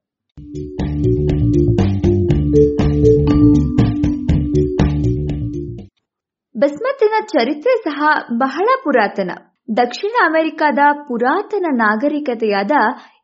[6.56, 9.32] ಬಿಸ್ಮತ್ತಿನ ಚರಿತ್ರೆ ಸಹ ಬಹಳ ಪುರಾತನ.
[9.78, 12.72] ದಕ್ಷಿಣ ಅಮೆರಿಕದ ಪುರಾತನ ನಾಗರಿಕತೆಯಾದ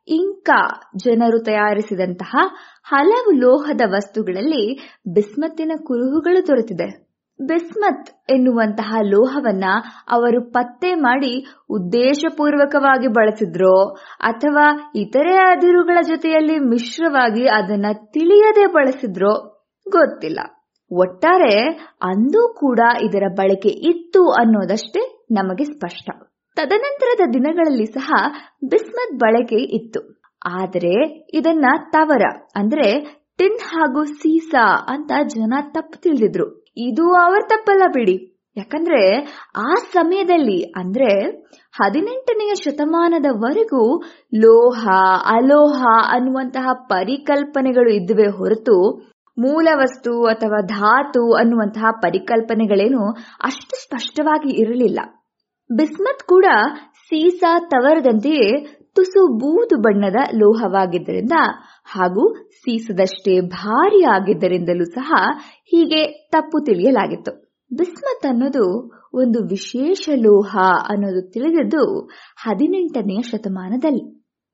[0.08, 2.36] ಇಂಕಾ ಜನರು ತಯಾರಿಸಿದಂತಹ
[2.84, 7.09] ಹಲವು ಲೋಹದ ವಸ್ತುಗಳಲ್ಲಿ ಬಿಸ್ಮತ್ತಿನ ಕುರುಹುಗಳು ದೊರೆತಿದೆ.
[7.46, 9.64] ಬಿಸ್ಮತ್ ಎನ್ನುವಂತಹ ಲೋಹವನ್ನ
[10.08, 20.40] ಅವರು ಪತ್ತೆ ಮಾಡಿ ಉದ್ದೇಶಪೂರ್ವಕವಾಗಿ ಬಳಸಿದ್ರೋ ಅಥವಾ ಇತರೆ ಅದಿರುಗಳ ಜೊತೆಯಲ್ಲಿ ಮಿಶ್ರವಾಗಿ ಅದನ್ನ ತಿಳಿಯದೆ ಬಳಸಿದ್ರೋ ಗೊತ್ತಿಲ್ಲ.
[20.92, 21.66] ಒಟ್ಟಾರೆ
[22.02, 26.10] ಅಂದೂ ಕೂಡ ಇದರ ಬಳಕೆ ಇತ್ತು ಅನ್ನೋದಷ್ಟೇ ನಮಗೆ ಸ್ಪಷ್ಟ.
[26.56, 28.12] ತದನಂತರದ ದಿನಗಳಲ್ಲಿ ಸಹ
[28.68, 30.22] ಬಿಸ್ಮತ್ ಬಳಕೆ ಇತ್ತು.
[30.46, 32.22] ಆದರೆ ಇದನ್ನ ತವರ
[32.56, 36.59] ಅಂದ್ರೆ ಟಿನ್ ಹಾಗೂ ಸೀಸಾ ಅಂತ ಜನ ತಪ್ಪು ತಿಳಿದಿದ್ರು.
[36.76, 38.16] ಇದು ಅವರ ತಪ್ಪಲ್ಲ ಬಿಡಿ.
[38.56, 39.16] ಯಾಕಂದ್ರೆ
[39.56, 41.10] ಆ ಸಮಯದಲ್ಲಿ ಅಂದ್ರೆ
[41.72, 44.02] ಹದಿನೆಂಟನೆಯ ಶತಮಾನದವರೆಗೂ
[44.34, 44.88] ಲೋಹ,
[45.26, 48.96] ಅಲೋಹ ಅನ್ನುವಂತಹ ಪರಿಕಲ್ಪನೆಗಳು ಇದ್ದುವೆ ಹೊರತು
[49.38, 55.00] ಮೂಲ ವಸ್ತು ಅಥವಾ ಧಾತು ಅನ್ನುವಂತಹ ಪರಿಕಲ್ಪನೆಗಳೇನು ಅಷ್ಟು ಸ್ಪಷ್ಟವಾಗಿ ಇರಲಿಲ್ಲ.
[55.70, 56.44] ಬಿಸ್ಮತ್ ಕೂಡ
[56.92, 58.64] ಸೀಸಾ ತವರದಂತೆಯೇ
[58.96, 61.32] ತುಸು ಬೂದು ಬಣ್ಣದ ಲೋಹವಾಗಿದ್ದರಿಂದ
[61.84, 65.10] ಹಾಗೂ ಸೀಸದಷ್ಟೇ ಭಾರಿ ಆಗಿದ್ದರಿಂದಲೂ ಸಹ
[65.64, 67.32] ಹೀಗೆ ತಪ್ಪು ತಿಳಿಯಲಾಗಿತ್ತು.
[67.70, 68.64] ಬಿಸ್ಮತ್ ಅನ್ನೋದು
[69.14, 70.56] ಒಂದು ವಿಶೇಷ ಲೋಹ
[70.88, 74.04] ಅನ್ನೋದು ತಿಳಿದದ್ದು ಹದಿನೆಂಟನೆಯ ಶತಮಾನದಲ್ಲಿ.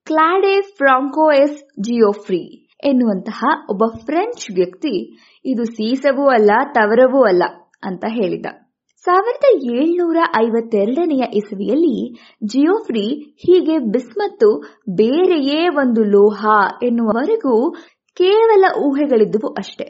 [0.07, 2.45] ಕ್ಲಾಡೆ ಫ್ರಾಂಕೋಯಸ್ ಜಿಯೋಫ್ರಿ
[2.85, 4.95] ಎನ್ನುವಂತಹ ಒಬ್ಬ ಫ್ರೆಂಚ್ ವ್ಯಕ್ತಿ
[5.45, 7.43] ಇದು ಸೀಸವೂ ಅಲ್ಲ, ತವರವೂ ಅಲ್ಲ
[7.85, 8.47] ಅಂತ ಹೇಳಿದ.
[9.07, 11.97] ಸಾವಿರದ ಏಳ್ನೂರ ಐವತ್ತೆರಡನೆಯ ಇಸವಿಯಲ್ಲಿ
[12.45, 13.05] ಜಿಯೋಫ್ರಿ
[13.45, 14.49] ಹೀಗೆ ಬಿಸ್ಮತ್ತು
[14.97, 16.47] ಬೇರೆಯೇ ಒಂದು ಲೋಹ
[16.83, 17.55] ಎನ್ನುವವರೆಗೂ
[18.17, 19.85] ಕೇವಲ ಊಹೆಗಳಿದ್ದುವು ಅಷ್ಟೇ.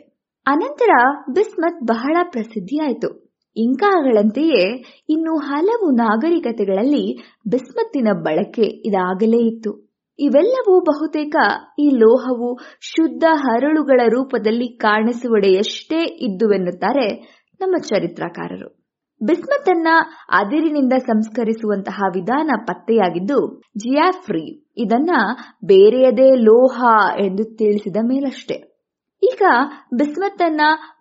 [0.47, 0.91] ಅನಂತರ
[1.31, 3.27] ಬಿಸ್ಮತ್ ಬಹಳ ಪ್ರಸಿದ್ಧಿಯಾಯಿತು.
[3.57, 7.19] ಇಂಕಾಗಳಂತೆಯೇ ಇನ್ನು ಹಲವು ನಾಗರಿಕತೆಗಳಲ್ಲಿ
[7.51, 9.87] ಬಿಸ್ಮತ್ತಿನ ಬಳಕೆ ಇದಾಗಲೇ ಇತ್ತು.
[10.19, 11.37] ಇವೆಲ್ಲವೂ ಬಹುತೇಕ
[11.79, 18.76] ಈ ಲೋಹವು ಶುದ್ಧ ಹರಳುಗಳ ರೂಪದಲ್ಲಿ ಕಾಣಿಸುವಡೆಯಷ್ಟೇ ಇದ್ದುವೆನ್ನುತ್ತಾರೆ ನಮ್ಮ ಚರಿತ್ರಕಾರರು.
[19.23, 19.87] ಬಿಸ್ಮತ್
[20.33, 25.11] ಅದಿರಿನಿಂದ ಸಂಸ್ಕರಿಸುವಂತಹ ವಿಧಾನ ಪತ್ತೆಯಾಗಿದ್ದು, ಜಿಯಾಫ್ರಿ ಇದನ್ನ
[25.65, 26.85] ಬೇರೆಯದೇ ಲೋಹ
[27.19, 28.55] ಎಂದು ತಿಳಿಸಿದ ಮೇಲಷ್ಟೇ.
[29.23, 29.43] ಈಗ
[29.95, 30.43] ಬಿಸ್ಮತ್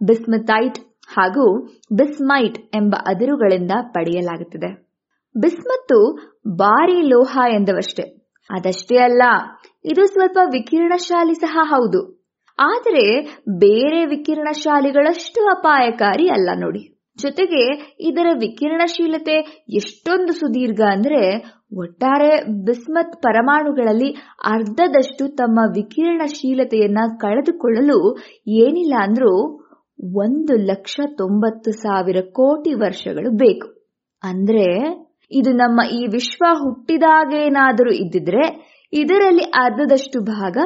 [0.04, 0.78] ಬಿಸ್ಮತೈಟ್
[1.08, 1.66] ಹಾಗೂ
[1.98, 4.86] ಬಿಸ್ಮೈಟ್ ಎಂಬ ಅದಿರುಗಳಿಂದ ಪಡೆಯಲಾಗುತ್ತದೆ.
[5.38, 6.14] ಬಿಸ್ಮತ್ತು
[6.56, 8.04] ಭಾರಿ ಲೋಹ ಎಂದವಷ್ಟೇ.
[8.50, 9.22] ಅದಷ್ಟೇ ಅಲ್ಲ,
[9.86, 12.16] ಇದು ಸ್ವಲ್ಪ ವಿಕಿರಣಶಾಲಿ ಸಹ ಹೌದು.
[12.60, 16.95] ಆದರೆ ಬೇರೆ ವಿಕಿರಣಶಾಲಿಗಳಷ್ಟು ಅಪಾಯಕಾರಿ ಅಲ್ಲ ನೋಡಿ.
[17.18, 17.62] ಜೊತೆಗೆ
[18.00, 19.36] ಇದರ ವಿಕಿರಣಶೀಲತೆ
[19.74, 21.22] ಎಷ್ಟೊಂದು ಸುದೀರ್ಘ ಅಂದ್ರೆ
[21.76, 22.30] ಒಟ್ಟಾರೆ
[22.66, 24.10] ಬಿಸ್ಮತ್ ಪರಮಾಣುಗಳಲ್ಲಿ
[24.46, 28.00] ಅರ್ಧದಷ್ಟು ತಮ್ಮ ವಿಕಿರಣಶೀಲತೆಯನ್ನ ಕಳೆದುಕೊಳ್ಳಲು
[28.58, 29.32] ಏನಿಲ್ಲ ಅಂದ್ರೂ
[30.20, 33.68] ಒಂದು ಲಕ್ಷ ತೊಂಬತ್ತು ಸಾವಿರ ಕೋಟಿ ವರ್ಷಗಳು ಬೇಕು.
[34.24, 34.66] ಅಂದ್ರೆ
[35.32, 38.44] ಇದು ನಮ್ಮ ಈ ವಿಶ್ವ ಹುಟ್ಟಿದಾಗೇನಾದರೂ ಇದ್ದಿದ್ರೆ
[38.94, 40.58] ಇದರಲ್ಲಿ ಅರ್ಧದಷ್ಟು ಭಾಗ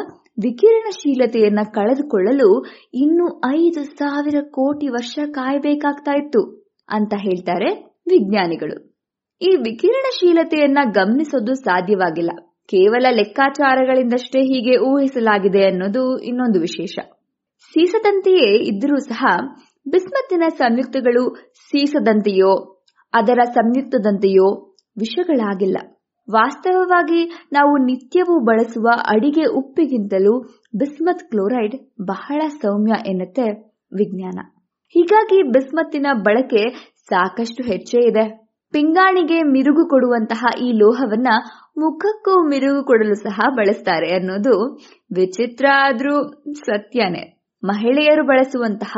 [0.43, 6.41] ವಿಕಿರಣಶೀಲತೆಯನ್ನ ಕಳೆದುಕೊಳ್ಳಲು ಇನ್ನು ಐದು ಸಾವಿರ ಕೋಟಿ ವರ್ಷ ಕಾಯಬೇಕಾಗ್ತಾ ಇತ್ತು
[6.89, 7.69] ಅಂತ ಹೇಳ್ತಾರೆ
[8.07, 8.75] ವಿಜ್ಞಾನಿಗಳು.
[9.41, 12.29] ಈ ವಿಕಿರಣಶೀಲತೆಯನ್ನ ಗಮನಿಸೋದು ಸಾಧ್ಯವಾಗಿಲ್ಲ.
[12.65, 16.99] ಕೇವಲ ಲೆಕ್ಕಾಚಾರಗಳಿಂದಷ್ಟೇ ಹೀಗೆ ಊಹಿಸಲಾಗಿದೆ ಅನ್ನೋದು ಇನ್ನೊಂದು ವಿಶೇಷ.
[17.73, 19.25] ಸೀಸದಂತೆಯೇ ಇದ್ದರೂ ಸಹ
[19.89, 22.51] ಬಿಸ್ಮತ್ತಿನ ಸಂಯುಕ್ತಗಳು ಸೀಸದಂತೆಯೋ,
[23.13, 25.77] ಅದರ ಸಂಯುಕ್ತದಂತೆಯೋ ವಿಷಗಳಾಗಿಲ್ಲ.
[26.31, 27.21] ವಾಸ್ತವವಾಗಿ
[27.53, 30.33] ನಾವು ನಿತ್ಯವೂ ಬಳಸುವ ಅಡಿಗೆ ಉಪ್ಪಿಗಿಂತಲೂ
[30.75, 33.47] ಬಿಸ್ಮತ್ ಕ್ಲೋರೈಡ್ ಬಹಳ ಸೌಮ್ಯ ಎನ್ನುತ್ತೆ
[33.91, 34.39] ವಿಜ್ಞಾನ.
[34.95, 36.63] ಹೀಗಾಗಿ ಬಿಸ್ಮತ್ತಿನ ಬಳಕೆ
[37.09, 38.25] ಸಾಕಷ್ಟು ಹೆಚ್ಚೇ ಇದೆ.
[38.73, 41.29] ಪಿಂಗಾಣಿಗೆ ಮಿರುಗು ಕೊಡುವಂತಹ ಈ ಲೋಹವನ್ನ
[41.77, 44.55] ಮುಖಕ್ಕೂ ಮಿರುಗು ಕೊಡಲು ಸಹ ಬಳಸ್ತಾರೆ ಅನ್ನೋದು
[45.15, 46.15] ವಿಚಿತ್ರ ಆದ್ರೂ
[46.53, 47.23] ಸತ್ಯನೇ.
[47.63, 48.93] ಮಹಿಳೆಯರು ಬಳಸುವಂತಹ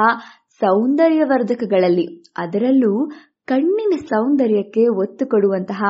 [0.62, 2.94] ಸೌಂದರ್ಯವರ್ಧಕಗಳಲ್ಲಿ ಅದರಲ್ಲೂ
[3.48, 5.82] ಕಣ್ಣಿನ ಸೌಂದರ್ಯಕ್ಕೆ ಒತ್ತು ಕೊಡುವಂತಹ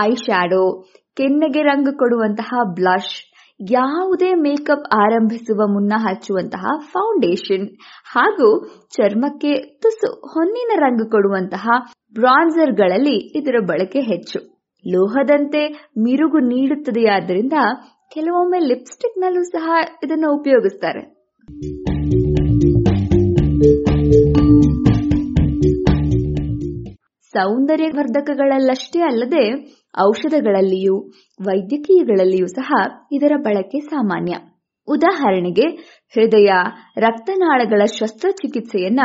[0.00, 0.82] ಐ ಶ್ಯಾಡೋ
[1.16, 3.32] ಕೆನ್ನೆಗೆ ರಂಗು ಕೊಡುವಂತಹ ಬ್ಲಷ್,
[3.70, 7.68] ಯಾವುದೇ ಮೇಕಪ್ ಆರಂಭಿಸುವ ಮುನ್ನ ಹಚ್ಚುವಂತಹ ಫೌಂಡೇಶನ್,
[8.04, 11.68] ಹಾಗೂ ಚರ್ಮಕ್ಕೆ ತುಸು ಹೊನ್ನಿನ ರಂಗು ಕೊಡುವಂತಹ
[12.14, 14.62] ಬ್ರಾನ್ಸರ್ಗಳಲ್ಲಿ ಇದರ ಬಳಕೆ ಹೆಚ್ಚು.
[14.86, 17.52] ಲೋಹದಂತೆ ಮಿರುಗು ನೀಡುತ್ತದೆಯಾದ್ದರಿಂದ
[18.12, 19.70] ಕೆಲವೊಮ್ಮೆ ಲಿಪ್ಸ್ಟಿಕ್ನಲ್ಲೂ ಸಹ
[20.04, 21.02] ಇದನ್ನು ಉಪಯೋಗಿಸ್ತಾರೆ.
[27.34, 31.08] ಸೌಂದರ್ಯವರ್ಧಕಗಳಲ್ಲಷ್ಟೇ ಅಲ್ಲದೆ ಔಷಧಗಳಲ್ಲಿಯೂ
[31.40, 32.72] ವೈದ್ಯಕೀಯಗಳಲ್ಲಿಯೂ ಸಹ
[33.12, 34.32] ಇದರ ಬಳಕೆ ಸಾಮಾನ್ಯ.
[34.88, 35.68] ಉದಾಹರಣೆಗೆ,
[36.14, 36.52] ಹೃದಯ,
[36.96, 39.00] ರಕ್ತನಾಳಗಳ ಶಸ್ತ್ರಚಿಕಿತ್ಸೆಯನ್ನ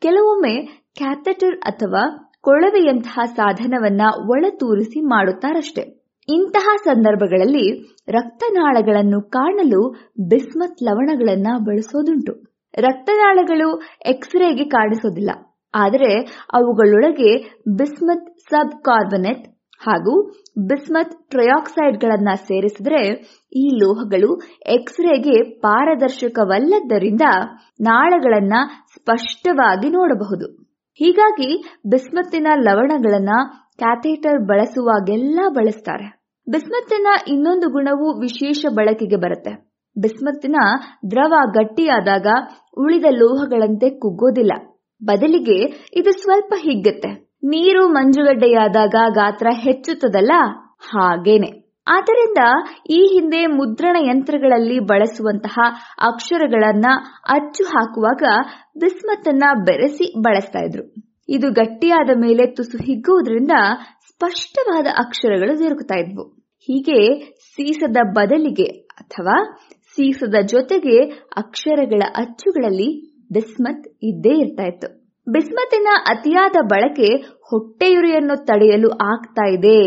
[0.00, 5.82] ಕೆಲವೊಮ್ಮೆ ಕ್ಯಾಥೆಟರ್ ಅಥವಾ ಕೊಳವೆಯಂತಹ ಸಾಧನವನ್ನ ಒಳತೂರಿಸಿ ಮಾಡುತ್ತಾರಷ್ಟೆ.
[6.28, 9.92] ಇಂತಹ ಸಂದರ್ಭಗಳಲ್ಲಿ ರಕ್ತನಾಳಗಳನ್ನು ಕಾಣಲು
[10.28, 12.32] ಬಿಸ್ಮತ್ ಲವಣಗಳನ್ನ ಬಳಸೋದುಂಟು.
[12.78, 15.30] ರಕ್ತನಾಳಗಳು ಎಕ್ಸ್ರೇಗೆ ಕಾಣಿಸೋದಿಲ್ಲ.
[15.74, 16.14] ಆದರೆ
[16.52, 17.36] ಅವುಗಳೊಳಗೆ
[17.76, 20.30] ಬಿಸ್ಮತ್ ಸಬ್ ಕಾರ್ಬನೆಟ್ ಹಾಗೂ
[20.66, 23.14] ಬಿಸ್ಮತ್ ಟ್ರಯಾಕ್ಸೈಡ್ಗಳನ್ನು ಸೇರಿಸಿದ್ರೆ
[23.52, 27.20] ಈ ಲೋಹಗಳು ಎಕ್ಸ್ರೇಗೆ ಪಾರದರ್ಶಕವಲ್ಲದ್ದರಿಂದ
[27.80, 30.62] ನಾಳಗಳನ್ನು ಸ್ಪಷ್ಟವಾಗಿ ನೋಡಬಹುದು.
[30.94, 36.22] ಹೀಗಾಗಿ ಬಿಸ್ಮತ್ತಿನ ಲವಣಗಳನ್ನು ಕ್ಯಾಥೇಟರ್ ಬಳಸುವಾಗೆಲ್ಲ ಬಳಸ್ತಾರೆ.
[36.48, 39.50] ಬಿಸ್ಮತ್ತಿನ ಇನ್ನೊಂದು ಗುಣವು ವಿಶೇಷ ಬಳಕೆಗೆ ಬರುತ್ತೆ.
[39.98, 40.56] ಬಿಸ್ಮತ್ತಿನ
[41.10, 42.26] ದ್ರವ ಗಟ್ಟಿಯಾದಾಗ
[42.78, 44.52] ಉಳಿದ ಲೋಹಗಳಂತೆ ಕುಗ್ಗೋದಿಲ್ಲ.
[45.04, 47.25] ಬದಲಿಗೆ ಇದು ಸ್ವಲ್ಪ ಹಿಗ್ಗತ್ತೆ.
[47.44, 50.32] ನೀರು ಮಂಜುಗಡ್ಡೆಯಾದಾಗ ಗಾತ್ರ ಹೆಚ್ಚುತ್ತದಲ್ಲ?
[50.80, 51.66] ಹಾಗೇನೆ.
[51.88, 52.38] ಆದ್ದರಿಂದ
[52.90, 55.58] ಈ ಹಿಂದೆ ಮುದ್ರಣ ಯಂತ್ರಗಳಲ್ಲಿ ಬಳಸುವಂತಹ
[55.98, 56.84] ಅಕ್ಷರಗಳನ್ನ
[57.28, 58.22] ಅಚ್ಚು ಹಾಕುವಾಗ
[58.78, 60.94] ಬಿಸ್ಮತ್ತನ್ನ ಬೆರೆಸಿ ಬಳಸ್ತಾ ಇದ್ರು.
[61.28, 63.50] ಇದು ಗಟ್ಟಿಯಾದ ಮೇಲೆ ತುಸು ಹಿಗ್ಗುವುದರಿಂದ
[64.08, 66.22] ಸ್ಪಷ್ಟವಾದ ಅಕ್ಷರಗಳು ದೊರಕುತ್ತಾ ಇದ್ವು.
[66.60, 69.58] ಹೀಗೆ ಸೀಸದ ಬದಲಿಗೆ ಅಥವಾ
[69.96, 71.02] ಸೀಸದ ಜೊತೆಗೆ
[71.36, 75.05] ಅಕ್ಷರಗಳ ಅಚ್ಚುಗಳಲ್ಲಿ ಬಿಸ್ಮತ್ ಇದ್ದೇ ಇರ್ತಾ ಇತ್ತು.
[75.26, 77.08] ಬಿಸ್ಮತ್ತಿನ ಅತಿಯಾದ ಬಳಕೆ
[77.50, 79.80] ಹೊಟ್ಟೆಯುರಿಯನ್ನು ತಡೆಯಲು ಆಗ್ತಾ ಇದೆ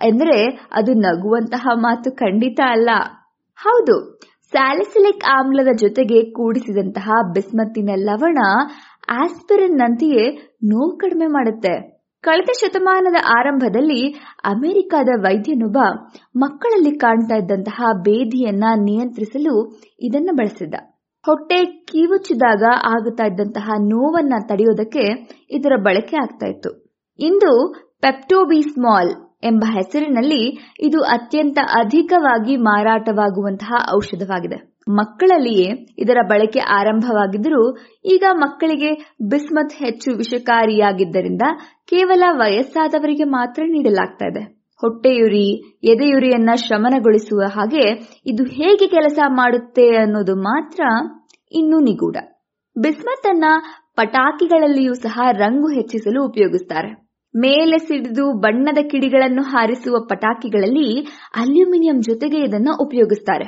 [0.00, 0.38] ಅಂದ್ರೆ
[0.72, 2.90] ಅದು ನಗುವಂತಹ ಮಾತು ಖಂಡಿತ ಅಲ್ಲ.
[3.58, 4.18] ಹೌದು,
[4.52, 8.38] ಸ್ಯಾಲಿಸಿಲಿಕ್ ಆಮ್ಲದ ಜೊತೆಗೆ ಕೂಡಿಸಿದಂತಹ ಬಿಸ್ಮತ್ತಿನ ಲವಣ
[9.08, 10.24] ಆಸ್ಪಿರಿನ್ ನಂತೆಯೇ
[10.64, 11.74] ನೋವು ಕಡಿಮೆ ಮಾಡುತ್ತೆ.
[12.24, 14.02] ಕಳೆದ ಶತಮಾನದ ಆರಂಭದಲ್ಲಿ
[14.44, 15.78] ಅಮೆರಿಕದ ವೈದ್ಯನೊಬ್ಬ
[16.36, 19.54] ಮಕ್ಕಳಲ್ಲಿ ಕಾಣ್ತಾ ಇದ್ದಂತಹ ಬೇಧಿಯನ್ನ ನಿಯಂತ್ರಿಸಲು
[20.00, 20.74] ಇದನ್ನು ಬಳಸಿದ್ದ.
[21.26, 25.04] ಹೊಟ್ಟೆ ಕಿವುಚಿದಾಗ ಆಗುತ್ತಾ ಇದ್ದಂತಹ ನೋವನ್ನ ತಡೆಯೋದಕ್ಕೆ
[25.50, 26.70] ಇದರ ಬಳಕೆ ಆಗ್ತಾ ಇತ್ತು.
[27.18, 27.50] ಇಂದು
[28.00, 29.12] ಪೆಪ್ಟೋಬಿಸ್ಮಾಲ್
[29.44, 30.42] ಎಂಬ ಹೆಸರಿನಲ್ಲಿ
[30.80, 34.58] ಇದು ಅತ್ಯಂತ ಅಧಿಕವಾಗಿ ಮಾರಾಟವಾಗುವಂತಹ ಔಷಧವಾಗಿದೆ.
[34.88, 35.68] ಮಕ್ಕಳಲ್ಲಿಯೇ
[35.98, 37.62] ಇದರ ಬಳಕೆ ಆರಂಭವಾಗಿದ್ದರೂ
[38.04, 38.90] ಈಗ ಮಕ್ಕಳಿಗೆ
[39.28, 41.42] ಬಿಸ್ಮತ್ ಹೆಚ್ಚು ವಿಷಕಾರಿಯಾಗಿದ್ದರಿಂದ
[41.86, 44.61] ಕೇವಲ ವಯಸ್ಸಾದವರಿಗೆ ಮಾತ್ರ ನೀಡಲಾಗ್ತಾ ಇದೆ.
[44.82, 47.86] ಹೊಟ್ಟೆಯುರಿ, ಎದೆಯುರಿಯನ್ನ ಶಮನಗೊಳಿಸುವ ಹಾಗೆ
[48.26, 50.82] ಇದು ಹೇಗೆ ಕೆಲಸ ಮಾಡುತ್ತೆ ಅನ್ನೋದು ಮಾತ್ರ
[51.52, 52.16] ಇನ್ನೂ ನಿಗೂಢ.
[52.78, 53.44] ಬಿಸ್ಮತ್ ಅನ್ನ
[53.96, 57.12] ಪಟಾಕಿಗಳಲ್ಲಿಯೂ ಸಹ ರಂಗು ಹೆಚ್ಚಿಸಲು ಉಪಯೋಗಿಸ್ತಾರೆ.
[57.36, 61.00] ಮೇಲೆ ಸಿಡಿದು ಬಣ್ಣದ ಕಿಡಿಗಳನ್ನು ಹಾರಿಸುವ ಪಟಾಕಿಗಳಲ್ಲಿ
[61.36, 63.44] ಅಲ್ಯೂಮಿನಿಯಂ ಜೊತೆಗೆ ಇದನ್ನ ಉಪಯೋಗಿಸ್ತಾರೆ.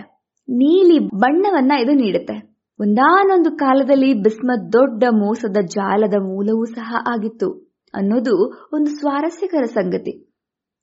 [0.48, 2.54] ನೀಲಿ ಬಣ್ಣವನ್ನ ಇದು ನೀಡುತ್ತೆ.
[2.80, 7.48] ಒಂದಾನೊಂದು ಕಾಲದಲ್ಲಿ ಬಿಸ್ಮತ್ ದೊಡ್ಡ ಮೋಸದ ಜಾಲದ ಮೂಲವೂ ಸಹ ಆಗಿತ್ತು
[7.94, 8.34] ಅನ್ನೋದು
[8.72, 10.33] ಒಂದು ಸ್ವಾರಸ್ಯಕರ ಸಂಗತಿ.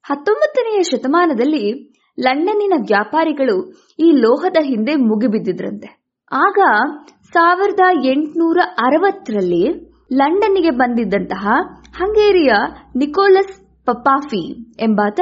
[0.04, 5.88] ಹತ್ತೊಂಬತ್ತನೆಯ ಶತಮಾನದಲ್ಲಿ ಲಂಡನ್ನಿನ ವ್ಯಾಪಾರಿಗಳು ಈ ಲೋಹದ ಹಿಂದೆ ಮುಗಿಬಿದ್ದಿದ್ರಂತೆ.
[6.32, 6.58] ಆಗ
[7.28, 9.64] ಸಾವಿರದ ಎಂಟುನೂರ ಅರವತ್ತರಲ್ಲಿ
[10.12, 11.46] ಲಂಡನ್ನಿಗೆ ಬಂದಿದ್ದಂತಹ
[11.96, 12.52] ಹಂಗೇರಿಯ
[12.96, 13.54] ನಿಕೋಲಸ್
[13.84, 15.20] ಪಪಾಫಿ ಎಂಬಾತ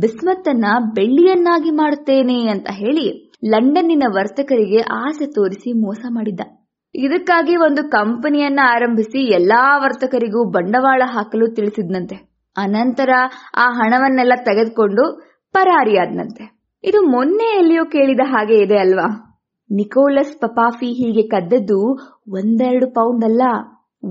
[0.00, 0.64] ಬಿಸ್ಮತ್ ಅನ್ನ
[0.94, 3.06] ಬೆಳ್ಳಿಯನ್ನಾಗಿ ಮಾಡುತ್ತೇನೆ ಅಂತ ಹೇಳಿ
[3.44, 6.40] ಲಂಡನ್ನಿನ ವರ್ತಕರಿಗೆ ಆಸೆ ತೋರಿಸಿ ಮೋಸ ಮಾಡಿದ್ದ.
[6.94, 12.31] ಇದಕ್ಕಾಗಿ ಒಂದು ಕಂಪನಿಯನ್ನ ಆರಂಭಿಸಿ ಎಲ್ಲಾ ವರ್ತಕರಿಗೂ ಬಂಡವಾಳ ಹಾಕಲು ತಿಳಿಸಿದ್ನಂತೆ.
[12.56, 13.10] ಅನಂತರ
[13.56, 15.22] ಆ ಹಣವನ್ನೆಲ್ಲ ತೆಗೆದುಕೊಂಡು
[15.52, 16.62] ಪರಾರಿಯಾದ್ನಂತೆ.
[16.84, 19.28] ಇದು ಮೊನ್ನೆ ಎಲ್ಲಿಯೋ ಕೇಳಿದ ಹಾಗೆ ಇದೆ ಅಲ್ವಾ?
[19.70, 21.80] ನಿಕೋಲಸ್ ಪಪಾಫಿ ಹೀಗೆ ಕದ್ದದ್ದು
[22.28, 23.42] ಒಂದೆರಡು ಪೌಂಡ್ ಅಲ್ಲ,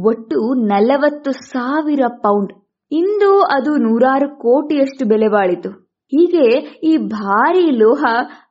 [0.03, 2.53] ಒಟ್ಟು ನಲವತ್ತು ಸಾವಿರ ಪೌಂಡ್.
[2.91, 5.69] ಇಂದು ಅದು ನೂರಾರು ಕೋಟಿಯಷ್ಟು ಬೆಲೆ ಬಾಳಿತು.
[6.05, 8.05] ಹೀಗೆ ಈ ಭಾರಿ ಲೋಹ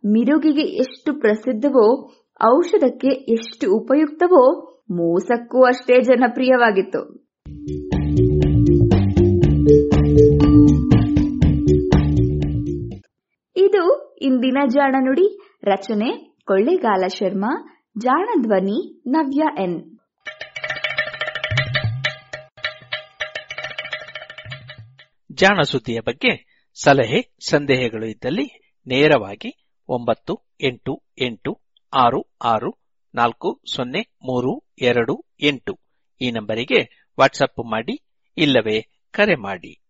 [0.06, 2.10] ಮಿರುಗಿಗೆ ಎಷ್ಟು ಪ್ರಸಿದ್ಧವೋ,
[2.46, 4.44] ಔಷಧಕ್ಕೆ ಎಷ್ಟು ಉಪಯುಕ್ತವೋ
[4.90, 7.30] ಮೋಸಕ್ಕೂ ಅಷ್ಟೇ ಜನಪ್ರಿಯವಾಗಿತ್ತು.
[13.60, 15.38] ಇದು ಇಂದಿನ ಜಾಣ ನುಡಿ.
[15.64, 19.98] ರಚನೆ ಕೊಳ್ಳೇಗಾಲ ಶರ್ಮಾ, ಜಾಣ ಧ್ವನಿ ನವ್ಯ ಎನ್.
[25.32, 31.60] ಜಾಣ ಸುದ್ದಿಯ ಬಗ್ಗೆ ಸಲಹೆ, ಸಂದೇಹಗಳು ಇದ್ದಲ್ಲಿ ನೇರವಾಗಿ ಒಂಬತ್ತು, ಎಂಟು ಎಂಟು,
[31.94, 32.78] ಆರು ಆರು,
[33.14, 35.78] ನಾಲ್ಕು, ಸೊನ್ನೆ, ಮೂರು, ಎರಡು, ಎಂಟು
[36.20, 38.02] ಈ ನಂಬರಿಗೆ ವಾಟ್ಸಪ್ ಮಾಡಿ
[38.38, 39.89] ಇಲ್ಲವೇ ಕರೆ ಮಾಡಿ.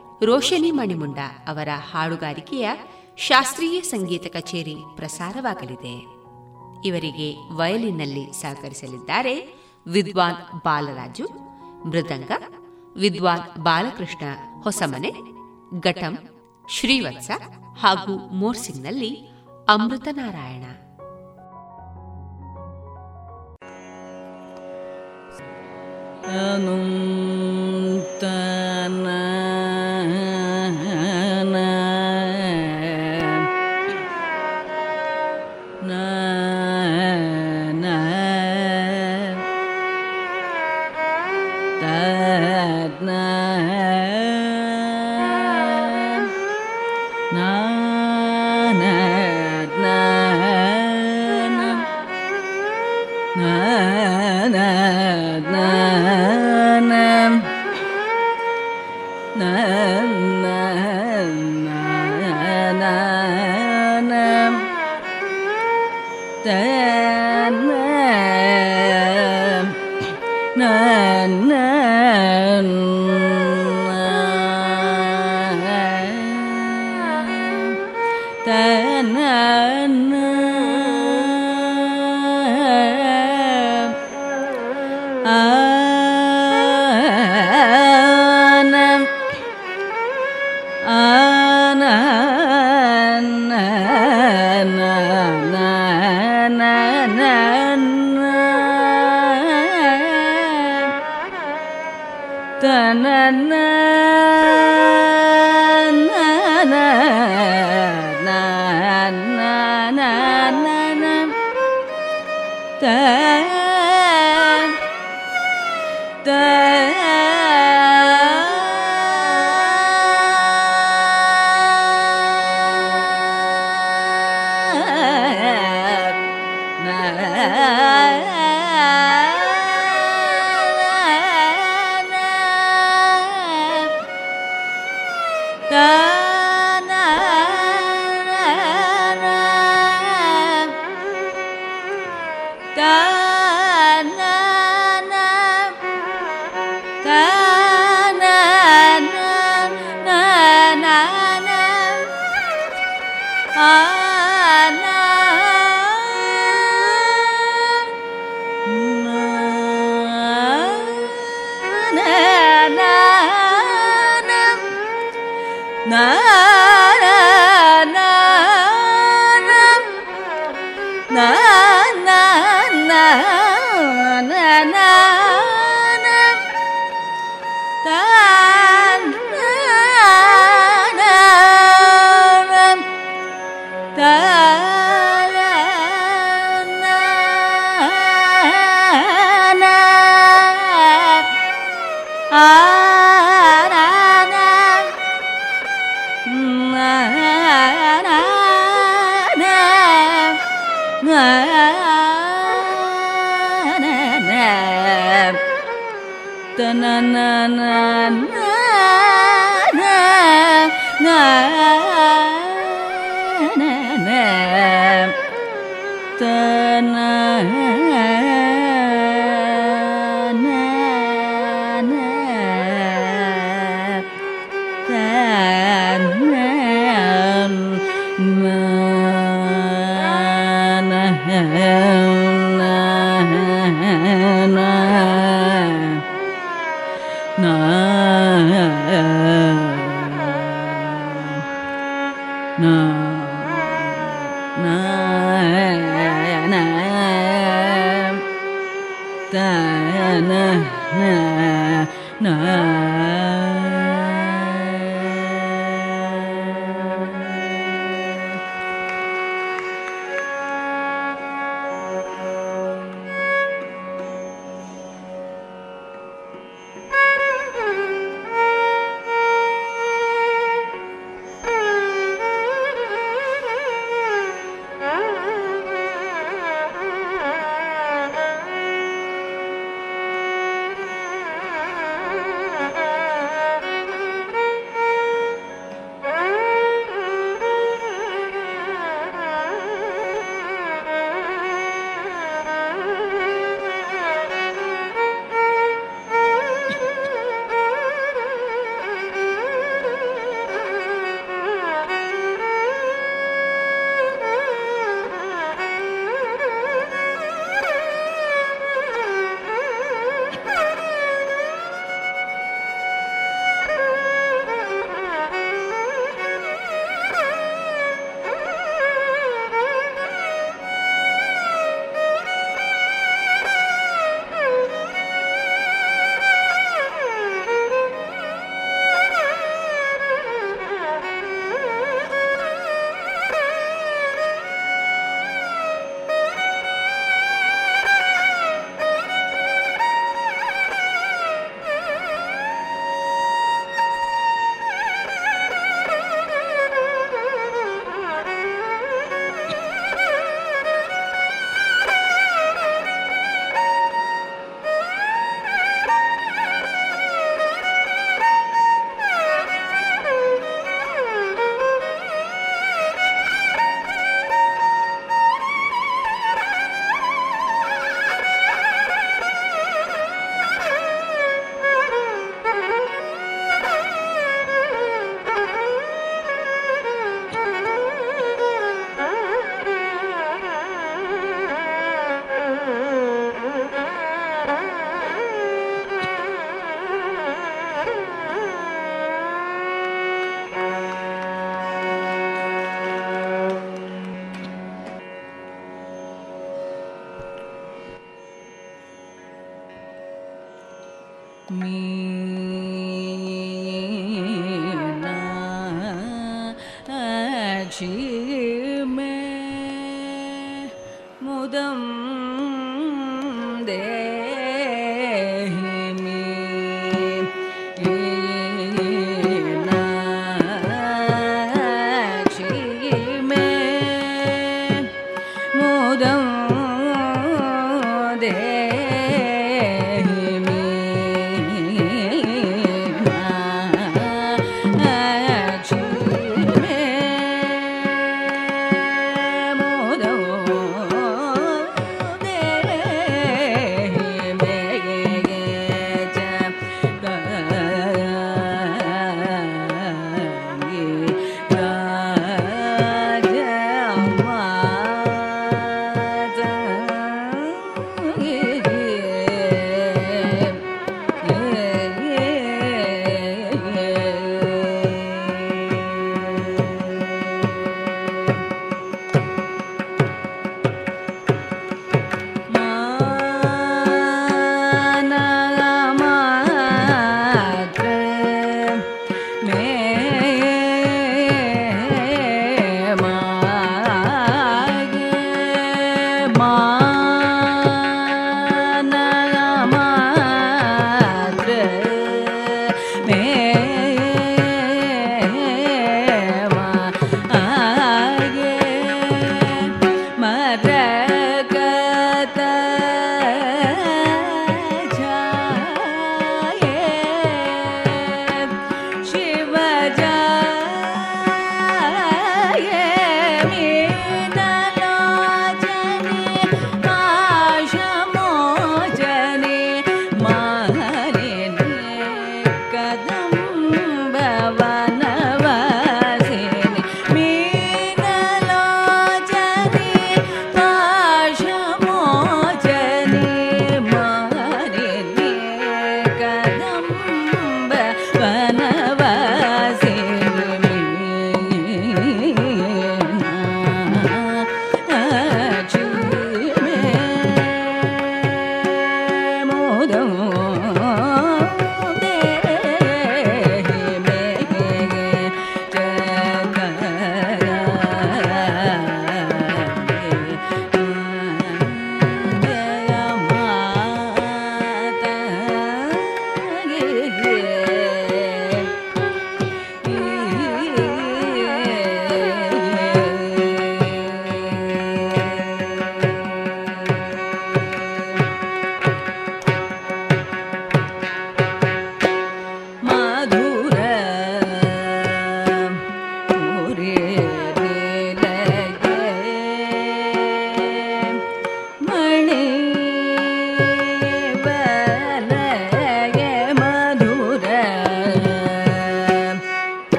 [0.23, 2.69] ರೋಷನಿ ಮಣಿಮುಂಡ ಅವರ ಹಾಡುಗಾರಿಕೆಯ
[3.17, 5.95] ಶಾಸ್ತ್ರೀಯ ಸಂಗೀತ ಕಚೇರಿ ಪ್ರಸಾರವಾಗಲಿದೆ.
[6.87, 9.33] ಇವರಿಗೆ ವಯಲಿನ್ನಲ್ಲಿ ಸಹಕರಿಸಲಿದ್ದಾರೆ
[9.87, 11.27] ವಿದ್ವಾನ್ ಬಾಲರಾಜು,
[11.89, 12.31] ಮೃದಂಗ,
[12.95, 14.25] ವಿದ್ವಾನ್ ಬಾಲಕೃಷ್ಣ
[14.63, 15.11] ಹೊಸಮನೆ,
[15.79, 16.17] ಘಟಂ,
[16.69, 17.31] ಶ್ರೀವತ್ಸ
[17.79, 19.15] ಹಾಗೂ ಮೋರ್ಸಿಂಗ್ನಲ್ಲಿ
[19.67, 20.65] ಅಮೃತ ನಾರಾಯಣ.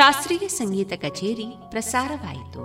[0.00, 2.64] ಶಾಸ್ತ್ರೀಯ ಸಂಗೀತ ಕಚೇರಿ ಪ್ರಸಾರವಾಯಿತು